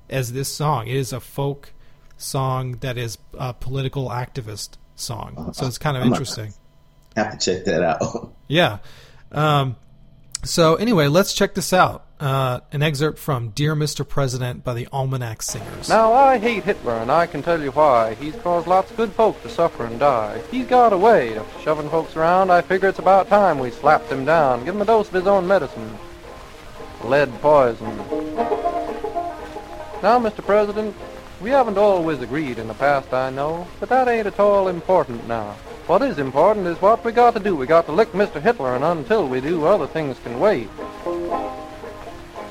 as 0.09 0.33
this 0.33 0.53
song. 0.53 0.87
It 0.87 0.95
is 0.95 1.13
a 1.13 1.19
folk 1.19 1.73
song 2.17 2.77
that 2.79 2.97
is 2.97 3.17
a 3.37 3.53
political 3.53 4.09
activist 4.09 4.77
song. 4.95 5.51
So 5.53 5.67
it's 5.67 5.77
kind 5.77 5.95
of 5.95 6.03
interesting. 6.03 6.45
Interesting. 6.45 6.61
have 7.15 7.37
to 7.37 7.37
check 7.37 7.65
that 7.65 7.83
out. 7.83 8.33
Yeah. 8.49 8.77
Um, 9.33 9.75
so 10.45 10.75
anyway, 10.75 11.07
let's 11.07 11.33
check 11.33 11.53
this 11.53 11.73
out. 11.73 12.06
Uh, 12.19 12.61
an 12.71 12.81
excerpt 12.81 13.19
from 13.19 13.49
"Dear 13.49 13.75
Mr. 13.75 14.07
President" 14.07 14.63
by 14.63 14.73
the 14.73 14.87
Almanac 14.91 15.43
Singers. 15.43 15.87
Now 15.87 16.13
I 16.13 16.39
hate 16.39 16.63
Hitler, 16.63 16.93
and 16.93 17.11
I 17.11 17.27
can 17.27 17.43
tell 17.43 17.61
you 17.61 17.69
why. 17.69 18.15
He's 18.15 18.35
caused 18.37 18.65
lots 18.65 18.89
of 18.89 18.97
good 18.97 19.11
folk 19.11 19.39
to 19.43 19.49
suffer 19.49 19.85
and 19.85 19.99
die. 19.99 20.41
He's 20.49 20.65
got 20.65 20.93
a 20.93 20.97
way 20.97 21.37
of 21.37 21.45
shoving 21.61 21.89
folks 21.91 22.15
around. 22.15 22.49
I 22.49 22.61
figure 22.61 22.89
it's 22.89 22.97
about 22.97 23.29
time 23.29 23.59
we 23.59 23.69
slapped 23.69 24.11
him 24.11 24.25
down, 24.25 24.65
give 24.65 24.73
him 24.73 24.81
a 24.81 24.85
dose 24.85 25.09
of 25.09 25.13
his 25.13 25.27
own 25.27 25.47
medicine. 25.47 25.95
Lead 27.03 27.31
poison. 27.39 27.95
Now, 30.01 30.19
Mr. 30.19 30.43
President, 30.43 30.95
we 31.39 31.51
haven't 31.51 31.77
always 31.77 32.19
agreed 32.21 32.57
in 32.57 32.67
the 32.67 32.73
past, 32.73 33.13
I 33.13 33.29
know, 33.29 33.67
but 33.79 33.89
that 33.89 34.07
ain't 34.07 34.25
at 34.25 34.39
all 34.39 34.69
important 34.69 35.27
now. 35.27 35.51
What 35.85 36.01
is 36.01 36.17
important 36.17 36.65
is 36.67 36.81
what 36.81 37.05
we 37.05 37.11
got 37.11 37.35
to 37.35 37.39
do. 37.39 37.55
We 37.55 37.67
got 37.67 37.85
to 37.85 37.91
lick 37.91 38.11
Mr. 38.11 38.41
Hitler, 38.41 38.75
and 38.75 38.83
until 38.83 39.27
we 39.27 39.39
do, 39.39 39.65
other 39.65 39.87
things 39.87 40.17
can 40.23 40.39
wait. 40.39 40.67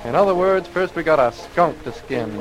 In 0.07 0.15
other 0.15 0.37
words, 0.37 0.69
first 0.69 0.95
we 0.95 1.03
got 1.03 1.19
a 1.19 1.33
skunk 1.33 1.83
to 1.83 1.93
skin. 1.93 2.39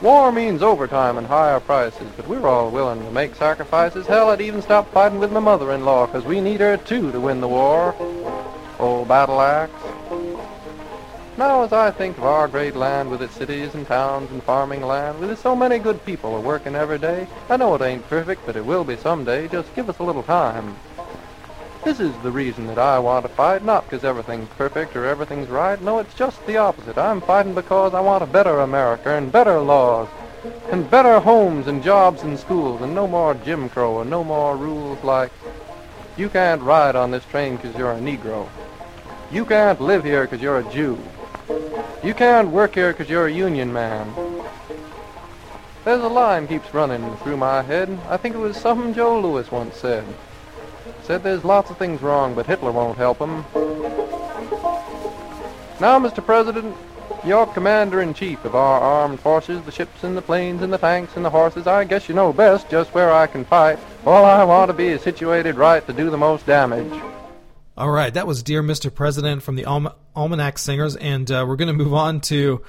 War 0.00 0.30
means 0.30 0.62
overtime 0.62 1.18
and 1.18 1.26
higher 1.26 1.58
prices, 1.58 2.08
but 2.16 2.28
we're 2.28 2.46
all 2.46 2.70
willing 2.70 3.04
to 3.04 3.10
make 3.10 3.34
sacrifices. 3.34 4.06
Hell, 4.06 4.30
I'd 4.30 4.40
even 4.40 4.62
stop 4.62 4.90
fighting 4.92 5.18
with 5.18 5.32
my 5.32 5.40
mother-in-law, 5.40 6.06
'cause 6.06 6.24
we 6.24 6.40
need 6.40 6.60
her 6.60 6.76
too 6.76 7.10
to 7.10 7.18
win 7.20 7.40
the 7.40 7.48
war. 7.48 7.94
Old 8.78 9.08
battle 9.08 9.40
axe. 9.40 9.82
Now 11.36 11.62
as 11.64 11.72
I 11.72 11.90
think 11.90 12.18
of 12.18 12.24
our 12.24 12.46
great 12.46 12.76
land 12.76 13.10
with 13.10 13.20
its 13.20 13.34
cities 13.34 13.74
and 13.74 13.86
towns 13.86 14.30
and 14.30 14.42
farming 14.44 14.82
land, 14.82 15.18
with 15.18 15.38
so 15.38 15.56
many 15.56 15.78
good 15.78 16.04
people 16.04 16.36
a 16.36 16.40
working 16.40 16.76
every 16.76 16.98
day, 16.98 17.26
I 17.48 17.56
know 17.56 17.74
it 17.74 17.82
ain't 17.82 18.08
perfect, 18.08 18.46
but 18.46 18.56
it 18.56 18.64
will 18.64 18.84
be 18.84 18.96
someday. 18.96 19.48
Just 19.48 19.74
give 19.74 19.90
us 19.90 19.98
a 19.98 20.04
little 20.04 20.22
time. 20.22 20.76
This 21.82 21.98
is 21.98 22.14
the 22.18 22.30
reason 22.30 22.66
that 22.66 22.78
I 22.78 22.98
want 22.98 23.24
to 23.24 23.32
fight, 23.32 23.64
not 23.64 23.84
because 23.84 24.04
everything's 24.04 24.50
perfect 24.50 24.94
or 24.96 25.06
everything's 25.06 25.48
right. 25.48 25.80
No, 25.80 25.98
it's 25.98 26.12
just 26.12 26.44
the 26.46 26.58
opposite. 26.58 26.98
I'm 26.98 27.22
fighting 27.22 27.54
because 27.54 27.94
I 27.94 28.00
want 28.00 28.22
a 28.22 28.26
better 28.26 28.60
America 28.60 29.16
and 29.16 29.32
better 29.32 29.58
laws 29.58 30.06
and 30.70 30.90
better 30.90 31.18
homes 31.20 31.68
and 31.68 31.82
jobs 31.82 32.22
and 32.22 32.38
schools 32.38 32.82
and 32.82 32.94
no 32.94 33.06
more 33.06 33.32
Jim 33.32 33.70
Crow 33.70 34.00
and 34.00 34.10
no 34.10 34.22
more 34.22 34.58
rules 34.58 35.02
like 35.02 35.32
you 36.18 36.28
can't 36.28 36.60
ride 36.60 36.96
on 36.96 37.10
this 37.10 37.24
train 37.24 37.56
because 37.56 37.74
you're 37.76 37.92
a 37.92 37.98
Negro. 37.98 38.46
You 39.32 39.46
can't 39.46 39.80
live 39.80 40.04
here 40.04 40.24
because 40.24 40.42
you're 40.42 40.58
a 40.58 40.70
Jew. 40.70 40.98
You 42.04 42.12
can't 42.12 42.50
work 42.50 42.74
here 42.74 42.92
because 42.92 43.08
you're 43.08 43.28
a 43.28 43.32
union 43.32 43.72
man. 43.72 44.12
There's 45.86 46.02
a 46.02 46.08
line 46.08 46.46
keeps 46.46 46.74
running 46.74 47.16
through 47.18 47.38
my 47.38 47.62
head. 47.62 47.88
I 48.10 48.18
think 48.18 48.34
it 48.34 48.38
was 48.38 48.58
something 48.58 48.92
Joe 48.92 49.18
Louis 49.18 49.50
once 49.50 49.76
said. 49.76 50.04
Said 51.04 51.22
there's 51.22 51.44
lots 51.44 51.70
of 51.70 51.78
things 51.78 52.02
wrong, 52.02 52.34
but 52.34 52.46
Hitler 52.46 52.72
won't 52.72 52.96
help 52.96 53.18
them. 53.18 53.44
Now, 55.80 55.98
Mr. 55.98 56.24
President, 56.24 56.76
you're 57.24 57.46
commander-in-chief 57.46 58.44
of 58.44 58.54
our 58.54 58.80
armed 58.80 59.20
forces, 59.20 59.62
the 59.64 59.72
ships 59.72 60.04
and 60.04 60.16
the 60.16 60.22
planes 60.22 60.62
and 60.62 60.72
the 60.72 60.78
tanks 60.78 61.16
and 61.16 61.24
the 61.24 61.30
horses. 61.30 61.66
I 61.66 61.84
guess 61.84 62.08
you 62.08 62.14
know 62.14 62.32
best 62.32 62.70
just 62.70 62.94
where 62.94 63.12
I 63.12 63.26
can 63.26 63.44
fight. 63.44 63.78
All 64.06 64.24
I 64.24 64.44
want 64.44 64.68
to 64.70 64.72
be 64.72 64.88
is 64.88 65.02
situated 65.02 65.56
right 65.56 65.84
to 65.86 65.92
do 65.92 66.10
the 66.10 66.16
most 66.16 66.46
damage. 66.46 67.02
All 67.76 67.90
right, 67.90 68.12
that 68.12 68.26
was 68.26 68.42
"Dear 68.42 68.62
Mr. 68.62 68.94
President" 68.94 69.42
from 69.42 69.56
the 69.56 69.64
Alma- 69.64 69.94
Almanac 70.14 70.58
Singers, 70.58 70.96
and 70.96 71.30
uh, 71.30 71.44
we're 71.48 71.56
going 71.56 71.68
to 71.68 71.84
move 71.84 71.94
on 71.94 72.20
to 72.22 72.62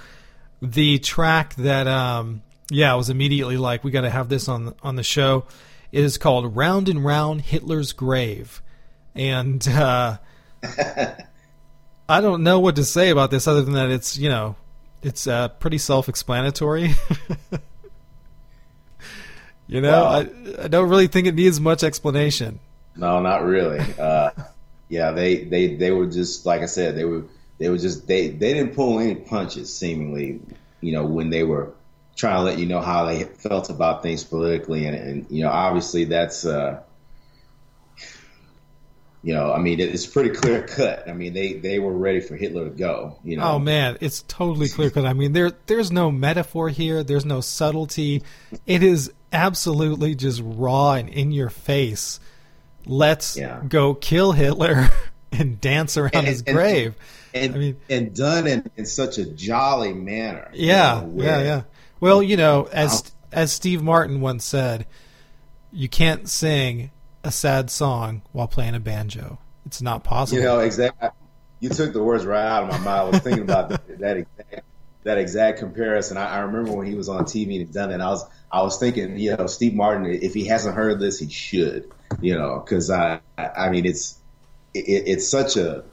the 0.62 1.00
track 1.00 1.56
that, 1.56 1.88
um, 1.88 2.44
yeah, 2.70 2.94
I 2.94 2.96
was 2.96 3.10
immediately 3.10 3.58
like, 3.58 3.84
we 3.84 3.92
got 3.92 4.02
to 4.02 4.10
have 4.10 4.30
this 4.30 4.48
on 4.48 4.74
on 4.84 4.96
the 4.96 5.04
show. 5.04 5.46
It 5.92 6.04
is 6.04 6.18
called 6.18 6.56
"Round 6.56 6.88
and 6.88 7.04
Round 7.04 7.42
Hitler's 7.42 7.92
Grave," 7.94 8.62
and 9.14 9.66
uh, 9.68 10.18
I 12.10 12.22
don't 12.22 12.44
know 12.44 12.60
what 12.60 12.78
to 12.78 12.86
say 12.86 13.10
about 13.10 13.32
this 13.32 13.48
other 13.48 13.62
than 13.62 13.74
that 13.74 13.90
it's 13.90 14.18
you 14.18 14.30
know 14.30 14.56
it's 15.02 15.28
uh, 15.28 15.50
pretty 15.50 15.78
self-explanatory. 15.78 16.92
you 19.68 19.82
know, 19.82 20.04
Wow. 20.04 20.10
I, 20.10 20.64
I 20.64 20.68
don't 20.68 20.90
really 20.90 21.08
think 21.08 21.28
it 21.28 21.36
needs 21.36 21.60
much 21.60 21.84
explanation. 21.84 22.60
No, 22.96 23.20
not 23.22 23.44
really. 23.44 23.80
Uh, 23.98 24.32
yeah, 24.90 25.12
they, 25.12 25.44
they 25.44 25.76
they 25.76 25.92
were 25.92 26.08
just 26.08 26.46
like 26.46 26.62
I 26.62 26.66
said, 26.68 26.96
they 26.96 27.06
were 27.06 27.24
they 27.58 27.70
were 27.70 27.78
just 27.78 28.08
they 28.08 28.30
they 28.30 28.54
didn't 28.54 28.76
pull 28.76 29.00
any 29.00 29.16
punches 29.16 29.76
seemingly. 29.76 30.42
You 30.82 30.94
know, 30.94 31.06
when 31.06 31.30
they 31.30 31.44
were 31.44 31.74
trying 32.16 32.38
to 32.38 32.44
let 32.44 32.60
you 32.60 32.66
know 32.66 32.82
how 32.82 33.06
they 33.06 33.24
felt 33.24 33.70
about 33.70 34.04
things 34.04 34.24
politically, 34.24 34.86
and, 34.86 34.96
and 34.96 35.26
you 35.30 35.44
know, 35.44 35.50
obviously 35.50 36.06
that's. 36.06 36.46
Uh, 36.46 36.82
you 39.24 39.36
know, 39.36 39.54
I 39.54 39.60
mean, 39.60 39.80
it's 39.80 40.08
pretty 40.08 40.32
clear 40.32 40.64
cut. 40.64 41.08
I 41.08 41.14
mean, 41.14 41.34
they, 41.34 41.54
they 41.54 41.78
were 41.78 41.94
ready 41.94 42.22
for 42.22 42.36
Hitler 42.36 42.64
to 42.66 42.72
go. 42.72 43.20
You 43.24 43.38
know, 43.38 43.44
Oh 43.44 43.60
man, 43.60 44.00
it's 44.02 44.24
totally 44.24 44.68
clear 44.68 44.90
cut. 44.90 45.06
I 45.06 45.14
mean, 45.14 45.34
there 45.34 45.52
there's 45.68 45.92
no 45.92 46.10
metaphor 46.10 46.70
here. 46.70 47.04
There's 47.04 47.26
no 47.26 47.40
subtlety. 47.40 48.24
It 48.66 48.82
is 48.82 49.14
absolutely 49.32 50.16
just 50.16 50.42
raw 50.44 50.94
and 50.94 51.08
in 51.08 51.32
your 51.32 51.50
face. 51.50 52.20
Let's 52.88 53.38
Yeah. 53.38 53.62
go 53.68 53.94
kill 53.94 54.32
Hitler 54.32 54.90
and 55.32 55.62
dance 55.62 55.98
around 55.98 56.16
And- 56.16 56.28
his 56.28 56.42
and- 56.42 56.56
grave. 56.56 56.96
and 57.36 57.54
I 57.54 57.58
mean- 57.60 57.78
and 57.92 58.16
done 58.16 58.48
in, 58.48 58.72
in 58.76 58.88
such 58.88 59.20
a 59.20 59.26
jolly 59.26 59.94
manner. 59.94 60.50
you 60.52 60.66
Yeah, 60.70 61.02
know, 61.02 61.08
where- 61.10 61.26
yeah, 61.28 61.44
yeah. 61.44 61.62
Well, 62.02 62.22
you 62.22 62.36
know, 62.36 62.66
oh, 62.66 62.74
as 62.74 63.14
as 63.32 63.54
Steve 63.54 63.82
Martin 63.82 64.20
once 64.20 64.44
said, 64.44 64.88
you 65.72 65.88
can't 65.88 66.28
sing 66.28 66.92
a 67.24 67.32
sad 67.32 67.70
song 67.70 68.24
while 68.32 68.48
playing 68.48 68.76
a 68.76 68.80
banjo. 68.80 69.38
It's 69.66 69.82
not 69.82 70.04
possible. 70.04 70.42
You 70.42 70.48
know, 70.48 70.60
exactly. 70.60 71.10
You 71.60 71.70
took 71.70 71.94
the 71.94 72.02
words 72.02 72.26
right 72.26 72.44
out 72.44 72.64
of 72.64 72.70
my 72.70 72.80
mouth. 72.80 73.08
I 73.08 73.10
was 73.12 73.20
thinking 73.20 73.44
about 73.44 73.70
that, 73.70 74.00
that 74.00 74.18
exact 74.18 74.66
that 75.04 75.18
exact 75.20 75.60
comparison. 75.60 76.18
I, 76.18 76.38
I 76.38 76.40
remember 76.40 76.74
when 76.74 76.88
he 76.88 76.96
was 76.96 77.08
on 77.08 77.24
TV 77.26 77.62
and 77.62 77.72
done 77.72 77.92
it. 77.92 77.96
And 77.96 78.04
I 78.04 78.10
was 78.10 78.26
I 78.52 78.64
was 78.64 78.80
thinking, 78.80 79.18
you 79.20 79.38
know, 79.38 79.46
Steve 79.46 79.76
Martin. 79.76 80.06
If 80.08 80.34
he 80.34 80.48
hasn't 80.48 80.76
heard 80.76 81.00
this, 81.00 81.20
he 81.20 81.30
should. 81.30 81.92
You 82.20 82.36
know, 82.36 82.64
because 82.66 82.90
I, 82.90 83.22
I 83.38 83.48
I 83.48 83.70
mean, 83.70 83.86
it's 83.86 84.18
it, 84.74 85.04
it's 85.06 85.30
such 85.30 85.56
a 85.56 85.84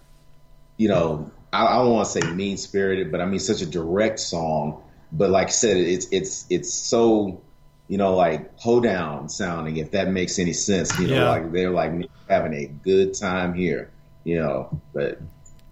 you 0.78 0.88
know 0.88 1.30
I, 1.52 1.66
I 1.66 1.76
don't 1.82 1.92
want 1.92 2.08
to 2.08 2.12
say 2.12 2.32
mean 2.32 2.56
spirited, 2.56 3.12
but 3.12 3.20
I 3.20 3.26
mean 3.26 3.40
such 3.40 3.60
a 3.60 3.66
direct 3.66 4.20
song 4.20 4.82
but 5.12 5.30
like 5.30 5.48
I 5.48 5.50
said, 5.50 5.76
it's 5.76 6.06
it's 6.10 6.46
it's 6.50 6.72
so 6.72 7.40
you 7.88 7.98
know 7.98 8.14
like 8.14 8.58
hoedown 8.58 9.28
sounding. 9.28 9.76
If 9.78 9.92
that 9.92 10.08
makes 10.08 10.38
any 10.38 10.52
sense, 10.52 10.98
you 10.98 11.08
know, 11.08 11.14
Yeah. 11.14 11.28
like 11.30 11.52
they're 11.52 11.70
like 11.70 11.92
having 12.28 12.54
a 12.54 12.66
good 12.66 13.14
time 13.14 13.54
here, 13.54 13.90
you 14.24 14.36
know. 14.36 14.80
But 14.92 15.20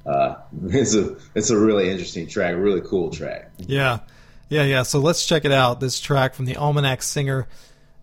uh, 0.06 0.36
it's 0.68 0.94
a 0.94 1.16
it's 1.34 1.50
a 1.50 1.58
really 1.58 1.90
interesting 1.90 2.26
track, 2.26 2.54
really 2.56 2.80
cool 2.82 3.10
track. 3.10 3.50
Yeah, 3.58 3.98
yeah, 4.48 4.62
yeah. 4.64 4.82
So 4.82 4.98
let's 5.00 5.26
check 5.26 5.44
it 5.44 5.52
out. 5.52 5.80
This 5.80 6.00
track 6.00 6.34
from 6.34 6.44
the 6.46 6.56
Almanac 6.56 7.02
Singer, 7.02 7.46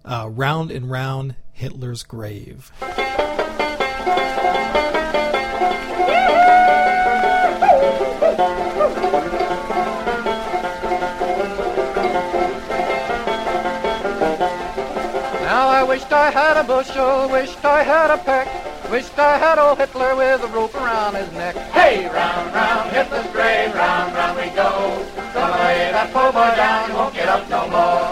uh, 0.06 0.30
"Round 0.32 0.70
and 0.72 0.90
Round 0.92 1.36
Hitler's 1.52 2.04
Grave." 2.04 2.72
I 16.24 16.32
had 16.32 16.56
a 16.56 16.64
bushel, 16.64 17.04
oh, 17.04 17.28
wished 17.28 17.66
I 17.66 17.84
had 17.84 18.10
a 18.10 18.18
peck, 18.18 18.48
wished 18.90 19.20
I 19.20 19.38
had 19.38 19.60
old 19.60 19.78
Hitler 19.78 20.16
with 20.16 20.42
a 20.42 20.48
rope 20.48 20.74
around 20.74 21.16
his 21.16 21.30
neck. 21.34 21.54
Hey, 21.74 22.08
round, 22.08 22.56
round, 22.56 22.92
Hitler's 22.92 23.28
grave, 23.34 23.76
round, 23.76 24.14
round 24.14 24.38
we 24.38 24.48
go. 24.56 25.06
Gonna 25.34 25.64
lay 25.64 25.92
that 25.92 26.14
poor 26.14 26.32
boy 26.32 26.56
down, 26.56 26.94
won't 26.94 27.14
get 27.14 27.28
up 27.28 27.50
no 27.50 27.68
more. 27.68 28.08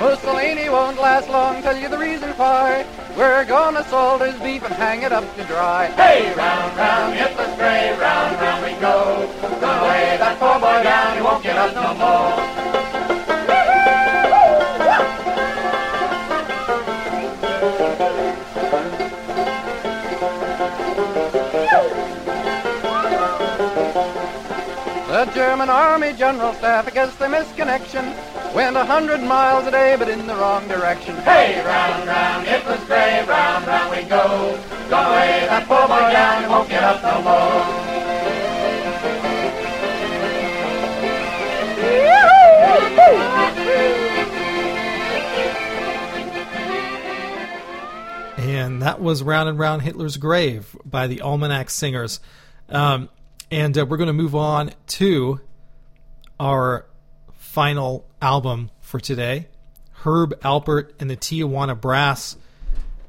Mussolini 0.00 0.70
won't 0.70 0.96
last 0.96 1.28
long, 1.28 1.60
tell 1.60 1.76
you 1.76 1.90
the 1.90 1.98
reason 1.98 2.30
why. 2.30 2.86
We're 3.18 3.44
gonna 3.46 3.82
salt 3.88 4.22
his 4.22 4.40
beef 4.40 4.62
and 4.62 4.72
hang 4.74 5.02
it 5.02 5.10
up 5.10 5.24
to 5.34 5.42
dry. 5.42 5.88
Hey, 5.88 6.32
round, 6.36 6.76
round, 6.76 7.14
Hitler's 7.14 7.56
grave, 7.56 7.98
round, 7.98 8.40
round 8.40 8.64
we 8.64 8.80
go. 8.80 9.28
Gonna 9.60 9.88
lay 9.88 10.16
that 10.18 10.38
poor 10.38 10.60
boy 10.60 10.82
down, 10.84 11.16
he 11.16 11.22
won't 11.22 11.42
get 11.42 11.56
up 11.56 11.74
no 11.74 11.94
more. 11.98 12.58
The 25.08 25.24
German 25.34 25.70
army 25.70 26.12
general 26.12 26.54
staff 26.54 26.86
against 26.86 27.18
the 27.18 27.24
misconnection 27.24 28.14
went 28.54 28.76
a 28.76 28.84
hundred 28.84 29.20
miles 29.22 29.66
a 29.66 29.70
day, 29.70 29.96
but 29.98 30.08
in 30.08 30.26
the 30.26 30.34
wrong 30.34 30.66
direction. 30.68 31.16
Hey, 31.16 31.62
round, 31.64 32.06
round, 32.06 32.46
Hitler's 32.46 32.84
grave, 32.84 33.28
round, 33.28 33.66
round 33.66 33.90
we 33.90 34.02
go. 34.08 34.58
Go 34.90 34.96
away, 34.96 35.40
lay 35.40 35.46
that 35.46 35.66
poor 35.66 35.86
boy 35.88 36.12
down, 36.12 36.50
won't 36.50 36.68
get 36.68 36.82
up 36.82 37.02
no 37.02 37.22
more. 37.22 37.88
and 48.38 48.82
that 48.82 49.00
was 49.00 49.22
"Round 49.22 49.48
and 49.48 49.58
Round 49.58 49.82
Hitler's 49.82 50.16
Grave" 50.16 50.76
by 50.84 51.06
the 51.06 51.20
Almanac 51.22 51.70
Singers. 51.70 52.20
Um, 52.68 53.08
and 53.50 53.76
uh, 53.76 53.84
we're 53.86 53.96
going 53.96 54.08
to 54.08 54.12
move 54.12 54.34
on 54.34 54.72
to 54.88 55.40
our 56.38 56.86
final 57.48 58.06
album 58.20 58.70
for 58.80 59.00
today, 59.00 59.48
Herb 60.04 60.38
Alpert 60.40 60.92
and 61.00 61.08
the 61.10 61.16
Tijuana 61.16 61.78
Brass 61.80 62.36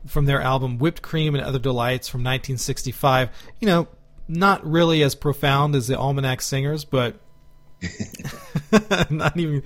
from 0.07 0.25
their 0.25 0.41
album 0.41 0.77
"Whipped 0.79 1.01
Cream 1.01 1.35
and 1.35 1.43
Other 1.43 1.59
Delights" 1.59 2.07
from 2.07 2.21
1965. 2.21 3.29
You 3.59 3.67
know, 3.67 3.87
not 4.27 4.65
really 4.65 5.03
as 5.03 5.13
profound 5.13 5.75
as 5.75 5.87
the 5.87 5.97
Almanac 5.99 6.41
Singers, 6.41 6.85
but 6.85 7.19
not 9.09 9.37
even 9.37 9.61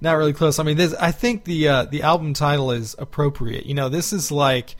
not 0.00 0.16
really 0.16 0.32
close. 0.32 0.58
I 0.58 0.62
mean, 0.62 0.76
this 0.76 0.94
I 0.94 1.10
think 1.10 1.44
the 1.44 1.68
uh, 1.68 1.84
the 1.86 2.02
album 2.02 2.32
title 2.32 2.70
is 2.70 2.94
appropriate. 2.98 3.66
You 3.66 3.74
know, 3.74 3.88
this 3.88 4.12
is 4.12 4.30
like 4.30 4.76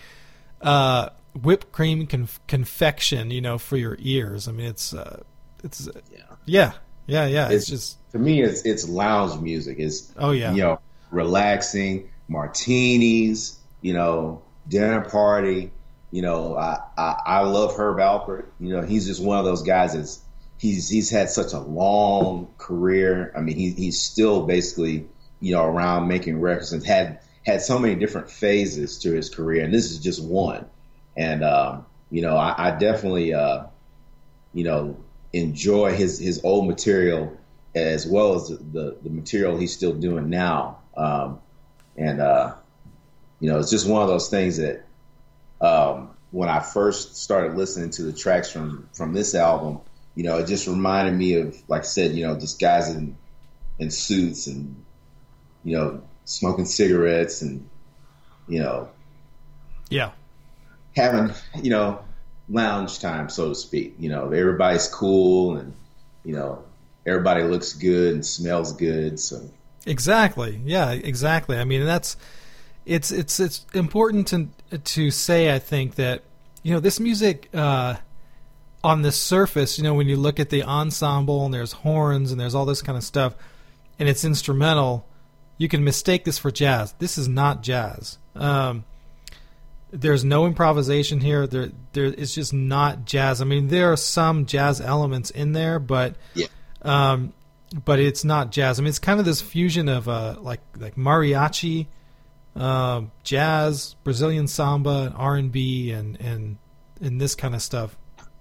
uh, 0.60 1.08
whipped 1.34 1.72
cream 1.72 2.06
conf- 2.06 2.40
confection. 2.46 3.30
You 3.32 3.40
know, 3.40 3.58
for 3.58 3.76
your 3.76 3.96
ears. 3.98 4.46
I 4.46 4.52
mean, 4.52 4.66
it's 4.66 4.94
uh, 4.94 5.22
it's 5.64 5.88
Yeah. 6.12 6.20
yeah, 6.46 6.72
yeah, 7.06 7.26
yeah. 7.26 7.46
It's, 7.50 7.68
It's- 7.68 7.70
just 7.70 8.10
To 8.12 8.18
me, 8.18 8.42
it's 8.42 8.62
it's 8.62 8.88
lounge 8.88 9.40
music. 9.40 9.78
It's 9.78 10.12
Oh, 10.18 10.30
yeah. 10.32 10.52
you 10.52 10.62
know, 10.62 10.78
relaxing, 11.10 12.08
martinis, 12.28 13.58
you 13.80 13.94
know, 13.94 14.42
dinner 14.68 15.00
party. 15.02 15.70
You 16.10 16.22
know, 16.22 16.56
I, 16.56 16.78
I 16.96 17.14
I 17.26 17.40
love 17.40 17.74
Herb 17.76 17.96
Alpert. 17.98 18.44
You 18.60 18.74
know, 18.74 18.82
he's 18.82 19.06
just 19.06 19.22
one 19.22 19.38
of 19.38 19.44
those 19.46 19.62
guys 19.62 19.94
that's 19.94 20.20
he's 20.58 20.88
he's 20.88 21.08
had 21.10 21.30
such 21.30 21.52
a 21.54 21.58
long 21.58 22.48
career. 22.58 23.32
I 23.36 23.40
mean, 23.40 23.56
he 23.56 23.70
he's 23.70 24.00
still 24.00 24.44
basically 24.46 25.06
you 25.40 25.54
know 25.54 25.64
around 25.64 26.08
making 26.08 26.40
records 26.40 26.72
and 26.72 26.84
had 26.84 27.20
had 27.46 27.62
so 27.62 27.78
many 27.78 27.94
different 27.94 28.30
phases 28.30 28.98
to 29.00 29.12
his 29.12 29.30
career, 29.30 29.64
and 29.64 29.72
this 29.72 29.90
is 29.90 29.98
just 29.98 30.22
one. 30.22 30.66
And 31.16 31.42
um, 31.42 31.86
you 32.10 32.20
know, 32.20 32.36
I, 32.36 32.54
I 32.68 32.70
definitely 32.72 33.32
uh, 33.32 33.64
you 34.52 34.64
know 34.64 34.96
enjoy 35.32 35.94
his 35.94 36.18
his 36.18 36.40
old 36.44 36.66
material 36.66 37.36
as 37.74 38.06
well 38.06 38.34
as 38.34 38.48
the 38.48 38.56
the, 38.56 38.96
the 39.02 39.10
material 39.10 39.56
he's 39.56 39.72
still 39.72 39.94
doing 39.94 40.28
now. 40.28 40.78
Um, 40.96 41.40
and 41.96 42.20
uh, 42.20 42.54
you 43.40 43.50
know, 43.50 43.58
it's 43.58 43.70
just 43.70 43.88
one 43.88 44.02
of 44.02 44.08
those 44.08 44.28
things 44.28 44.58
that 44.58 44.84
um, 45.60 46.10
when 46.30 46.48
I 46.48 46.60
first 46.60 47.16
started 47.16 47.56
listening 47.56 47.90
to 47.90 48.02
the 48.02 48.12
tracks 48.12 48.50
from 48.50 48.88
from 48.92 49.12
this 49.12 49.34
album, 49.34 49.80
you 50.14 50.24
know, 50.24 50.38
it 50.38 50.46
just 50.46 50.66
reminded 50.66 51.14
me 51.14 51.34
of, 51.34 51.56
like 51.68 51.82
I 51.82 51.84
said, 51.84 52.12
you 52.12 52.26
know, 52.26 52.38
just 52.38 52.60
guys 52.60 52.88
in 52.88 53.16
in 53.78 53.90
suits 53.90 54.46
and 54.46 54.84
you 55.64 55.76
know 55.76 56.02
smoking 56.24 56.64
cigarettes 56.64 57.42
and 57.42 57.68
you 58.48 58.60
know 58.60 58.88
yeah, 59.90 60.12
having 60.96 61.34
you 61.62 61.70
know 61.70 62.02
lounge 62.48 62.98
time, 63.00 63.28
so 63.28 63.48
to 63.50 63.54
speak. 63.54 63.94
You 63.98 64.10
know, 64.10 64.30
everybody's 64.30 64.88
cool 64.88 65.56
and 65.56 65.74
you 66.24 66.34
know 66.34 66.64
everybody 67.06 67.42
looks 67.42 67.72
good 67.72 68.14
and 68.14 68.24
smells 68.24 68.72
good. 68.72 69.18
So 69.18 69.48
Exactly. 69.86 70.60
Yeah, 70.64 70.92
exactly. 70.92 71.58
I 71.58 71.64
mean, 71.64 71.84
that's 71.84 72.16
it's 72.86 73.10
it's 73.10 73.40
it's 73.40 73.66
important 73.74 74.28
to 74.28 74.78
to 74.78 75.10
say. 75.10 75.54
I 75.54 75.58
think 75.58 75.96
that 75.96 76.22
you 76.62 76.72
know 76.72 76.80
this 76.80 77.00
music 77.00 77.48
uh, 77.52 77.96
on 78.84 79.02
the 79.02 79.12
surface. 79.12 79.78
You 79.78 79.84
know, 79.84 79.94
when 79.94 80.08
you 80.08 80.16
look 80.16 80.38
at 80.38 80.50
the 80.50 80.62
ensemble 80.62 81.44
and 81.44 81.52
there's 81.52 81.72
horns 81.72 82.30
and 82.30 82.40
there's 82.40 82.54
all 82.54 82.64
this 82.64 82.82
kind 82.82 82.96
of 82.96 83.04
stuff, 83.04 83.34
and 83.98 84.08
it's 84.08 84.24
instrumental, 84.24 85.06
you 85.58 85.68
can 85.68 85.82
mistake 85.82 86.24
this 86.24 86.38
for 86.38 86.50
jazz. 86.50 86.92
This 86.98 87.18
is 87.18 87.28
not 87.28 87.62
jazz. 87.62 88.18
Um, 88.34 88.84
there's 89.92 90.24
no 90.24 90.46
improvisation 90.46 91.20
here. 91.20 91.46
There, 91.46 91.70
there. 91.92 92.06
It's 92.06 92.34
just 92.34 92.52
not 92.52 93.04
jazz. 93.04 93.40
I 93.40 93.44
mean, 93.44 93.68
there 93.68 93.92
are 93.92 93.96
some 93.96 94.46
jazz 94.46 94.80
elements 94.80 95.30
in 95.30 95.52
there, 95.52 95.78
but 95.78 96.16
yeah, 96.34 96.46
um, 96.80 97.34
but 97.84 98.00
it's 98.00 98.24
not 98.24 98.50
jazz. 98.50 98.78
I 98.78 98.82
mean, 98.82 98.88
it's 98.88 98.98
kind 98.98 99.20
of 99.20 99.26
this 99.26 99.40
fusion 99.42 99.88
of 99.88 100.08
uh, 100.08 100.36
like 100.40 100.60
like 100.78 100.96
mariachi, 100.96 101.88
uh, 102.56 103.02
jazz, 103.22 103.94
Brazilian 104.02 104.48
samba, 104.48 105.12
R 105.14 105.36
and 105.36 105.52
B, 105.52 105.92
and 105.92 106.18
and 106.20 106.56
and 107.00 107.20
this 107.20 107.34
kind 107.34 107.54
of 107.54 107.62
stuff 107.62 107.96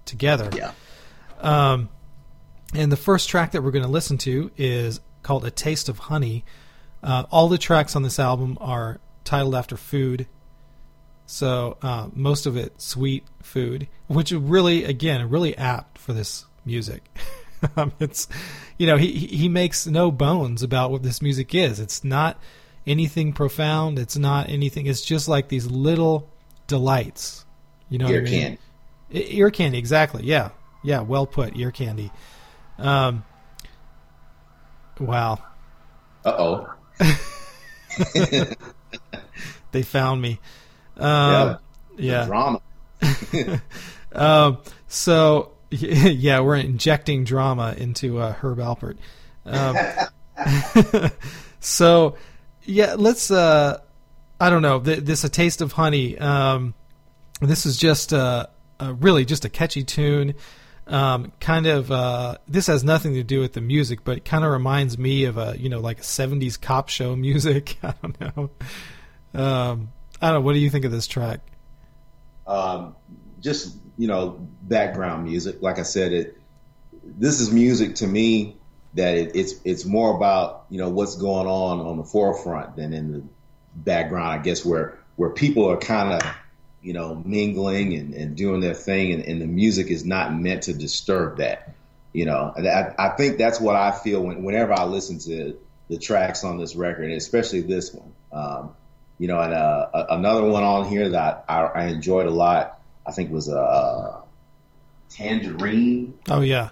together. 0.06 0.48
yeah, 0.56 0.72
Um, 1.38 1.90
and 2.74 2.90
the 2.90 2.96
first 2.96 3.28
track 3.28 3.52
that 3.52 3.62
we're 3.62 3.70
going 3.70 3.84
to 3.84 3.90
listen 3.90 4.16
to 4.18 4.50
is 4.56 5.00
called 5.22 5.44
"A 5.44 5.50
Taste 5.50 5.90
of 5.90 5.98
Honey." 5.98 6.44
Uh, 7.02 7.24
all 7.30 7.48
the 7.48 7.58
tracks 7.58 7.94
on 7.94 8.02
this 8.02 8.18
album 8.18 8.56
are 8.60 9.00
titled 9.24 9.54
after 9.54 9.76
food, 9.76 10.26
so 11.32 11.78
uh, 11.80 12.08
most 12.12 12.44
of 12.44 12.58
it 12.58 12.78
sweet 12.78 13.24
food, 13.42 13.88
which 14.06 14.32
really, 14.32 14.84
again, 14.84 15.30
really 15.30 15.56
apt 15.56 15.96
for 15.96 16.12
this 16.12 16.44
music. 16.66 17.02
um, 17.76 17.90
it's, 17.98 18.28
you 18.76 18.86
know, 18.86 18.98
he 18.98 19.12
he 19.12 19.48
makes 19.48 19.86
no 19.86 20.12
bones 20.12 20.62
about 20.62 20.90
what 20.90 21.02
this 21.02 21.22
music 21.22 21.54
is. 21.54 21.80
It's 21.80 22.04
not 22.04 22.38
anything 22.86 23.32
profound. 23.32 23.98
It's 23.98 24.18
not 24.18 24.50
anything. 24.50 24.84
It's 24.84 25.00
just 25.00 25.26
like 25.26 25.48
these 25.48 25.66
little 25.66 26.28
delights. 26.66 27.46
You 27.88 27.96
know, 27.96 28.08
ear 28.08 28.20
what 28.20 28.28
I 28.28 28.30
mean? 28.30 28.58
candy. 29.10 29.38
Ear 29.38 29.50
candy, 29.50 29.78
exactly. 29.78 30.24
Yeah, 30.24 30.50
yeah. 30.84 31.00
Well 31.00 31.26
put. 31.26 31.56
Ear 31.56 31.70
candy. 31.70 32.12
Um. 32.76 33.24
Wow, 35.00 35.38
Uh 36.26 36.34
oh. 36.38 36.74
they 39.72 39.82
found 39.82 40.20
me. 40.20 40.38
Um, 40.96 41.58
yeah. 41.96 42.26
Drama. 42.26 42.60
Um. 44.14 44.58
So 44.88 45.52
yeah, 45.70 46.40
we're 46.40 46.56
injecting 46.56 47.24
drama 47.24 47.74
into 47.78 48.18
uh, 48.18 48.32
Herb 48.34 48.58
Alpert. 48.58 48.98
Um, 49.46 51.10
so 51.60 52.16
Yeah, 52.64 52.94
let's. 52.98 53.30
Uh, 53.30 53.80
I 54.38 54.50
don't 54.50 54.60
know. 54.62 54.80
Th- 54.80 54.98
This 54.98 55.24
a 55.24 55.28
taste 55.30 55.62
of 55.62 55.72
honey. 55.72 56.18
Um, 56.18 56.74
this 57.40 57.64
is 57.64 57.78
just 57.78 58.12
uh, 58.12 58.46
uh, 58.80 58.94
really 59.00 59.24
just 59.24 59.44
a 59.46 59.48
catchy 59.48 59.82
tune. 59.82 60.34
Um, 60.86 61.32
kind 61.40 61.66
of. 61.66 61.90
Uh, 61.90 62.36
this 62.46 62.66
has 62.66 62.84
nothing 62.84 63.14
to 63.14 63.22
do 63.22 63.40
with 63.40 63.54
the 63.54 63.60
music, 63.62 64.04
but 64.04 64.18
it 64.18 64.24
kind 64.26 64.44
of 64.44 64.50
reminds 64.50 64.98
me 64.98 65.24
of 65.24 65.38
a 65.38 65.56
you 65.58 65.68
know 65.70 65.80
like 65.80 66.00
a 66.00 66.02
'70s 66.02 66.60
cop 66.60 66.90
show 66.90 67.16
music. 67.16 67.78
I 67.82 67.94
don't 68.02 68.20
know. 68.20 68.50
Um, 69.34 69.88
I 70.22 70.28
don't 70.28 70.34
know. 70.36 70.40
What 70.42 70.54
do 70.54 70.60
you 70.60 70.70
think 70.70 70.84
of 70.84 70.92
this 70.92 71.06
track? 71.06 71.40
um, 72.46 72.96
just 73.40 73.76
you 73.98 74.08
know 74.08 74.46
background 74.62 75.24
music. 75.24 75.62
Like 75.62 75.78
I 75.78 75.82
said, 75.82 76.12
it 76.12 76.38
this 77.04 77.40
is 77.40 77.50
music 77.50 77.96
to 77.96 78.06
me 78.06 78.56
that 78.94 79.16
it, 79.16 79.32
it's 79.34 79.54
it's 79.64 79.84
more 79.84 80.14
about 80.16 80.66
you 80.70 80.78
know 80.78 80.88
what's 80.88 81.16
going 81.16 81.46
on 81.46 81.80
on 81.80 81.96
the 81.96 82.04
forefront 82.04 82.76
than 82.76 82.92
in 82.92 83.12
the 83.12 83.22
background. 83.74 84.40
I 84.40 84.42
guess 84.42 84.64
where 84.64 84.98
where 85.16 85.30
people 85.30 85.70
are 85.70 85.76
kind 85.76 86.12
of 86.12 86.34
you 86.82 86.92
know 86.92 87.22
mingling 87.24 87.94
and, 87.94 88.14
and 88.14 88.36
doing 88.36 88.60
their 88.60 88.74
thing, 88.74 89.12
and, 89.12 89.24
and 89.24 89.40
the 89.40 89.46
music 89.46 89.88
is 89.88 90.04
not 90.04 90.34
meant 90.34 90.64
to 90.64 90.74
disturb 90.74 91.38
that. 91.38 91.74
You 92.12 92.26
know, 92.26 92.52
and 92.54 92.68
I, 92.68 92.94
I 92.98 93.08
think 93.10 93.38
that's 93.38 93.58
what 93.58 93.74
I 93.74 93.90
feel 93.90 94.20
when, 94.20 94.42
whenever 94.42 94.74
I 94.74 94.84
listen 94.84 95.18
to 95.20 95.58
the 95.88 95.96
tracks 95.96 96.44
on 96.44 96.58
this 96.58 96.76
record, 96.76 97.10
especially 97.10 97.62
this 97.62 97.94
one. 97.94 98.12
Um, 98.30 98.76
you 99.22 99.28
know, 99.28 99.38
and 99.38 99.54
uh, 99.54 100.06
another 100.10 100.42
one 100.42 100.64
on 100.64 100.88
here 100.88 101.10
that 101.10 101.44
I, 101.48 101.60
I 101.60 101.84
enjoyed 101.84 102.26
a 102.26 102.30
lot, 102.30 102.80
I 103.06 103.12
think 103.12 103.30
was 103.30 103.48
uh, 103.48 104.20
Tangerine. 105.10 106.18
Oh 106.28 106.40
yeah, 106.40 106.70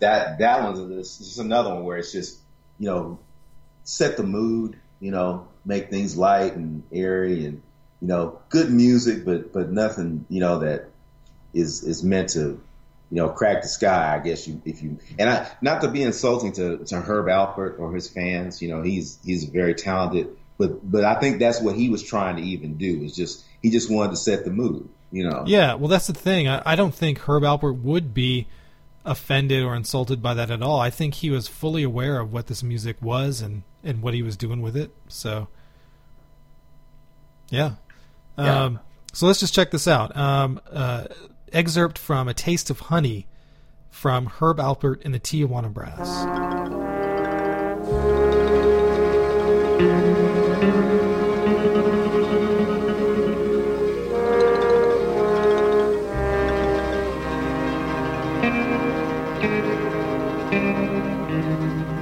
That 0.00 0.40
that 0.40 0.64
one's 0.64 0.88
this 0.88 1.20
is 1.20 1.38
another 1.38 1.72
one 1.72 1.84
where 1.84 1.96
it's 1.98 2.10
just 2.10 2.40
you 2.80 2.86
know 2.86 3.20
set 3.84 4.16
the 4.16 4.24
mood, 4.24 4.76
you 4.98 5.12
know, 5.12 5.46
make 5.64 5.88
things 5.88 6.16
light 6.16 6.56
and 6.56 6.82
airy, 6.90 7.46
and 7.46 7.62
you 8.00 8.08
know, 8.08 8.40
good 8.48 8.68
music, 8.68 9.24
but 9.24 9.52
but 9.52 9.70
nothing 9.70 10.26
you 10.28 10.40
know 10.40 10.58
that 10.58 10.90
is 11.54 11.84
is 11.84 12.02
meant 12.02 12.30
to 12.30 12.40
you 12.40 13.16
know 13.16 13.28
crack 13.28 13.62
the 13.62 13.68
sky. 13.68 14.12
I 14.12 14.18
guess 14.24 14.48
you 14.48 14.60
if 14.64 14.82
you 14.82 14.98
and 15.20 15.30
I 15.30 15.48
not 15.60 15.82
to 15.82 15.88
be 15.88 16.02
insulting 16.02 16.50
to 16.54 16.78
to 16.78 17.00
Herb 17.00 17.26
Alpert 17.26 17.78
or 17.78 17.94
his 17.94 18.08
fans, 18.08 18.60
you 18.60 18.70
know, 18.70 18.82
he's 18.82 19.20
he's 19.24 19.44
very 19.44 19.76
talented, 19.76 20.36
but 20.58 20.90
but 20.90 21.04
I 21.04 21.18
think 21.20 21.38
that's 21.38 21.60
what 21.60 21.76
he 21.76 21.88
was 21.88 22.02
trying 22.02 22.36
to 22.36 22.42
even 22.42 22.76
do 22.76 23.02
is 23.02 23.14
just 23.14 23.44
he 23.62 23.70
just 23.70 23.90
wanted 23.90 24.10
to 24.10 24.16
set 24.16 24.44
the 24.44 24.50
mood, 24.50 24.88
you 25.10 25.28
know. 25.28 25.44
yeah. 25.46 25.74
Well, 25.74 25.88
that's 25.88 26.06
the 26.06 26.14
thing. 26.14 26.48
I, 26.48 26.62
I 26.64 26.76
don't 26.76 26.94
think 26.94 27.18
Herb 27.20 27.42
Alpert 27.42 27.82
would 27.82 28.14
be 28.14 28.46
offended 29.04 29.62
or 29.62 29.74
insulted 29.74 30.20
by 30.20 30.34
that 30.34 30.50
at 30.50 30.62
all. 30.62 30.80
I 30.80 30.90
think 30.90 31.14
he 31.14 31.30
was 31.30 31.46
fully 31.46 31.82
aware 31.82 32.18
of 32.18 32.32
what 32.32 32.48
this 32.48 32.62
music 32.62 32.96
was 33.00 33.40
and 33.40 33.62
and 33.84 34.02
what 34.02 34.14
he 34.14 34.22
was 34.22 34.36
doing 34.36 34.62
with 34.62 34.76
it. 34.76 34.90
So, 35.08 35.48
yeah. 37.50 37.72
Yeah. 38.38 38.64
Um, 38.64 38.80
so 39.12 39.26
let's 39.26 39.40
just 39.40 39.54
check 39.54 39.70
this 39.70 39.88
out. 39.88 40.14
Um, 40.16 40.60
uh, 40.70 41.06
excerpt 41.52 41.98
from 41.98 42.28
"A 42.28 42.34
Taste 42.34 42.68
of 42.68 42.80
Honey" 42.80 43.26
from 43.90 44.26
Herb 44.26 44.58
Alpert 44.58 45.02
and 45.04 45.14
the 45.14 45.20
Tijuana 45.20 45.72
Brass. 45.72 46.65
Thank 59.46 59.66
you. 61.90 61.95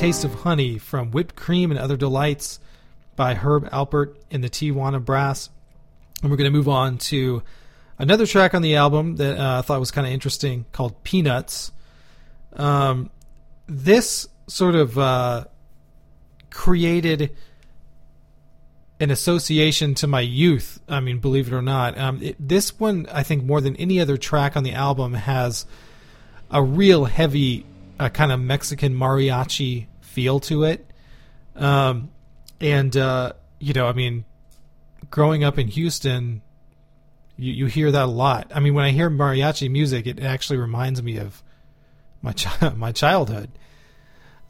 Taste 0.00 0.24
of 0.24 0.32
honey 0.32 0.78
from 0.78 1.10
Whipped 1.10 1.36
Cream 1.36 1.70
and 1.70 1.78
Other 1.78 1.94
Delights 1.94 2.58
by 3.16 3.34
Herb 3.34 3.68
Alpert 3.68 4.16
and 4.30 4.42
the 4.42 4.48
Tijuana 4.48 5.04
Brass. 5.04 5.50
And 6.22 6.30
we're 6.30 6.38
going 6.38 6.50
to 6.50 6.56
move 6.56 6.70
on 6.70 6.96
to 6.96 7.42
another 7.98 8.24
track 8.24 8.54
on 8.54 8.62
the 8.62 8.76
album 8.76 9.16
that 9.16 9.38
uh, 9.38 9.58
I 9.58 9.60
thought 9.60 9.78
was 9.78 9.90
kind 9.90 10.06
of 10.06 10.12
interesting 10.14 10.64
called 10.72 11.04
Peanuts. 11.04 11.70
Um, 12.54 13.10
this 13.66 14.26
sort 14.46 14.74
of 14.74 14.98
uh, 14.98 15.44
created 16.48 17.36
an 19.00 19.10
association 19.10 19.94
to 19.96 20.06
my 20.06 20.22
youth. 20.22 20.80
I 20.88 21.00
mean, 21.00 21.18
believe 21.18 21.52
it 21.52 21.54
or 21.54 21.60
not, 21.60 21.98
um, 21.98 22.22
it, 22.22 22.36
this 22.38 22.80
one 22.80 23.06
I 23.12 23.22
think 23.22 23.44
more 23.44 23.60
than 23.60 23.76
any 23.76 24.00
other 24.00 24.16
track 24.16 24.56
on 24.56 24.62
the 24.62 24.72
album 24.72 25.12
has 25.12 25.66
a 26.50 26.62
real 26.62 27.04
heavy 27.04 27.66
uh, 27.98 28.08
kind 28.08 28.32
of 28.32 28.40
Mexican 28.40 28.94
mariachi 28.94 29.88
feel 30.10 30.40
to 30.40 30.64
it. 30.64 30.86
Um, 31.56 32.10
and 32.60 32.96
uh, 32.96 33.32
you 33.58 33.72
know, 33.72 33.86
I 33.86 33.92
mean, 33.92 34.24
growing 35.10 35.44
up 35.44 35.58
in 35.58 35.68
Houston, 35.68 36.42
you, 37.36 37.52
you 37.52 37.66
hear 37.66 37.90
that 37.90 38.04
a 38.04 38.06
lot. 38.06 38.50
I 38.54 38.60
mean, 38.60 38.74
when 38.74 38.84
I 38.84 38.90
hear 38.90 39.10
mariachi 39.10 39.70
music, 39.70 40.06
it 40.06 40.20
actually 40.20 40.58
reminds 40.58 41.02
me 41.02 41.18
of 41.18 41.42
my 42.22 42.32
chi- 42.32 42.68
my 42.76 42.92
childhood, 42.92 43.50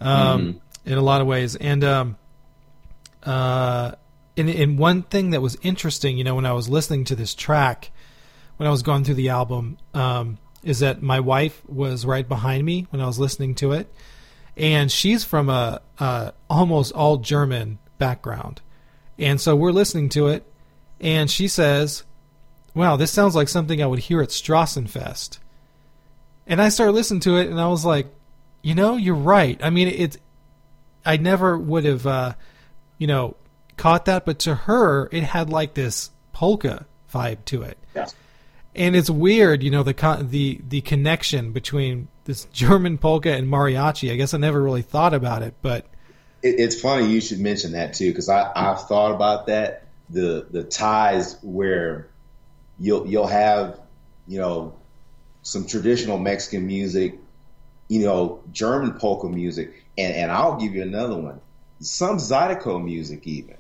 um, 0.01 0.61
in 0.85 0.99
a 0.99 1.03
lot 1.03 1.21
of 1.21 1.27
ways. 1.27 1.57
And 1.57 1.85
um, 1.85 2.17
uh, 3.23 3.93
in 4.37 4.49
in 4.49 4.77
one 4.77 5.03
thing 5.03 5.31
that 5.31 5.43
was 5.43 5.57
interesting, 5.63 6.19
you 6.19 6.25
know, 6.25 6.35
when 6.35 6.47
I 6.47 6.53
was 6.53 6.69
listening 6.69 7.05
to 7.07 7.15
this 7.15 7.35
track, 7.35 7.91
when 8.57 8.67
I 8.67 8.71
was 8.71 8.83
going 8.83 9.05
through 9.05 9.15
the 9.15 9.29
album, 9.29 9.79
um, 9.95 10.39
is 10.63 10.81
that 10.81 11.03
my 11.03 11.21
wife 11.21 11.63
was 11.67 12.05
right 12.05 12.29
behind 12.29 12.65
me 12.65 12.87
when 12.91 13.01
I 13.01 13.07
was 13.07 13.19
listening 13.19 13.55
to 13.57 13.73
it, 13.73 13.93
and 14.61 14.93
she's 14.93 15.25
from 15.25 15.49
a, 15.49 15.81
a 15.99 16.35
almost 16.51 16.93
all 16.93 17.17
German 17.17 17.79
background, 17.97 18.61
and 19.19 19.41
so 19.41 19.57
we're 19.57 19.73
listening 19.73 20.11
to 20.11 20.29
it, 20.29 20.45
and 21.01 21.31
she 21.31 21.49
says, 21.49 22.05
"Wow, 22.75 22.97
this 22.97 23.11
sounds 23.11 23.35
like 23.35 23.49
something 23.49 23.83
I 23.83 23.87
would 23.87 24.01
hear 24.01 24.21
at 24.21 24.29
Strassenfest." 24.29 25.39
And 26.47 26.61
I 26.61 26.69
started 26.69 26.93
listening 26.93 27.21
to 27.21 27.39
it, 27.39 27.49
and 27.49 27.59
I 27.59 27.69
was 27.69 27.87
like, 27.87 28.09
"You 28.61 28.75
know, 28.75 28.97
you're 28.97 29.15
right. 29.15 29.59
I 29.63 29.71
mean, 29.71 29.89
it's 29.89 30.19
I 31.07 31.17
never 31.17 31.57
would 31.57 31.87
have, 31.87 32.07
uh, 32.07 32.35
you 32.99 33.07
know, 33.07 33.37
caught 33.79 34.05
that, 34.05 34.27
but 34.27 34.41
to 34.41 34.55
her, 34.55 35.09
it 35.11 35.23
had 35.23 35.49
like 35.49 35.73
this 35.73 36.11
polka 36.35 36.85
vibe 37.11 37.47
to 37.47 37.63
it." 37.63 37.79
Yes. 37.95 38.15
And 38.75 38.95
it's 38.95 39.11
weird, 39.11 39.63
you 39.63 39.71
know, 39.71 39.83
the 39.83 39.95
con- 39.95 40.29
the 40.31 40.61
the 40.69 40.81
connection 40.81 41.53
between 41.53 42.09
this 42.25 42.45
German 42.53 42.99
polka 42.99 43.33
and 43.33 43.49
mariachi. 43.49 44.13
I 44.13 44.17
guess 44.17 44.35
I 44.35 44.39
never 44.39 44.63
really 44.63 44.83
thought 44.83 45.15
about 45.15 45.43
it, 45.43 45.55
but 45.63 45.87
It, 46.43 46.61
it's 46.61 46.81
funny 46.81 47.07
you 47.07 47.21
should 47.21 47.41
mention 47.41 47.73
that 47.73 47.95
too, 47.95 48.11
because 48.11 48.29
I 48.29 48.51
I've 48.55 48.87
thought 48.87 49.13
about 49.13 49.47
that. 49.47 49.87
The 50.09 50.47
the 50.51 50.65
ties 50.65 51.37
where 51.43 52.09
you'll 52.79 53.07
you'll 53.07 53.27
have 53.27 53.79
you 54.27 54.39
know 54.39 54.75
some 55.43 55.67
traditional 55.67 56.19
Mexican 56.19 56.67
music, 56.67 57.19
you 57.89 58.01
know 58.01 58.43
German 58.53 58.93
polka 58.95 59.29
music, 59.29 59.85
and 59.99 60.15
and 60.15 60.31
I'll 60.31 60.57
give 60.61 60.75
you 60.75 60.83
another 60.83 61.17
one, 61.17 61.41
some 61.81 62.19
Zydeco 62.19 62.83
music 62.83 63.27
even. 63.27 63.57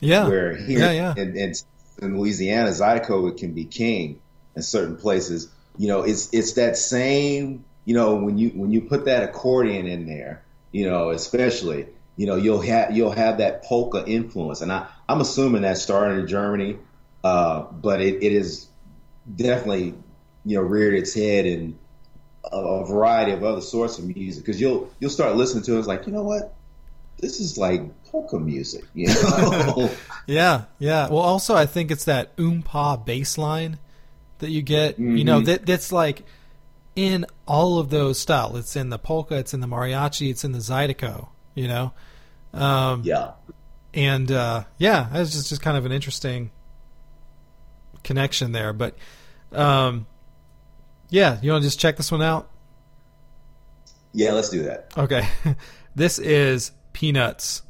yeah, 0.00 0.28
where 0.28 0.56
here 0.56 0.78
yeah, 0.78 0.90
yeah, 0.92 1.14
In, 1.16 1.36
in, 1.36 1.54
in 2.02 2.18
Louisiana, 2.18 2.70
Zydeco 2.70 3.36
can 3.36 3.52
be 3.52 3.64
king 3.64 4.20
in 4.58 4.62
certain 4.62 4.96
places. 4.96 5.48
You 5.78 5.88
know, 5.88 6.02
it's 6.02 6.28
it's 6.32 6.52
that 6.54 6.76
same. 6.76 7.64
You 7.84 7.94
know, 7.94 8.16
when 8.16 8.36
you 8.36 8.50
when 8.50 8.70
you 8.70 8.82
put 8.82 9.06
that 9.06 9.22
accordion 9.22 9.86
in 9.86 10.06
there, 10.06 10.44
you 10.72 10.88
know, 10.88 11.10
especially, 11.10 11.86
you 12.16 12.26
know, 12.26 12.36
you'll 12.36 12.60
have 12.60 12.94
you'll 12.94 13.12
have 13.12 13.38
that 13.38 13.64
polka 13.64 14.04
influence, 14.06 14.60
and 14.60 14.70
I 14.70 14.86
I'm 15.08 15.20
assuming 15.20 15.62
that 15.62 15.78
started 15.78 16.18
in 16.18 16.26
Germany, 16.26 16.76
uh, 17.24 17.62
but 17.62 18.02
it, 18.02 18.22
it 18.22 18.32
is 18.32 18.66
definitely 19.36 19.94
you 20.44 20.56
know 20.56 20.62
reared 20.62 20.94
its 20.94 21.14
head 21.14 21.46
in 21.46 21.78
a, 22.52 22.56
a 22.56 22.86
variety 22.86 23.32
of 23.32 23.44
other 23.44 23.60
sorts 23.60 23.98
of 23.98 24.04
music 24.04 24.44
because 24.44 24.60
you'll 24.60 24.90
you'll 25.00 25.10
start 25.10 25.36
listening 25.36 25.64
to 25.64 25.76
it, 25.76 25.78
it's 25.78 25.88
like 25.88 26.06
you 26.06 26.12
know 26.12 26.24
what 26.24 26.54
this 27.20 27.40
is 27.40 27.56
like 27.58 27.82
polka 28.04 28.38
music, 28.38 28.84
you 28.94 29.08
know. 29.08 29.90
Yeah, 30.26 30.64
yeah. 30.78 31.08
Well, 31.08 31.20
also 31.20 31.54
I 31.54 31.64
think 31.64 31.90
it's 31.90 32.04
that 32.04 32.36
oompa 32.36 33.02
bass 33.02 33.38
line 33.38 33.78
that 34.38 34.50
you 34.50 34.62
get. 34.62 34.98
You 34.98 35.24
know, 35.24 35.40
Mhm. 35.40 35.44
that 35.46 35.66
that's 35.66 35.92
like 35.92 36.24
in 36.96 37.26
all 37.46 37.78
of 37.78 37.90
those 37.90 38.18
styles. 38.18 38.58
It's 38.58 38.76
in 38.76 38.90
the 38.90 38.98
polka, 38.98 39.36
it's 39.36 39.54
in 39.54 39.60
the 39.60 39.66
mariachi, 39.68 40.30
it's 40.30 40.44
in 40.44 40.52
the 40.52 40.58
zydeco. 40.58 41.28
You 41.54 41.68
know, 41.68 41.92
um, 42.54 43.02
yeah. 43.04 43.32
and 43.94 44.30
uh, 44.30 44.64
yeah, 44.78 45.08
it's 45.14 45.32
just 45.32 45.48
just 45.48 45.60
kind 45.62 45.76
of 45.76 45.84
an 45.86 45.92
interesting 45.92 46.50
connection 48.04 48.52
there. 48.52 48.72
But 48.72 48.96
um, 49.52 50.06
yeah, 51.10 51.38
you 51.42 51.50
want 51.52 51.62
to 51.62 51.66
just 51.66 51.80
check 51.80 51.96
this 51.96 52.12
one 52.12 52.22
out? 52.22 52.48
Yeah, 54.12 54.32
let's 54.32 54.48
do 54.50 54.62
that. 54.64 54.92
Okay, 54.96 55.26
this 55.94 56.18
is 56.18 56.72
Peanuts. 56.92 57.62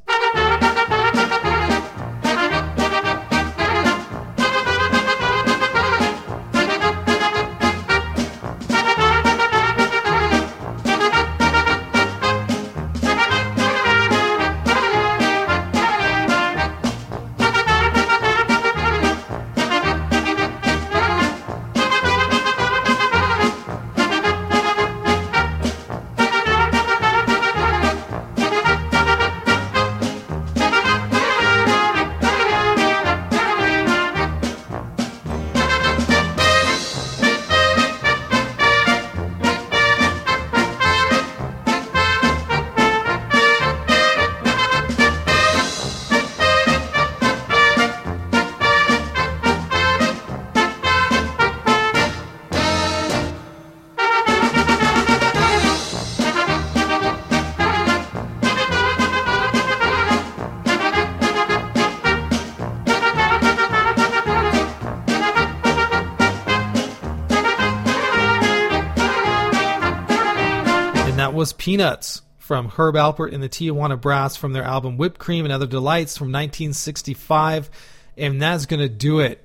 Peanuts 71.69 72.23
from 72.39 72.71
Herb 72.71 72.95
Alpert 72.95 73.35
and 73.35 73.43
the 73.43 73.49
Tijuana 73.51 74.01
Brass 74.01 74.37
from 74.37 74.55
their 74.55 74.65
album 74.65 74.97
Whipped 74.97 75.19
Cream 75.19 75.45
and 75.45 75.53
Other 75.53 75.67
Delights 75.67 76.17
from 76.17 76.29
1965. 76.29 77.69
And 78.17 78.41
that's 78.41 78.65
going 78.65 78.81
to 78.81 78.89
do 78.89 79.21
it 79.21 79.45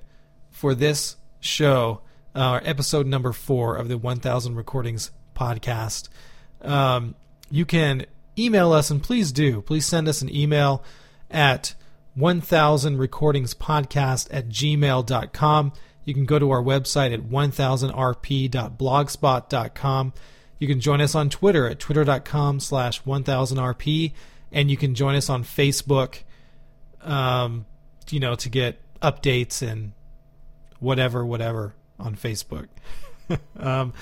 for 0.50 0.74
this 0.74 1.18
show, 1.42 2.00
uh, 2.34 2.62
episode 2.64 3.08
number 3.08 3.34
four 3.34 3.76
of 3.76 3.90
the 3.90 3.98
1000 3.98 4.56
Recordings 4.56 5.12
podcast. 5.36 6.08
Um, 6.62 7.16
you 7.52 7.66
can 7.66 8.06
email 8.40 8.72
us, 8.72 8.90
and 8.90 9.04
please 9.04 9.34
do. 9.34 9.62
Please 9.62 9.86
send 9.86 10.08
us 10.08 10.22
an 10.22 10.34
email 10.34 10.82
at 11.30 11.76
1000recordingspodcast 12.18 14.30
at 14.32 14.48
gmail.com. 14.48 15.74
You 16.06 16.14
can 16.14 16.24
go 16.24 16.40
to 16.40 16.52
our 16.52 16.64
website 16.64 17.14
at 17.14 17.24
1000rp.blogspot.com. 17.24 20.14
You 20.60 20.68
can 20.68 20.80
join 20.80 21.02
us 21.02 21.16
on 21.16 21.30
Twitter 21.30 21.68
at 21.68 21.80
twitter.com 21.80 22.60
slash 22.60 23.04
1000rp. 23.04 24.14
And 24.52 24.70
you 24.70 24.78
can 24.78 24.94
join 24.94 25.16
us 25.16 25.30
on 25.30 25.44
Facebook, 25.44 26.20
um, 27.02 27.66
you 28.10 28.20
know, 28.20 28.36
to 28.36 28.50
get 28.50 28.80
updates 29.02 29.68
and 29.68 29.94
whatever, 30.80 31.26
whatever 31.26 31.74
on 32.00 32.16
Facebook. 32.16 32.68
um, 33.60 33.94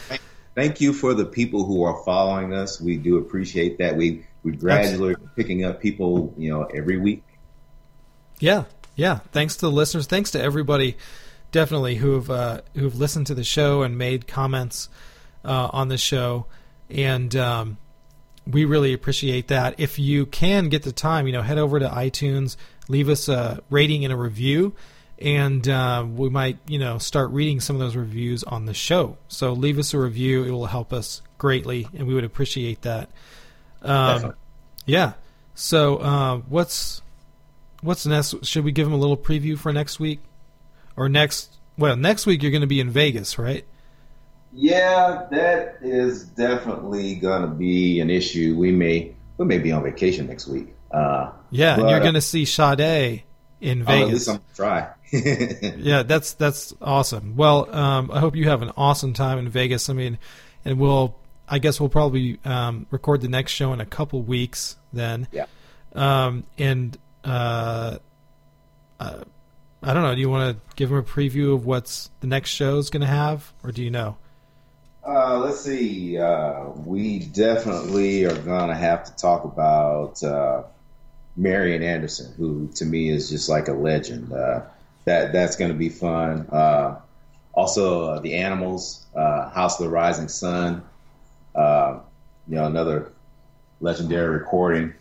Thank 0.55 0.81
you 0.81 0.91
for 0.91 1.13
the 1.13 1.25
people 1.25 1.65
who 1.65 1.83
are 1.83 2.03
following 2.03 2.53
us. 2.53 2.81
We 2.81 2.97
do 2.97 3.17
appreciate 3.17 3.77
that. 3.77 3.95
We 3.95 4.25
we 4.43 4.51
gradually 4.53 5.15
picking 5.35 5.63
up 5.63 5.79
people, 5.79 6.33
you 6.37 6.49
know, 6.49 6.63
every 6.63 6.97
week. 6.97 7.23
Yeah, 8.39 8.65
yeah. 8.95 9.19
Thanks 9.31 9.55
to 9.57 9.61
the 9.61 9.71
listeners. 9.71 10.07
Thanks 10.07 10.31
to 10.31 10.41
everybody, 10.41 10.97
definitely 11.51 11.95
who've 11.95 12.29
uh, 12.29 12.61
who've 12.75 12.97
listened 12.97 13.27
to 13.27 13.35
the 13.35 13.43
show 13.45 13.81
and 13.81 13.97
made 13.97 14.27
comments 14.27 14.89
uh, 15.43 15.69
on 15.71 15.87
the 15.87 15.97
show, 15.97 16.45
and 16.89 17.35
um, 17.35 17.77
we 18.47 18.65
really 18.65 18.93
appreciate 18.93 19.47
that. 19.49 19.79
If 19.79 19.99
you 19.99 20.25
can 20.25 20.69
get 20.69 20.83
the 20.83 20.91
time, 20.91 21.27
you 21.27 21.33
know, 21.33 21.41
head 21.41 21.57
over 21.57 21.79
to 21.79 21.87
iTunes, 21.87 22.57
leave 22.87 23.09
us 23.09 23.27
a 23.29 23.61
rating 23.69 24.03
and 24.03 24.13
a 24.13 24.17
review, 24.17 24.73
and 25.19 25.67
uh, 25.67 26.05
we 26.07 26.29
might, 26.29 26.57
you 26.67 26.79
know, 26.79 26.97
start 26.97 27.31
reading 27.31 27.59
some 27.59 27.75
of 27.75 27.79
those 27.79 27.95
reviews 27.95 28.43
on 28.43 28.65
the 28.65 28.73
show. 28.73 29.17
So 29.27 29.53
leave 29.53 29.77
us 29.77 29.93
a 29.93 29.99
review; 29.99 30.43
it 30.43 30.51
will 30.51 30.65
help 30.65 30.91
us 30.91 31.21
greatly, 31.37 31.87
and 31.95 32.07
we 32.07 32.13
would 32.13 32.23
appreciate 32.23 32.81
that. 32.81 33.09
Um, 33.81 34.33
yeah. 34.85 35.13
So 35.55 35.97
uh, 35.97 36.37
what's 36.37 37.01
what's 37.81 38.05
next? 38.05 38.45
Should 38.45 38.63
we 38.63 38.71
give 38.71 38.85
them 38.85 38.93
a 38.93 38.97
little 38.97 39.17
preview 39.17 39.57
for 39.57 39.71
next 39.71 39.99
week, 39.99 40.19
or 40.95 41.09
next? 41.09 41.57
Well, 41.77 41.95
next 41.95 42.25
week 42.25 42.41
you're 42.41 42.51
going 42.51 42.61
to 42.61 42.67
be 42.67 42.79
in 42.79 42.89
Vegas, 42.89 43.37
right? 43.37 43.65
Yeah, 44.53 45.27
that 45.31 45.77
is 45.81 46.23
definitely 46.23 47.15
going 47.15 47.43
to 47.43 47.47
be 47.47 47.99
an 47.99 48.09
issue. 48.09 48.55
We 48.57 48.71
may 48.71 49.15
we 49.37 49.45
may 49.45 49.59
be 49.59 49.71
on 49.71 49.83
vacation 49.83 50.27
next 50.27 50.47
week. 50.47 50.73
Uh, 50.91 51.31
Yeah, 51.49 51.79
and 51.79 51.89
you're 51.89 51.99
uh, 51.99 52.03
going 52.03 52.15
to 52.15 52.21
see 52.21 52.45
Sade 52.45 53.23
in 53.61 53.83
oh, 53.87 53.91
at 53.91 54.05
Vegas. 54.05 54.27
Gonna 54.27 54.41
try. 54.55 54.89
Yeah, 55.13 56.03
that's 56.03 56.33
that's 56.33 56.73
awesome. 56.81 57.35
Well, 57.35 57.73
um, 57.75 58.11
I 58.11 58.19
hope 58.19 58.35
you 58.35 58.47
have 58.49 58.61
an 58.61 58.71
awesome 58.77 59.13
time 59.13 59.37
in 59.39 59.49
Vegas. 59.49 59.89
I 59.89 59.93
mean, 59.93 60.17
and 60.63 60.79
we'll 60.79 61.17
I 61.47 61.59
guess 61.59 61.79
we'll 61.79 61.89
probably 61.89 62.39
um, 62.45 62.87
record 62.91 63.19
the 63.19 63.27
next 63.27 63.51
show 63.51 63.73
in 63.73 63.81
a 63.81 63.85
couple 63.85 64.21
weeks 64.21 64.77
then. 64.93 65.27
Yeah. 65.31 65.47
Um, 65.93 66.45
and 66.57 66.97
uh, 67.25 67.97
uh, 69.01 69.23
I 69.83 69.93
don't 69.93 70.03
know. 70.03 70.15
Do 70.15 70.21
you 70.21 70.29
want 70.29 70.55
to 70.55 70.75
give 70.75 70.89
them 70.89 70.99
a 70.99 71.03
preview 71.03 71.53
of 71.53 71.65
what's 71.65 72.09
the 72.21 72.27
next 72.27 72.51
show 72.51 72.77
is 72.77 72.89
going 72.89 73.01
to 73.01 73.07
have, 73.07 73.51
or 73.63 73.71
do 73.71 73.83
you 73.83 73.91
know? 73.91 74.15
Uh, 75.05 75.39
let's 75.39 75.61
see. 75.61 76.17
Uh, 76.17 76.65
we 76.85 77.19
definitely 77.19 78.25
are 78.25 78.37
gonna 78.37 78.75
have 78.75 79.03
to 79.05 79.15
talk 79.15 79.45
about 79.45 80.23
uh, 80.23 80.63
Marian 81.35 81.81
Anderson, 81.81 82.33
who 82.37 82.67
to 82.75 82.85
me 82.85 83.09
is 83.09 83.29
just 83.29 83.49
like 83.49 83.67
a 83.67 83.73
legend. 83.73 84.31
Uh, 84.31 84.61
that 85.05 85.33
that's 85.33 85.55
gonna 85.55 85.73
be 85.73 85.89
fun. 85.89 86.47
Uh, 86.51 86.99
also, 87.53 88.11
uh, 88.11 88.19
the 88.19 88.35
Animals, 88.35 89.05
uh, 89.15 89.49
House 89.49 89.79
of 89.79 89.85
the 89.85 89.89
Rising 89.89 90.27
Sun. 90.27 90.83
Uh, 91.55 91.99
you 92.47 92.55
know, 92.55 92.65
another 92.65 93.11
legendary 93.79 94.29
recording, 94.29 94.93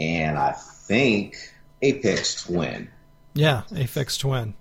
and 0.00 0.38
I 0.38 0.52
think 0.52 1.36
Aphex 1.82 2.46
Twin. 2.46 2.88
Yeah, 3.34 3.62
Aphex 3.70 4.18
Twin. 4.18 4.54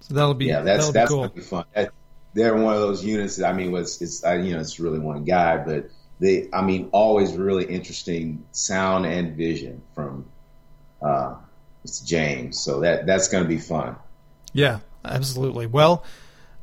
So 0.00 0.14
that'll 0.14 0.34
be 0.34 0.46
yeah, 0.46 0.60
that's 0.60 0.90
that's 0.90 1.10
be 1.10 1.14
cool. 1.14 1.22
gonna 1.24 1.34
be 1.34 1.40
fun. 1.40 1.64
That, 1.74 1.92
they're 2.36 2.54
one 2.54 2.74
of 2.74 2.80
those 2.80 3.04
units. 3.04 3.36
That, 3.36 3.52
I 3.52 3.52
mean, 3.52 3.74
it's, 3.74 4.00
it's 4.00 4.22
I, 4.22 4.36
you 4.36 4.54
know 4.54 4.60
it's 4.60 4.78
really 4.78 5.00
one 5.00 5.24
guy, 5.24 5.56
but 5.56 5.90
they 6.20 6.48
I 6.52 6.62
mean 6.62 6.90
always 6.92 7.32
really 7.32 7.64
interesting 7.64 8.44
sound 8.52 9.06
and 9.06 9.36
vision 9.36 9.82
from 9.94 10.26
uh. 11.02 11.36
James. 12.04 12.58
So 12.58 12.80
that 12.80 13.06
that's 13.06 13.28
gonna 13.28 13.46
be 13.46 13.58
fun. 13.58 13.96
Yeah, 14.52 14.80
absolutely. 15.04 15.66
Well, 15.66 16.04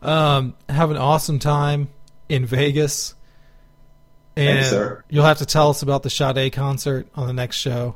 um, 0.02 0.56
have 0.70 0.92
an 0.92 0.98
awesome 0.98 1.40
time 1.40 1.90
in 2.30 2.46
Vegas. 2.46 3.16
And 4.36 4.66
sir. 4.66 5.04
you'll 5.10 5.26
have 5.26 5.38
to 5.38 5.46
tell 5.46 5.70
us 5.70 5.84
about 5.84 6.02
the 6.02 6.10
Sade 6.10 6.52
concert 6.54 7.08
on 7.14 7.28
the 7.28 7.34
next 7.34 7.58
show. 7.58 7.96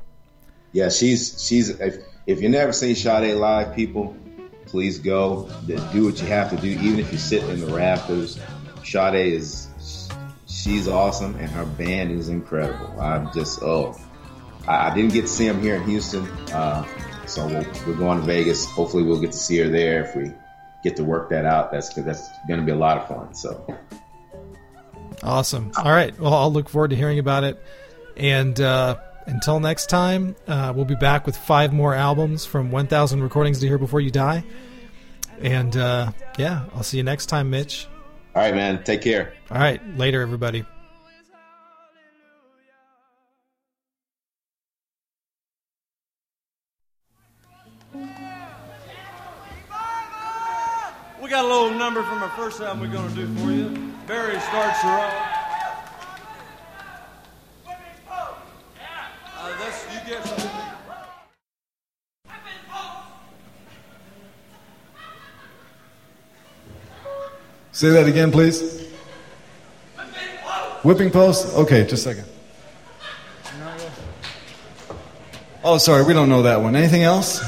Yeah, 0.72 0.90
she's 0.90 1.44
she's 1.44 1.70
if 1.70 1.98
if 2.28 2.42
you've 2.42 2.52
never 2.52 2.74
seen 2.74 2.96
Sade 2.96 3.36
live, 3.36 3.76
people, 3.76 4.16
please 4.68 5.00
go. 5.00 5.50
Do 5.66 6.06
what 6.06 6.22
you 6.22 6.28
have 6.28 6.50
to 6.52 6.58
do, 6.58 6.68
even 6.68 7.00
if 7.00 7.12
you're 7.12 7.20
sitting 7.20 7.50
in 7.50 7.62
the 7.62 7.74
rafters. 7.74 8.40
Sade 8.84 9.34
is 9.34 9.68
she's 10.48 10.88
awesome, 10.88 11.36
and 11.36 11.50
her 11.50 11.66
band 11.66 12.12
is 12.12 12.30
incredible. 12.30 13.00
I'm 13.00 13.32
just 13.34 13.62
oh, 13.62 14.00
I, 14.68 14.94
didn't 14.94 15.14
get 15.14 15.24
to 15.24 15.28
see 15.28 15.48
them 15.48 15.62
here 15.62 15.76
in 15.76 15.84
Houston, 15.84 16.26
uh, 16.52 16.86
so 17.26 17.48
we'll, 17.48 17.66
we're 17.86 17.98
going 17.98 18.20
to 18.20 18.26
Vegas. 18.26 18.66
Hopefully, 18.66 19.04
we'll 19.04 19.20
get 19.20 19.32
to 19.32 19.38
see 19.38 19.58
her 19.58 19.70
there 19.70 20.06
if 20.06 20.16
we 20.16 20.32
get 20.84 20.96
to 20.98 21.04
work 21.04 21.30
that 21.30 21.46
out. 21.46 21.72
That's 21.72 21.94
that's 21.94 22.30
going 22.48 22.60
to 22.60 22.66
be 22.66 22.72
a 22.72 22.78
lot 22.78 22.98
of 22.98 23.08
fun. 23.08 23.34
So 23.34 23.78
Awesome. 25.24 25.72
All 25.78 25.92
right. 25.92 26.18
Well, 26.20 26.34
I'll 26.34 26.52
look 26.52 26.70
forward 26.70 26.92
to 26.92 26.96
hearing 26.96 27.20
about 27.20 27.44
it. 27.44 27.62
And 28.16 28.60
uh, 28.60 28.98
until 29.28 29.60
next 29.60 29.88
time, 29.90 30.36
uh, 30.48 30.74
we'll 30.76 30.86
be 30.86 30.96
back 30.96 31.26
with 31.26 31.38
five 31.38 31.72
more 31.74 31.94
albums 31.94 32.46
from 32.46 32.72
1,000 32.72 33.22
Recordings 33.22 33.60
to 33.60 33.68
Hear 33.68 33.78
Before 33.78 34.02
You 34.02 34.10
Die. 34.10 34.44
And 35.42 35.78
uh, 35.78 36.12
yeah, 36.38 36.66
I'll 36.74 36.84
see 36.84 36.98
you 36.98 37.04
next 37.04 37.28
time, 37.28 37.50
Mitch. 37.50 37.88
all 38.36 38.42
right, 38.42 38.56
man, 38.56 38.84
take 38.84 39.02
care. 39.02 39.34
All 39.52 39.60
right. 39.60 39.80
Later, 39.98 40.22
everybody. 40.22 40.66
We 51.22 51.30
got 51.30 51.44
a 51.44 51.48
little 51.48 51.72
number 51.72 52.04
from 52.04 52.22
our 52.22 52.30
first 52.30 52.62
album 52.62 52.80
we're 52.82 52.94
going 52.96 53.10
to 53.10 53.16
do 53.16 53.36
for 53.40 53.52
you. 53.52 53.94
Barry 54.08 54.40
starts 54.40 54.80
her 54.82 54.90
off. 54.90 55.37
You 59.58 60.00
get 60.06 60.24
some. 60.24 60.50
Say 67.72 67.90
that 67.90 68.08
again, 68.08 68.32
please. 68.32 68.88
Whipping 70.84 71.10
post? 71.10 71.56
Okay, 71.56 71.86
just 71.86 72.06
a 72.06 72.16
second. 72.16 72.26
Oh, 75.64 75.78
sorry, 75.78 76.04
we 76.04 76.14
don't 76.14 76.30
know 76.30 76.44
that 76.44 76.62
one. 76.62 76.76
Anything 76.76 77.04
else? 77.04 77.40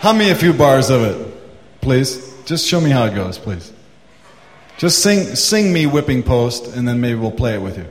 Hum 0.00 0.16
me 0.16 0.30
a 0.30 0.34
few 0.34 0.52
bars 0.52 0.90
of 0.90 1.02
it, 1.02 1.80
please. 1.80 2.34
Just 2.44 2.66
show 2.66 2.80
me 2.80 2.90
how 2.90 3.04
it 3.04 3.14
goes, 3.14 3.36
please. 3.36 3.72
Just 4.78 5.02
sing, 5.02 5.34
sing 5.36 5.72
me 5.72 5.86
whipping 5.86 6.22
post, 6.22 6.68
and 6.74 6.88
then 6.88 7.00
maybe 7.00 7.18
we'll 7.18 7.30
play 7.30 7.54
it 7.54 7.60
with 7.60 7.76
you. 7.76 7.86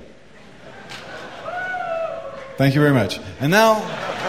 Thank 2.59 2.75
you 2.75 2.81
very 2.81 2.93
much. 2.93 3.21
And 3.39 3.51
now. 3.51 4.28